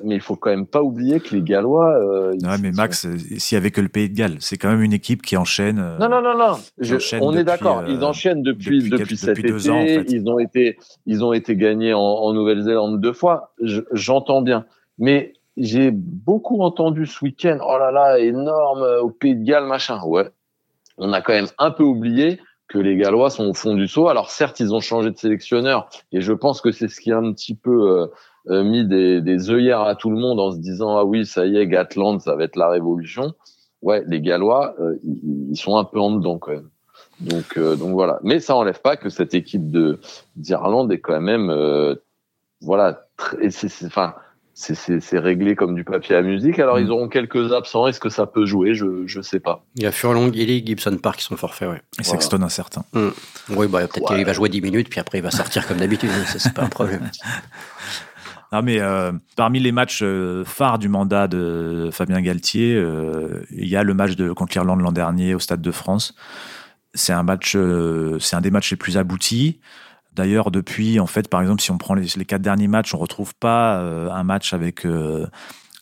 Mais 0.03 0.15
il 0.15 0.21
faut 0.21 0.35
quand 0.35 0.49
même 0.49 0.65
pas 0.67 0.81
oublier 0.83 1.21
que 1.21 1.33
les 1.35 1.41
Gallois. 1.41 1.87
euh, 1.95 2.33
ils 2.37 2.45
Ouais, 2.45 2.57
mais 2.61 2.71
sont- 2.71 2.75
Max, 2.81 3.05
euh, 3.05 3.15
s'il 3.37 3.55
y 3.55 3.57
avait 3.57 3.71
que 3.71 3.79
le 3.79 3.87
Pays 3.87 4.09
de 4.09 4.15
Galles, 4.15 4.35
c'est 4.41 4.57
quand 4.57 4.67
même 4.69 4.81
une 4.81 4.91
équipe 4.91 5.21
qui 5.21 5.37
enchaîne. 5.37 5.79
euh, 5.79 5.97
Non, 5.99 6.09
non, 6.09 6.21
non, 6.21 6.37
non. 6.37 6.55
Je- 6.79 6.97
on 7.21 7.31
est 7.37 7.45
d'accord. 7.45 7.77
euh, 7.79 7.85
Ils 7.87 8.03
enchaînent 8.03 8.43
depuis 8.43 8.79
depuis 8.79 8.89
depuis, 8.89 9.07
quelques- 9.07 9.19
cet 9.19 9.29
depuis 9.37 9.51
deux 9.51 9.59
été. 9.61 9.69
ans, 9.69 9.77
en 9.81 9.85
fait. 9.85 10.05
Ils 10.11 10.27
ont 10.29 10.39
été 10.39 10.77
ils 11.05 11.23
ont 11.23 11.31
été 11.31 11.55
gagnés 11.55 11.93
en, 11.93 12.01
en 12.01 12.33
Nouvelle-Zélande 12.33 12.99
deux 12.99 13.13
fois. 13.13 13.53
Je- 13.61 13.83
J'entends 13.93 14.41
bien, 14.41 14.65
mais 14.97 15.33
j'ai 15.57 15.91
beaucoup 15.91 16.61
entendu 16.61 17.05
ce 17.05 17.23
week-end. 17.23 17.59
Oh 17.65 17.77
là 17.77 17.91
là, 17.91 18.19
énorme 18.19 18.83
euh, 18.83 19.01
au 19.01 19.09
Pays 19.09 19.35
de 19.35 19.43
Galles, 19.43 19.65
machin. 19.65 20.01
Ouais. 20.03 20.29
On 20.97 21.13
a 21.13 21.21
quand 21.21 21.33
même 21.33 21.47
un 21.57 21.71
peu 21.71 21.83
oublié 21.83 22.39
que 22.67 22.77
les 22.79 22.97
Gallois 22.97 23.29
sont 23.29 23.47
au 23.47 23.53
fond 23.53 23.73
du 23.75 23.87
saut. 23.87 24.07
Alors 24.07 24.29
certes, 24.31 24.59
ils 24.59 24.73
ont 24.73 24.79
changé 24.79 25.11
de 25.11 25.17
sélectionneur 25.17 25.87
et 26.11 26.21
je 26.21 26.33
pense 26.33 26.61
que 26.61 26.71
c'est 26.71 26.87
ce 26.87 26.99
qui 26.99 27.11
a 27.11 27.17
un 27.17 27.31
petit 27.31 27.55
peu 27.55 27.71
euh, 27.71 28.07
euh, 28.47 28.63
mis 28.63 28.85
des, 28.85 29.21
des 29.21 29.51
œillères 29.51 29.81
à 29.81 29.95
tout 29.95 30.09
le 30.09 30.17
monde 30.17 30.39
en 30.39 30.51
se 30.51 30.57
disant 30.57 30.97
ah 30.97 31.03
oui 31.03 31.25
ça 31.25 31.45
y 31.45 31.57
est 31.57 31.67
Gatland 31.67 32.19
ça 32.21 32.35
va 32.35 32.43
être 32.43 32.55
la 32.55 32.69
révolution. 32.69 33.33
Ouais, 33.81 34.03
les 34.07 34.19
Gallois 34.19 34.75
euh, 34.79 34.95
ils, 35.03 35.55
sont 35.55 35.77
un 35.77 35.83
peu 35.83 35.99
en 35.99 36.11
dedans 36.11 36.39
quand 36.39 36.51
même. 36.51 36.69
Donc 37.19 37.57
euh, 37.57 37.75
donc 37.75 37.91
voilà. 37.91 38.19
Mais 38.23 38.39
ça 38.39 38.55
enlève 38.55 38.81
pas 38.81 38.97
que 38.97 39.09
cette 39.09 39.35
équipe 39.35 39.69
de 39.69 39.99
d'Irlande 40.35 40.91
est 40.91 40.99
quand 41.01 41.21
même 41.21 41.49
euh, 41.51 41.95
voilà 42.61 43.05
très, 43.17 43.51
c'est 43.51 43.69
c'est- 43.69 43.85
enfin 43.85 44.15
c'est 44.15 44.15
c'est 44.15 44.24
c'est 44.57 45.19
réglé 45.19 45.53
comme 45.55 45.75
du 45.75 45.83
papier 45.83 46.15
à 46.15 46.21
musique. 46.21 46.59
Alors 46.59 46.77
Mm. 46.77 46.81
ils 46.83 46.89
auront 46.91 47.09
quelques 47.09 47.51
absents. 47.51 47.87
Est-ce 47.87 47.99
que 47.99 48.07
ça 48.09 48.25
peut 48.25 48.45
jouer? 48.45 48.73
Je 48.73 49.05
je 49.05 49.19
sais 49.21 49.41
pas. 49.41 49.65
Il 49.75 49.83
y 49.83 49.85
a 49.85 49.91
Furlong, 49.91 50.31
Gilly, 50.31 50.65
Gibson 50.65 50.97
Park 50.97 51.17
qui 51.17 51.25
sont 51.25 51.35
forfaits, 51.35 51.69
ouais. 51.69 51.81
Et 51.99 52.03
Sexton 52.03 52.41
incertain. 52.41 52.85
Oui, 53.49 53.67
bah, 53.67 53.81
peut-être 53.81 54.09
Ouais. 54.09 54.17
qu'il 54.17 54.25
va 54.25 54.31
jouer 54.33 54.47
10 54.49 54.61
minutes, 54.61 54.89
puis 54.89 54.99
après 55.01 55.17
il 55.17 55.21
va 55.21 55.31
sortir 55.31 55.67
comme 55.67 55.77
d'habitude. 55.77 56.09
ça, 56.27 56.39
c'est 56.39 56.53
pas 56.53 56.63
un 56.63 56.69
problème. 56.69 57.09
Non, 58.51 58.61
mais 58.61 58.79
euh, 58.79 59.11
parmi 59.35 59.59
les 59.59 59.71
matchs 59.73 60.01
euh, 60.03 60.45
phares 60.45 60.79
du 60.79 60.87
mandat 60.87 61.27
de 61.27 61.89
Fabien 61.91 62.21
Galtier, 62.21 62.75
euh, 62.75 63.43
il 63.51 63.67
y 63.67 63.75
a 63.75 63.83
le 63.83 63.93
match 63.93 64.15
de, 64.15 64.31
contre 64.31 64.53
l'Irlande 64.53 64.79
l'an 64.81 64.91
dernier 64.93 65.33
au 65.35 65.39
Stade 65.39 65.61
de 65.61 65.71
France. 65.71 66.13
C'est 66.93 67.11
un 67.11 67.23
match, 67.23 67.55
euh, 67.57 68.17
c'est 68.19 68.35
un 68.37 68.41
des 68.41 68.51
matchs 68.51 68.71
les 68.71 68.77
plus 68.77 68.97
aboutis. 68.97 69.59
D'ailleurs, 70.15 70.49
depuis, 70.49 70.99
en 70.99 71.07
fait, 71.07 71.27
par 71.27 71.41
exemple, 71.41 71.61
si 71.61 71.71
on 71.71 71.77
prend 71.77 71.93
les, 71.93 72.07
quatre 72.25 72.41
derniers 72.41 72.69
matchs, 72.69 72.93
on 72.93 72.97
retrouve 72.97 73.35
pas 73.35 73.79
euh, 73.79 74.09
un 74.11 74.23
match 74.23 74.53
avec 74.53 74.85
euh, 74.85 75.27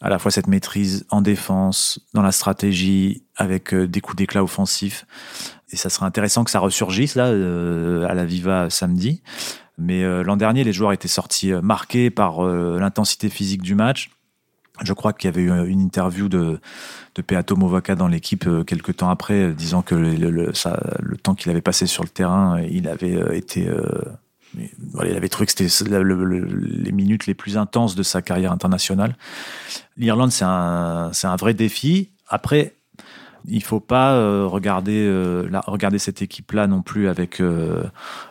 à 0.02 0.10
la 0.10 0.18
fois 0.18 0.32
cette 0.32 0.48
maîtrise 0.48 1.06
en 1.12 1.22
défense, 1.22 2.00
dans 2.14 2.24
la 2.24 2.32
stratégie, 2.32 3.24
avec 3.36 3.74
euh, 3.74 3.88
des 3.88 4.02
coups 4.02 4.18
d'éclat 4.18 4.44
offensifs. 4.44 5.06
Et 5.72 5.76
ça 5.76 5.90
serait 5.90 6.08
intéressant 6.08 6.44
que 6.44 6.50
ça 6.50 6.60
ressurgisse 6.60 7.16
là 7.16 7.28
à 7.28 8.14
la 8.14 8.26
Viva 8.26 8.70
samedi. 8.70 9.22
Mais 9.80 10.04
l'an 10.24 10.38
dernier, 10.38 10.64
les 10.64 10.72
joueurs 10.72 10.94
étaient 10.94 11.08
sortis 11.08 11.52
marqués 11.52 12.12
par 12.12 12.44
l'intensité 12.44 13.28
physique 13.28 13.64
du 13.64 13.74
match. 13.74 14.12
Je 14.84 14.94
crois 14.94 15.14
qu'il 15.14 15.28
y 15.32 15.34
avait 15.34 15.42
eu 15.42 15.68
une 15.68 15.82
interview 15.82 16.30
de, 16.30 16.60
de 17.16 17.22
Peato 17.24 17.56
Movaca 17.56 17.96
dans 17.96 18.08
l'équipe 18.08 18.48
quelques 18.68 18.98
temps 18.98 19.10
après, 19.10 19.52
disant 19.54 19.82
que 19.82 19.96
le, 19.96 21.18
temps 21.18 21.34
qu'il 21.34 21.50
avait 21.50 21.62
passé 21.62 21.88
sur 21.88 22.04
le 22.04 22.10
terrain, 22.10 22.62
il 22.62 22.88
avait 22.88 23.36
été. 23.36 23.68
Il 24.58 25.16
avait 25.16 25.30
trouvé 25.30 25.46
que 25.48 25.52
c'était 25.52 25.90
le- 26.00 26.04
le- 26.04 26.26
le- 26.26 26.46
les 26.46 26.92
minutes 26.92 27.26
les 27.26 27.34
plus 27.34 27.58
intenses 27.58 27.96
de 27.96 28.04
sa 28.04 28.22
carrière 28.22 28.52
internationale. 28.52 29.16
L'Irlande, 29.98 30.32
c'est 30.32 30.46
un, 30.46 31.10
c'est 31.14 31.28
un 31.28 31.36
vrai 31.36 31.54
défi. 31.54 32.12
Après, 32.28 32.76
il 33.48 33.64
faut 33.64 33.80
pas 33.80 34.14
euh, 34.14 34.46
regarder, 34.48 35.06
euh, 35.08 35.48
la- 35.50 35.62
regarder 35.62 36.00
cette 36.00 36.22
équipe-là 36.22 36.68
non 36.68 36.82
plus 36.82 37.08
avec 37.08 37.40
euh, 37.42 37.84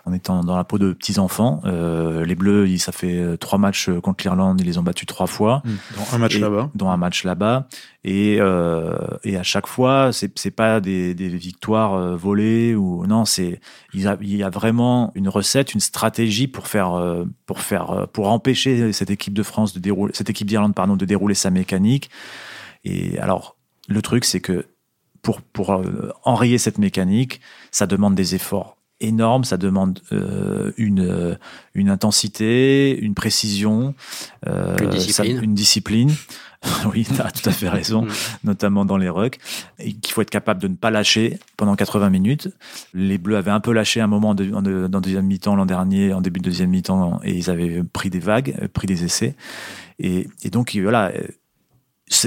en 0.05 0.12
étant 0.12 0.42
dans 0.44 0.57
la 0.57 0.64
peau 0.64 0.79
de 0.79 0.92
petits 0.92 1.18
enfants. 1.18 1.62
Les 1.64 2.35
Bleus, 2.35 2.68
ils- 2.68 2.79
ça 2.79 2.92
fait 2.92 3.37
trois 3.38 3.59
matchs 3.59 3.90
contre 4.03 4.25
l'Irlande, 4.25 4.61
ils 4.61 4.66
les 4.66 4.79
ont 4.79 4.83
battus 4.83 5.07
trois 5.07 5.27
fois 5.27 5.62
Dans 5.96 6.14
un 6.14 6.18
match 6.18 6.38
là-bas. 6.38 6.70
dont 6.75 6.90
un 6.90 6.96
match 6.96 7.25
là-bas. 7.25 7.66
Et, 8.05 8.37
et 8.37 9.37
à 9.37 9.42
chaque 9.44 9.66
fois, 9.68 10.12
c'est 10.12 10.37
c'est 10.38 10.51
pas 10.51 10.81
des, 10.81 11.14
des 11.14 11.29
victoires 11.29 12.16
volées 12.16 12.75
ou 12.75 13.07
non, 13.07 13.25
c'est 13.25 13.61
il 13.94 14.01
y, 14.03 14.07
a, 14.09 14.16
il 14.20 14.35
y 14.37 14.42
a 14.42 14.51
vraiment 14.51 15.12
une 15.14 15.29
recette, 15.29 15.72
une 15.75 15.81
stratégie 15.81 16.48
pour 16.48 16.66
faire 16.66 17.01
pour 17.46 17.61
faire 17.61 18.09
pour 18.12 18.29
empêcher 18.31 18.92
cette 18.92 19.11
équipe 19.11 19.35
de 19.35 19.42
France 19.44 19.72
de 19.75 19.79
dérouler 19.79 20.12
cette 20.14 20.31
équipe 20.31 20.48
d'Irlande 20.48 20.75
pardon 20.75 20.96
de 20.96 21.05
dérouler 21.05 21.35
sa 21.35 21.51
mécanique. 21.51 22.11
Et 22.85 23.18
alors 23.20 23.57
le 23.88 24.01
truc, 24.03 24.25
c'est 24.25 24.40
que 24.40 24.66
pour 25.22 25.40
pour 25.40 25.72
euh, 25.74 26.11
enrayer 26.24 26.58
cette 26.58 26.78
mécanique, 26.78 27.40
ça 27.70 27.87
demande 27.87 28.14
des 28.14 28.35
efforts 28.35 28.76
énormes, 29.00 29.42
ça 29.44 29.56
demande 29.56 29.98
euh, 30.12 30.72
une 30.76 31.00
euh, 31.00 31.35
une 31.74 31.88
intensité, 31.90 32.96
une 33.00 33.14
précision, 33.14 33.94
euh, 34.46 34.76
Une 34.78 34.90
discipline. 34.90 35.37
ça- 35.38 35.42
une 35.44 35.54
discipline. 35.54 36.12
oui, 36.87 37.04
tu 37.04 37.20
as 37.20 37.32
tout 37.32 37.48
à 37.48 37.52
fait 37.52 37.68
raison, 37.68 38.06
notamment 38.44 38.85
dans 38.85 38.96
les 38.96 39.08
rucks, 39.08 39.40
et 39.80 39.94
qu'il 39.94 40.12
faut 40.14 40.22
être 40.22 40.30
capable 40.30 40.62
de 40.62 40.68
ne 40.68 40.76
pas 40.76 40.92
lâcher 40.92 41.40
pendant 41.56 41.74
80 41.74 42.08
minutes. 42.08 42.50
Les 42.94 43.18
Bleus 43.18 43.37
avaient 43.37 43.50
un 43.50 43.58
peu 43.58 43.72
lâché 43.72 44.00
un 44.00 44.06
moment 44.06 44.37
de, 44.37 44.52
en 44.54 44.62
de- 44.62 44.87
dans 44.87 45.00
deuxième 45.00 45.26
mi-temps 45.26 45.56
l'an 45.56 45.66
dernier, 45.66 46.12
en 46.12 46.20
début 46.20 46.38
de 46.38 46.44
deuxième 46.44 46.70
mi-temps, 46.70 47.20
et 47.24 47.35
ils 47.35 47.50
avaient 47.50 47.82
pris 47.82 48.11
des 48.11 48.20
vagues, 48.20 48.54
euh, 48.62 48.68
pris 48.72 48.87
des 48.87 49.02
essais. 49.02 49.35
Et, 49.98 50.28
et 50.44 50.50
donc, 50.50 50.76
voilà, 50.80 51.11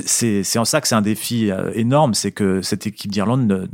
c'est- 0.05 0.57
en 0.59 0.65
ça 0.65 0.81
que 0.81 0.87
c'est 0.87 0.95
un 0.95 1.01
défi 1.01 1.51
euh, 1.51 1.71
énorme, 1.73 2.13
c'est 2.13 2.31
que 2.31 2.61
cette 2.61 2.87
équipe 2.87 3.11
d'Irlande 3.11 3.69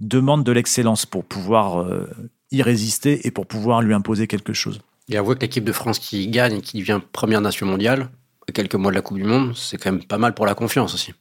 demande 0.00 0.44
de 0.44 0.52
l'excellence 0.52 1.06
pour 1.06 1.24
pouvoir 1.24 1.80
euh, 1.82 2.08
y 2.50 2.62
résister 2.62 3.26
et 3.26 3.30
pour 3.30 3.46
pouvoir 3.46 3.82
lui 3.82 3.94
imposer 3.94 4.26
quelque 4.26 4.52
chose. 4.52 4.80
Et 5.08 5.16
avouez 5.16 5.34
que 5.34 5.40
l'équipe 5.40 5.64
de 5.64 5.72
France 5.72 5.98
qui 5.98 6.28
gagne 6.28 6.58
et 6.58 6.60
qui 6.60 6.78
devient 6.78 7.00
première 7.12 7.40
nation 7.40 7.66
mondiale, 7.66 8.08
quelques 8.50 8.74
mois 8.74 8.90
de 8.90 8.96
la 8.96 9.02
Coupe 9.02 9.16
du 9.18 9.24
Monde, 9.24 9.52
c'est 9.56 9.76
quand 9.78 9.90
même 9.92 10.04
pas 10.04 10.18
mal 10.18 10.34
pour 10.34 10.46
la 10.46 10.54
confiance 10.54 10.94
aussi. 10.94 11.12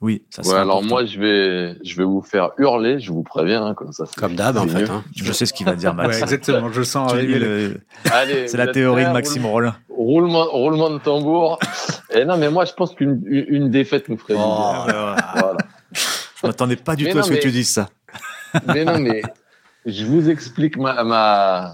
Oui, 0.00 0.22
ça 0.30 0.42
Ouais, 0.42 0.54
alors 0.56 0.82
moi, 0.82 1.04
je 1.04 1.18
vais, 1.18 1.76
je 1.84 1.96
vais 1.96 2.04
vous 2.04 2.22
faire 2.22 2.50
hurler, 2.58 3.00
je 3.00 3.10
vous 3.12 3.22
préviens, 3.22 3.66
hein, 3.66 3.74
comme 3.74 3.92
ça. 3.92 4.04
Comme 4.16 4.34
d'hab, 4.36 4.56
en 4.56 4.66
fait. 4.68 4.88
hein. 4.88 5.04
Je 5.16 5.32
sais 5.32 5.46
ce 5.46 5.52
qu'il 5.52 5.66
va 5.66 5.74
dire, 5.74 5.94
Max. 5.94 6.16
Ouais, 6.16 6.22
exactement, 6.22 6.70
je 6.72 6.82
sens 6.82 7.12
arriver 7.12 7.38
le- 7.38 7.80
C'est 8.46 8.56
la 8.56 8.68
théorie 8.68 9.04
de 9.04 9.10
Maxime 9.10 9.46
Rollin. 9.46 9.76
Roulement, 9.88 10.44
roulement 10.44 10.90
de 10.90 10.98
tambour. 10.98 11.58
Et 12.14 12.24
non, 12.24 12.36
mais 12.38 12.50
moi, 12.50 12.64
je 12.64 12.72
pense 12.72 12.94
qu'une 12.94 13.20
une 13.26 13.70
défaite 13.70 14.08
nous 14.08 14.16
ferait 14.16 14.34
du 14.34 14.40
Oh. 14.42 14.72
bien. 14.86 15.16
Voilà. 15.34 15.56
Je 15.92 16.46
m'attendais 16.46 16.76
pas 16.76 16.94
du 16.96 17.04
Mais 17.04 17.10
tout 17.12 17.18
à 17.18 17.22
ce 17.24 17.30
que 17.32 17.36
tu 17.40 17.50
dises 17.50 17.68
ça. 17.70 17.88
Mais 18.66 18.84
non, 18.84 18.98
mais 18.98 19.22
je 19.86 20.04
vous 20.06 20.30
explique 20.30 20.76
ma, 20.78 21.02
ma, 21.04 21.72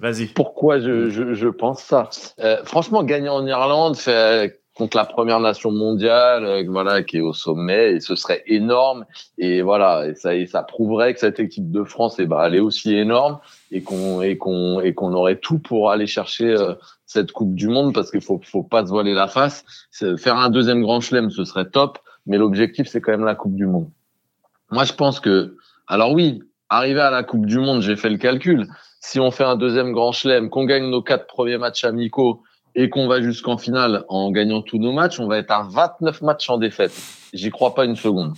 Vas-y. 0.00 0.26
pourquoi 0.26 0.78
je, 0.78 1.10
je, 1.10 1.34
je 1.34 1.48
pense 1.48 1.82
ça. 1.82 2.08
Euh, 2.40 2.64
franchement, 2.64 3.02
gagner 3.02 3.28
en 3.28 3.44
Irlande 3.46 3.96
fait, 3.96 4.60
contre 4.74 4.96
la 4.96 5.04
première 5.04 5.40
nation 5.40 5.72
mondiale, 5.72 6.44
euh, 6.44 6.64
voilà, 6.68 7.02
qui 7.02 7.16
est 7.16 7.20
au 7.20 7.32
sommet, 7.32 7.94
et 7.94 8.00
ce 8.00 8.14
serait 8.14 8.44
énorme. 8.46 9.04
Et 9.36 9.60
voilà, 9.60 10.06
et 10.06 10.14
ça, 10.14 10.36
et 10.36 10.46
ça 10.46 10.62
prouverait 10.62 11.14
que 11.14 11.20
cette 11.20 11.40
équipe 11.40 11.72
de 11.72 11.82
France, 11.82 12.16
eh 12.20 12.26
ben, 12.26 12.40
elle 12.44 12.54
est 12.54 12.60
aussi 12.60 12.94
énorme 12.94 13.40
et 13.72 13.82
qu'on 13.82 14.22
et 14.22 14.38
qu'on 14.38 14.80
et 14.80 14.94
qu'on 14.94 15.12
aurait 15.14 15.36
tout 15.36 15.58
pour 15.58 15.90
aller 15.90 16.06
chercher 16.06 16.46
euh, 16.46 16.74
cette 17.04 17.32
Coupe 17.32 17.54
du 17.54 17.66
Monde, 17.66 17.92
parce 17.92 18.12
qu'il 18.12 18.20
faut 18.20 18.40
faut 18.44 18.62
pas 18.62 18.86
se 18.86 18.90
voiler 18.90 19.14
la 19.14 19.26
face. 19.26 19.64
Faire 19.90 20.36
un 20.36 20.50
deuxième 20.50 20.82
Grand 20.82 21.00
Chelem, 21.00 21.30
ce 21.30 21.44
serait 21.44 21.68
top, 21.68 21.98
mais 22.26 22.38
l'objectif 22.38 22.86
c'est 22.86 23.00
quand 23.00 23.10
même 23.12 23.24
la 23.24 23.34
Coupe 23.34 23.56
du 23.56 23.66
Monde. 23.66 23.90
Moi, 24.70 24.84
je 24.84 24.92
pense 24.92 25.18
que, 25.18 25.56
alors 25.88 26.12
oui, 26.12 26.42
arriver 26.68 27.00
à 27.00 27.10
la 27.10 27.24
Coupe 27.24 27.46
du 27.46 27.58
Monde, 27.58 27.80
j'ai 27.82 27.96
fait 27.96 28.10
le 28.10 28.18
calcul 28.18 28.68
si 29.00 29.20
on 29.20 29.30
fait 29.30 29.44
un 29.44 29.56
deuxième 29.56 29.92
grand 29.92 30.12
chelem, 30.12 30.50
qu'on 30.50 30.64
gagne 30.64 30.90
nos 30.90 31.02
quatre 31.02 31.26
premiers 31.26 31.58
matchs 31.58 31.84
amicaux 31.84 32.42
et 32.74 32.90
qu'on 32.90 33.08
va 33.08 33.20
jusqu'en 33.20 33.58
finale 33.58 34.04
en 34.08 34.30
gagnant 34.30 34.62
tous 34.62 34.78
nos 34.78 34.92
matchs, 34.92 35.20
on 35.20 35.26
va 35.26 35.38
être 35.38 35.50
à 35.50 35.66
29 35.68 36.22
matchs 36.22 36.50
en 36.50 36.58
défaite. 36.58 36.92
J'y 37.32 37.50
crois 37.50 37.74
pas 37.74 37.84
une 37.84 37.96
seconde. 37.96 38.34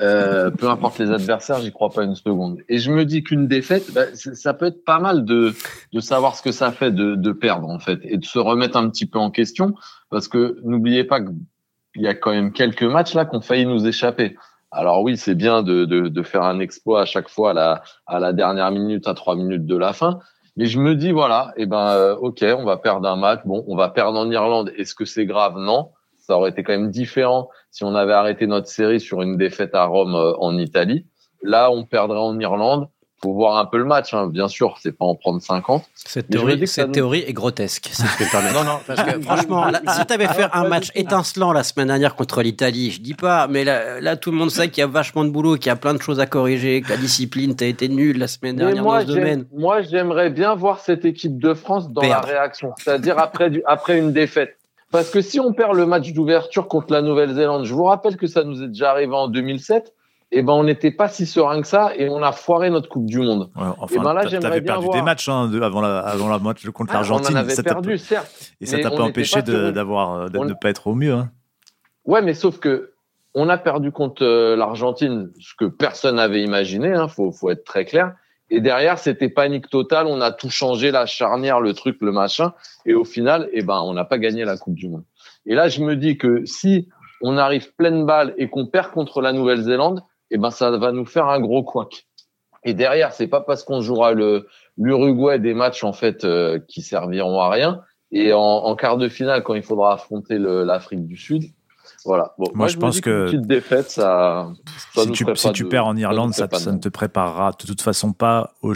Euh, 0.00 0.50
peu 0.50 0.68
importe 0.68 0.98
les 0.98 1.10
adversaires, 1.10 1.60
j'y 1.60 1.70
crois 1.70 1.90
pas 1.90 2.02
une 2.02 2.16
seconde. 2.16 2.58
Et 2.68 2.78
je 2.78 2.90
me 2.90 3.04
dis 3.04 3.22
qu'une 3.22 3.46
défaite, 3.46 3.92
bah, 3.92 4.06
ça 4.14 4.54
peut 4.54 4.66
être 4.66 4.84
pas 4.84 4.98
mal 4.98 5.24
de, 5.24 5.54
de 5.92 6.00
savoir 6.00 6.34
ce 6.34 6.42
que 6.42 6.50
ça 6.50 6.72
fait 6.72 6.90
de, 6.90 7.14
de 7.14 7.32
perdre 7.32 7.68
en 7.68 7.78
fait 7.78 8.00
et 8.02 8.16
de 8.16 8.24
se 8.24 8.38
remettre 8.38 8.76
un 8.76 8.88
petit 8.88 9.06
peu 9.06 9.18
en 9.18 9.30
question 9.30 9.74
parce 10.10 10.28
que 10.28 10.58
n'oubliez 10.64 11.04
pas 11.04 11.20
qu'il 11.20 12.02
y 12.02 12.08
a 12.08 12.14
quand 12.14 12.32
même 12.32 12.52
quelques 12.52 12.82
matchs 12.82 13.14
là 13.14 13.26
qui 13.26 13.36
ont 13.36 13.40
failli 13.40 13.66
nous 13.66 13.86
échapper. 13.86 14.36
Alors 14.72 15.02
oui, 15.02 15.16
c'est 15.18 15.34
bien 15.34 15.62
de, 15.62 15.84
de, 15.84 16.08
de 16.08 16.22
faire 16.22 16.42
un 16.42 16.58
exploit 16.58 17.02
à 17.02 17.04
chaque 17.04 17.28
fois 17.28 17.50
à 17.50 17.54
la, 17.54 17.82
à 18.06 18.18
la 18.18 18.32
dernière 18.32 18.70
minute, 18.70 19.06
à 19.06 19.14
trois 19.14 19.36
minutes 19.36 19.66
de 19.66 19.76
la 19.76 19.92
fin. 19.92 20.18
Mais 20.56 20.66
je 20.66 20.80
me 20.80 20.94
dis 20.94 21.12
voilà, 21.12 21.52
eh 21.56 21.66
ben 21.66 21.88
euh, 21.90 22.16
ok, 22.16 22.44
on 22.58 22.64
va 22.64 22.78
perdre 22.78 23.06
un 23.08 23.16
match. 23.16 23.40
Bon, 23.44 23.64
on 23.68 23.76
va 23.76 23.90
perdre 23.90 24.18
en 24.18 24.30
Irlande. 24.30 24.72
Est-ce 24.76 24.94
que 24.94 25.04
c'est 25.04 25.26
grave? 25.26 25.58
Non. 25.58 25.90
Ça 26.18 26.36
aurait 26.36 26.50
été 26.50 26.62
quand 26.62 26.72
même 26.72 26.90
différent 26.90 27.48
si 27.70 27.84
on 27.84 27.94
avait 27.94 28.12
arrêté 28.12 28.46
notre 28.46 28.68
série 28.68 29.00
sur 29.00 29.22
une 29.22 29.36
défaite 29.36 29.74
à 29.74 29.84
Rome 29.84 30.14
euh, 30.14 30.32
en 30.38 30.56
Italie. 30.56 31.06
Là, 31.42 31.70
on 31.70 31.84
perdrait 31.84 32.18
en 32.18 32.38
Irlande. 32.38 32.88
Faut 33.22 33.34
voir 33.34 33.56
un 33.58 33.66
peu 33.66 33.78
le 33.78 33.84
match, 33.84 34.12
hein. 34.14 34.26
bien 34.26 34.48
sûr. 34.48 34.74
C'est 34.82 34.90
pas 34.90 35.04
en 35.04 35.14
prendre 35.14 35.40
50. 35.40 35.84
Cette 35.94 36.28
théorie, 36.28 36.66
cette 36.66 36.88
nous- 36.88 36.92
théorie 36.92 37.24
est 37.24 37.32
grotesque, 37.32 37.88
si 37.92 38.02
je 38.02 38.18
peux 38.18 38.24
me 38.24 38.30
permettre. 38.32 38.54
Non, 38.54 38.64
non. 38.64 38.78
Parce 38.84 39.00
que 39.02 39.20
franchement, 39.22 39.66
là, 39.66 39.80
si 39.86 40.04
tu 40.06 40.12
avais 40.12 40.26
fait 40.26 40.46
un 40.52 40.66
match 40.68 40.90
étincelant 40.96 41.52
la 41.52 41.62
semaine 41.62 41.86
dernière 41.86 42.16
contre 42.16 42.42
l'Italie, 42.42 42.90
je 42.90 43.00
dis 43.00 43.14
pas, 43.14 43.46
mais 43.46 43.62
là, 43.62 44.00
là, 44.00 44.16
tout 44.16 44.32
le 44.32 44.36
monde 44.36 44.50
sait 44.50 44.68
qu'il 44.70 44.80
y 44.80 44.84
a 44.84 44.88
vachement 44.88 45.24
de 45.24 45.30
boulot, 45.30 45.54
qu'il 45.54 45.66
y 45.66 45.70
a 45.70 45.76
plein 45.76 45.94
de 45.94 46.02
choses 46.02 46.18
à 46.18 46.26
corriger, 46.26 46.80
que 46.82 46.88
la 46.90 46.96
discipline, 46.96 47.54
t'as 47.54 47.66
été 47.66 47.88
nul 47.88 48.18
la 48.18 48.26
semaine 48.26 48.56
Mais 48.56 48.64
dernière 48.64 48.82
moi, 48.82 49.04
dans 49.04 49.08
ce 49.12 49.16
domaine. 49.16 49.44
moi, 49.54 49.82
j'aimerais 49.82 50.30
bien 50.30 50.56
voir 50.56 50.80
cette 50.80 51.04
équipe 51.04 51.38
de 51.38 51.54
France 51.54 51.90
dans 51.92 52.00
Perdre. 52.00 52.26
la 52.26 52.32
réaction, 52.40 52.72
c'est-à-dire 52.82 53.20
après, 53.20 53.50
du, 53.50 53.62
après 53.66 53.98
une 53.98 54.12
défaite. 54.12 54.56
Parce 54.90 55.10
que 55.10 55.20
si 55.20 55.38
on 55.38 55.52
perd 55.52 55.74
le 55.76 55.86
match 55.86 56.12
d'ouverture 56.12 56.66
contre 56.66 56.92
la 56.92 57.02
Nouvelle-Zélande, 57.02 57.64
je 57.66 57.72
vous 57.72 57.84
rappelle 57.84 58.16
que 58.16 58.26
ça 58.26 58.42
nous 58.42 58.62
est 58.62 58.68
déjà 58.68 58.90
arrivé 58.90 59.14
en 59.14 59.28
2007, 59.28 59.94
et 60.34 60.42
ben 60.42 60.52
on 60.54 60.64
n'était 60.64 60.90
pas 60.90 61.08
si 61.08 61.26
serein 61.26 61.60
que 61.60 61.66
ça 61.68 61.92
et 61.96 62.08
on 62.08 62.22
a 62.22 62.32
foiré 62.32 62.70
notre 62.70 62.88
Coupe 62.88 63.06
du 63.06 63.18
Monde. 63.18 63.50
Ouais, 63.54 63.62
Et 63.62 63.72
enfin, 63.78 64.02
ben 64.02 64.14
là, 64.14 64.26
j'aimerais 64.26 64.60
bien 64.60 64.72
perdu 64.74 64.86
voir. 64.86 64.96
des 64.96 65.02
matchs 65.02 65.28
hein, 65.28 65.48
de- 65.48 65.60
avant 65.60 65.80
la, 65.80 65.98
avant 66.00 66.28
la 66.28 66.38
match 66.38 66.66
contre 66.70 66.90
Ah, 66.92 66.96
on 66.96 67.00
l'Argentine. 67.00 67.36
en 67.36 67.40
avait 67.40 67.62
perdu, 67.62 67.98
certes. 67.98 68.52
Et 68.60 68.66
ça 68.66 68.78
t'a 68.78 68.92
on 68.92 68.96
pas 68.96 69.02
empêché 69.04 69.42
d'avoir, 69.42 70.12
euh, 70.14 70.28
de 70.28 70.38
on- 70.38 70.44
ne 70.44 70.54
pas 70.54 70.70
être 70.70 70.86
au 70.88 70.94
mieux. 70.94 71.12
Hein. 71.14 71.30
Ouais, 72.06 72.22
mais 72.22 72.34
sauf 72.34 72.58
que 72.58 72.92
on 73.34 73.48
a 73.48 73.56
perdu 73.58 73.92
contre 73.92 74.24
euh, 74.24 74.56
l'Argentine, 74.56 75.30
ce 75.40 75.54
que 75.58 75.64
personne 75.66 76.16
n'avait 76.16 76.42
imaginé. 76.42 76.92
Hein, 76.92 77.08
faut, 77.08 77.30
faut 77.32 77.50
être 77.50 77.64
très 77.64 77.84
clair. 77.84 78.14
Et 78.50 78.60
derrière, 78.60 78.98
c'était 78.98 79.30
panique 79.30 79.70
totale. 79.70 80.06
On 80.06 80.20
a 80.20 80.32
tout 80.32 80.50
changé, 80.50 80.90
la 80.90 81.06
charnière, 81.06 81.60
le 81.60 81.72
truc, 81.72 81.96
le 82.02 82.12
machin. 82.12 82.52
Et 82.84 82.92
au 82.92 83.04
final, 83.04 83.48
eh 83.52 83.62
ben, 83.62 83.80
on 83.82 83.94
n'a 83.94 84.04
pas 84.04 84.18
gagné 84.18 84.44
la 84.44 84.58
Coupe 84.58 84.74
du 84.74 84.88
Monde. 84.90 85.04
Et 85.46 85.54
là, 85.54 85.68
je 85.68 85.80
me 85.82 85.96
dis 85.96 86.18
que 86.18 86.44
si 86.44 86.88
on 87.22 87.38
arrive 87.38 87.72
pleine 87.74 88.04
balle 88.04 88.34
et 88.36 88.50
qu'on 88.50 88.66
perd 88.66 88.90
contre 88.90 89.22
la 89.22 89.32
Nouvelle-Zélande, 89.32 90.02
eh 90.32 90.38
ben, 90.38 90.50
ça 90.50 90.70
va 90.76 90.90
nous 90.92 91.06
faire 91.06 91.26
un 91.28 91.40
gros 91.40 91.62
couac. 91.62 92.06
Et 92.64 92.74
derrière, 92.74 93.12
c'est 93.12 93.26
pas 93.28 93.40
parce 93.40 93.64
qu'on 93.64 93.80
jouera 93.80 94.12
le 94.12 94.46
l'Uruguay 94.78 95.38
des 95.38 95.52
matchs 95.54 95.84
en 95.84 95.92
fait 95.92 96.24
euh, 96.24 96.58
qui 96.68 96.80
serviront 96.82 97.38
à 97.40 97.48
rien. 97.50 97.80
Et 98.10 98.32
en, 98.32 98.40
en 98.40 98.76
quart 98.76 98.96
de 98.98 99.08
finale, 99.08 99.42
quand 99.42 99.54
il 99.54 99.62
faudra 99.62 99.94
affronter 99.94 100.36
l'Afrique 100.38 101.06
du 101.06 101.16
Sud, 101.16 101.44
voilà. 102.04 102.34
Bon, 102.38 102.46
Moi, 102.54 102.68
je 102.68 102.76
pense 102.76 103.00
que 103.00 103.28
qu'une 103.30 103.38
petite 103.40 103.46
défaite, 103.48 103.90
ça. 103.90 104.50
ça 104.94 105.02
Si 105.02 105.08
nous 105.08 105.12
tu, 105.14 105.24
ferait 105.24 105.36
si 105.36 105.46
pas 105.48 105.52
tu 105.52 105.62
de- 105.64 105.68
perds 105.68 105.86
en 105.86 105.96
Irlande, 105.96 106.32
ça, 106.34 106.46
ne 106.70 106.78
te 106.78 106.88
préparera 106.88 107.52
de 107.52 107.66
toute 107.66 107.80
façon 107.80 108.12
pas 108.12 108.52
au 108.62 108.74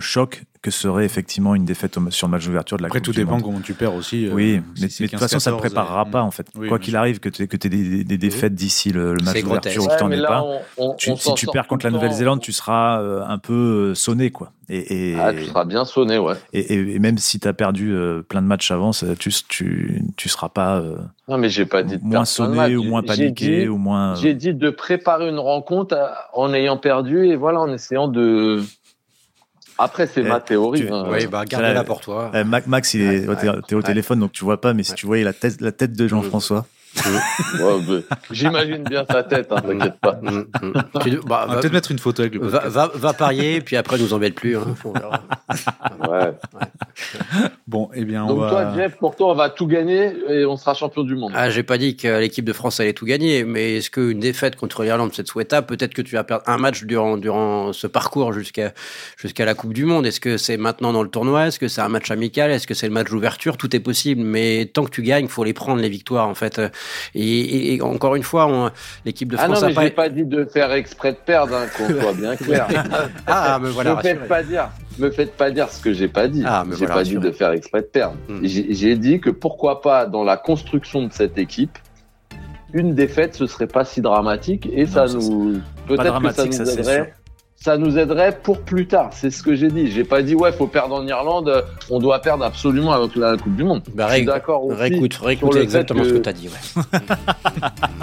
choc 0.00 0.44
que 0.62 0.70
serait 0.70 1.04
effectivement 1.04 1.54
une 1.54 1.64
défaite 1.64 1.96
au- 1.96 2.10
sur 2.10 2.26
le 2.26 2.30
match 2.32 2.44
d'ouverture 2.46 2.76
de 2.76 2.82
la 2.82 2.86
Après, 2.88 2.98
Coupe 3.00 3.06
tout 3.06 3.12
dépend 3.12 3.40
comment 3.40 3.60
tu 3.60 3.74
perds 3.74 3.94
aussi. 3.94 4.26
euh, 4.26 4.32
Oui, 4.32 4.60
mais, 4.80 4.88
de 4.88 5.06
toute 5.08 5.18
façon, 5.18 5.38
ça 5.38 5.50
ne 5.50 5.56
15-14, 5.56 5.60
préparera 5.60 6.02
euh, 6.02 6.10
pas 6.10 6.22
en 6.22 6.30
fait. 6.30 6.46
oui, 6.56 6.68
Quoi 6.68 6.78
qu'il 6.78 6.96
arrive, 6.96 7.20
que 7.20 7.28
tu 7.28 7.42
aies, 7.42 7.46
que 7.46 7.56
des, 7.56 8.04
des 8.04 8.18
défaites 8.18 8.54
d'ici 8.54 8.90
le, 8.92 9.14
le 9.14 9.22
match 9.24 9.42
d'ouverture 9.42 9.84
ou 9.84 9.86
que 9.86 9.92
Ouais, 9.92 9.96
tu 9.98 10.04
n'en 10.04 10.10
aies 10.10 10.22
pas. 10.22 10.42
on- 10.42 10.60
on- 10.78 10.94
Tu- 10.94 11.10
on 11.10 11.16
si 11.16 11.34
tu 11.34 11.46
perds 11.46 11.66
contre 11.66 11.86
la. 11.86 11.90
Nouvelle-Zélande, 11.92 12.40
tu 12.40 12.52
seras 12.52 13.00
euh, 13.00 13.22
un 13.26 13.38
peu 13.38 13.94
sonné, 13.94 14.30
quoi. 14.30 14.52
Et, 14.68 15.12
et, 15.12 15.16
Ah, 15.16 15.32
tu 15.32 15.44
seras 15.44 15.64
bien 15.64 15.84
sonné, 15.84 16.18
ouais. 16.18 16.34
et, 16.52 16.58
et- 16.74 16.96
et 16.96 16.98
même 16.98 17.18
si 17.18 17.38
tu 17.38 17.46
as 17.46 17.52
perdu 17.52 17.92
euh, 17.94 18.22
plein 18.22 18.42
de 18.42 18.48
matchs 18.48 18.70
avant, 18.72 18.92
ça- 18.92 19.14
tu, 19.16 19.30
tu, 19.48 20.02
tu 20.16 20.28
seras 20.28 20.48
pas 20.48 20.78
euh, 20.80 20.96
Non, 21.28 21.38
mais 21.38 21.48
j'ai 21.48 21.66
pas 21.66 21.84
dit 21.84 21.98
de 21.98 22.04
moins 22.04 22.24
sonné 22.24 22.74
ou 22.76 22.82
moins 22.82 23.02
paniqué 23.02 23.62
dit- 23.62 23.68
ou 23.68 23.76
moins. 23.76 24.14
J'ai 24.16 24.34
dit 24.34 24.52
de 24.54 24.70
préparer 24.70 25.28
une 25.28 25.38
rencontre 25.38 25.96
en 26.32 26.52
ayant 26.52 26.76
perdu 26.78 27.26
et 27.26 27.36
voilà, 27.36 27.60
en 27.60 27.72
essayant 27.72 28.08
de. 28.08 28.60
Après, 29.78 30.06
c'est 30.06 30.20
Eh, 30.20 30.28
ma 30.28 30.40
théorie. 30.40 30.86
tu- 30.86 30.92
hein. 30.92 31.06
Oui, 31.10 31.26
bah, 31.26 31.44
gardez-la 31.44 31.84
pour 31.84 32.00
toi. 32.00 32.30
Euh, 32.34 32.44
Mac- 32.44 32.66
Max, 32.66 32.94
il 32.94 33.02
est, 33.02 33.28
Ouais, 33.28 33.36
t'es 33.68 33.74
au 33.74 33.78
ouais. 33.78 33.82
téléphone, 33.84 34.20
donc 34.20 34.32
tu 34.32 34.44
vois 34.44 34.60
pas, 34.60 34.72
mais 34.72 34.82
si 34.82 34.94
tu 34.94 35.06
voyais 35.06 35.24
la 35.24 35.32
tête, 35.32 35.60
la 35.60 35.72
tête 35.72 35.92
de 35.92 36.08
Jean-François. 36.08 36.66
Ouais, 37.04 37.80
bah, 38.08 38.16
J'imagine 38.30 38.82
bien 38.84 39.04
sa 39.10 39.22
tête, 39.22 39.48
hein, 39.50 39.60
t'inquiète 39.60 40.00
pas. 40.00 40.18
Mm, 40.22 40.44
mm. 40.62 40.72
Tu- 41.02 41.10
bah, 41.26 41.44
On 41.46 41.48
va 41.48 41.54
va, 41.54 41.60
peut-être 41.60 41.72
mettre 41.72 41.90
une 41.90 41.98
photo 41.98 42.22
avec 42.22 42.34
le 42.34 42.40
va, 42.46 42.58
podcast. 42.60 42.74
va- 42.74 42.90
va 42.94 43.12
parier, 43.12 43.60
puis 43.60 43.76
après, 43.76 43.98
nous 43.98 44.12
embête 44.14 44.34
plus. 44.34 44.56
hein. 44.56 44.64
Ouais. 46.08 46.32
Bon, 47.66 47.90
eh 47.94 48.04
bien, 48.04 48.24
on 48.24 48.28
Donc 48.28 48.38
va. 48.40 48.48
toi, 48.50 48.74
Jeff, 48.74 48.96
pour 48.96 49.16
toi, 49.16 49.32
on 49.32 49.34
va 49.34 49.50
tout 49.50 49.66
gagner 49.66 50.12
et 50.28 50.44
on 50.46 50.56
sera 50.56 50.74
champion 50.74 51.02
du 51.02 51.14
monde. 51.16 51.32
Ah, 51.34 51.50
j'ai 51.50 51.62
pas 51.62 51.78
dit 51.78 51.96
que 51.96 52.18
l'équipe 52.20 52.44
de 52.44 52.52
France 52.52 52.80
allait 52.80 52.92
tout 52.92 53.04
gagner, 53.06 53.44
mais 53.44 53.76
est-ce 53.76 53.90
qu'une 53.90 54.20
défaite 54.20 54.56
contre 54.56 54.82
l'Irlande, 54.82 55.10
c'est 55.14 55.26
souhaitable 55.26 55.66
Peut-être 55.66 55.92
que 55.94 56.02
tu 56.02 56.14
vas 56.14 56.24
perdre 56.24 56.44
un 56.46 56.56
match 56.58 56.84
durant, 56.84 57.16
durant 57.16 57.72
ce 57.72 57.86
parcours 57.86 58.32
jusqu'à 58.32 58.72
jusqu'à 59.16 59.44
la 59.44 59.54
Coupe 59.54 59.72
du 59.74 59.84
Monde? 59.84 60.06
Est-ce 60.06 60.20
que 60.20 60.36
c'est 60.36 60.56
maintenant 60.56 60.92
dans 60.92 61.02
le 61.02 61.08
tournoi? 61.08 61.48
Est-ce 61.48 61.58
que 61.58 61.68
c'est 61.68 61.80
un 61.80 61.88
match 61.88 62.10
amical? 62.10 62.50
Est-ce 62.50 62.66
que 62.66 62.74
c'est 62.74 62.86
le 62.86 62.92
match 62.94 63.10
d'ouverture? 63.10 63.56
Tout 63.56 63.74
est 63.74 63.80
possible, 63.80 64.22
mais 64.22 64.66
tant 64.72 64.84
que 64.84 64.90
tu 64.90 65.02
gagnes, 65.02 65.28
faut 65.28 65.44
les 65.44 65.52
prendre 65.52 65.80
les 65.80 65.88
victoires 65.88 66.28
en 66.28 66.34
fait. 66.34 66.60
Et, 67.14 67.78
encore 67.82 68.14
une 68.16 68.22
fois, 68.22 68.46
on- 68.46 68.70
l'équipe 69.04 69.30
de 69.30 69.36
Ah 69.38 69.48
non, 69.48 69.54
France 69.54 69.72
mais 69.74 69.78
a 69.78 69.82
j'ai 69.84 69.90
pas. 69.90 70.08
dit 70.08 70.24
de 70.24 70.44
faire 70.44 70.72
exprès 70.72 71.12
de 71.12 71.18
perdre, 71.18 71.54
hein, 71.54 71.66
qu'on 71.76 71.88
soit 72.00 72.12
bien 72.14 72.36
clair. 72.36 72.66
Ah, 73.26 73.58
mais 73.62 73.70
voilà. 73.70 73.94
me 73.96 74.00
faites 74.02 74.28
pas 74.28 74.42
dire, 74.42 74.68
me 74.98 75.10
faites 75.10 75.36
pas 75.36 75.50
dire 75.50 75.68
ce 75.70 75.82
que 75.82 75.92
j'ai 75.92 76.08
pas 76.08 76.28
dit. 76.28 76.42
Ah, 76.46 76.64
mais 76.66 76.72
j'ai 76.76 76.86
voilà, 76.86 76.94
pas 76.94 77.04
dit 77.04 77.16
de 77.16 77.30
faire 77.30 77.50
exprès 77.52 77.80
de 77.82 77.86
perdre. 77.86 78.16
Hmm. 78.28 78.40
J'ai 78.42 78.66
j'ai 78.74 78.96
dit 78.96 79.20
que 79.20 79.30
pourquoi 79.30 79.80
pas 79.80 80.06
dans 80.06 80.24
la 80.24 80.36
construction 80.36 81.06
de 81.06 81.12
cette 81.12 81.38
équipe, 81.38 81.78
une 82.72 82.94
défaite 82.94 83.34
ce 83.34 83.46
serait 83.46 83.66
pas 83.66 83.84
si 83.84 84.00
dramatique 84.00 84.68
et 84.72 84.86
ça 84.86 85.06
ça, 85.06 85.14
nous 85.14 85.60
peut-être 85.86 86.20
que 86.20 86.32
ça 86.32 86.44
nous 86.46 86.70
aiderait. 86.70 87.14
Ça 87.58 87.78
nous 87.78 87.98
aiderait 87.98 88.38
pour 88.42 88.60
plus 88.60 88.86
tard. 88.86 89.10
C'est 89.12 89.30
ce 89.30 89.42
que 89.42 89.54
j'ai 89.56 89.68
dit. 89.68 89.90
J'ai 89.90 90.04
pas 90.04 90.22
dit 90.22 90.34
ouais, 90.34 90.52
faut 90.52 90.66
perdre 90.66 90.94
en 90.96 91.06
Irlande. 91.06 91.48
euh, 91.48 91.62
On 91.90 91.98
doit 91.98 92.20
perdre 92.20 92.44
absolument 92.44 92.92
avec 92.92 93.16
la 93.16 93.36
Coupe 93.36 93.56
du 93.56 93.64
Monde. 93.64 93.82
Bah, 93.94 94.06
Je 94.10 94.16
suis 94.16 94.24
d'accord 94.24 94.64
aussi. 94.66 94.78
Réécoute, 94.78 95.14
réécoute 95.16 95.56
exactement 95.56 96.04
ce 96.04 96.10
que- 96.10 96.18
tu 96.18 96.28
as 96.28 96.32
dit. 96.32 96.48
Ouais. 96.48 96.98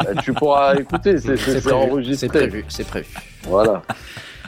Euh, 0.08 0.14
Tu 0.24 0.34
pourras 0.34 0.76
écouter. 0.76 1.18
C'est 1.18 1.72
enregistré. 1.72 2.16
C'est 2.18 2.28
prévu. 2.28 2.66
C'est 2.68 2.88
prévu. 2.88 3.08
Voilà. 3.44 3.82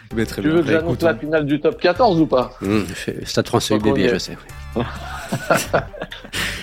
Très 0.10 0.26
Tu 0.26 0.42
bien. 0.42 0.52
veux 0.52 0.62
que 0.62 0.68
Bah, 0.68 0.72
j'annonce 0.74 1.02
la 1.02 1.16
finale 1.16 1.46
du 1.46 1.60
top 1.60 1.80
14 1.80 2.20
ou 2.22 2.26
pas? 2.28 2.52
Mmh, 2.62 2.80
Stade 3.26 3.48
français 3.48 3.76
est. 3.76 4.10
je 4.10 4.18
sais. 4.18 4.38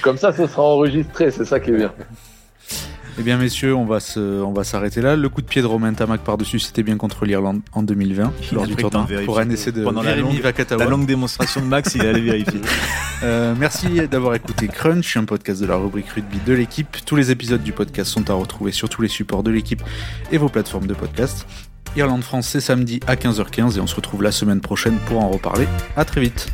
Comme 0.02 0.16
ça, 0.16 0.32
ce 0.32 0.46
sera 0.46 0.62
enregistré. 0.62 1.30
C'est 1.30 1.44
ça 1.44 1.60
qui 1.60 1.70
est 1.70 1.76
bien. 1.76 1.92
Eh 3.18 3.22
bien, 3.22 3.36
messieurs, 3.36 3.74
on 3.74 3.84
va 3.84 4.00
se, 4.00 4.18
on 4.18 4.52
va 4.52 4.64
s'arrêter 4.64 5.02
là. 5.02 5.16
Le 5.16 5.28
coup 5.28 5.42
de 5.42 5.46
pied 5.46 5.60
de 5.60 5.66
Romain 5.66 5.92
Tamac 5.92 6.22
par-dessus, 6.22 6.58
c'était 6.58 6.82
bien 6.82 6.96
contre 6.96 7.24
l'Irlande 7.26 7.60
en 7.72 7.82
2020, 7.82 8.32
Il 8.50 8.54
lors 8.54 8.66
du 8.66 8.74
tournoi, 8.74 9.06
pour 9.24 9.38
un 9.38 9.50
essai 9.50 9.70
de 9.70 9.84
Pendant 9.84 10.02
la 10.02 10.16
longue-. 10.16 10.40
La 10.78 10.86
longue 10.86 11.06
démonstration 11.06 11.60
de 11.60 11.66
Max, 11.66 11.94
il 11.94 12.04
est 12.04 12.08
allé 12.08 12.20
vérifier. 12.20 12.60
Euh, 13.24 13.54
merci 13.56 14.08
d'avoir 14.08 14.34
écouté 14.34 14.66
Crunch, 14.66 15.16
un 15.16 15.24
podcast 15.24 15.60
de 15.60 15.66
la 15.66 15.76
rubrique 15.76 16.08
rugby 16.08 16.38
de 16.44 16.54
l'équipe. 16.54 16.96
Tous 17.06 17.14
les 17.14 17.30
épisodes 17.30 17.62
du 17.62 17.70
podcast 17.70 18.10
sont 18.10 18.28
à 18.28 18.34
retrouver 18.34 18.72
sur 18.72 18.88
tous 18.88 19.00
les 19.00 19.06
supports 19.06 19.44
de 19.44 19.52
l'équipe 19.52 19.80
et 20.32 20.38
vos 20.38 20.48
plateformes 20.48 20.88
de 20.88 20.94
podcast. 20.94 21.46
Irlande-France, 21.94 22.48
c'est 22.48 22.60
samedi 22.60 22.98
à 23.06 23.14
15h15 23.14 23.76
et 23.76 23.80
on 23.80 23.86
se 23.86 23.94
retrouve 23.94 24.24
la 24.24 24.32
semaine 24.32 24.60
prochaine 24.60 24.98
pour 25.06 25.22
en 25.22 25.28
reparler. 25.28 25.68
À 25.96 26.04
très 26.04 26.20
vite. 26.20 26.48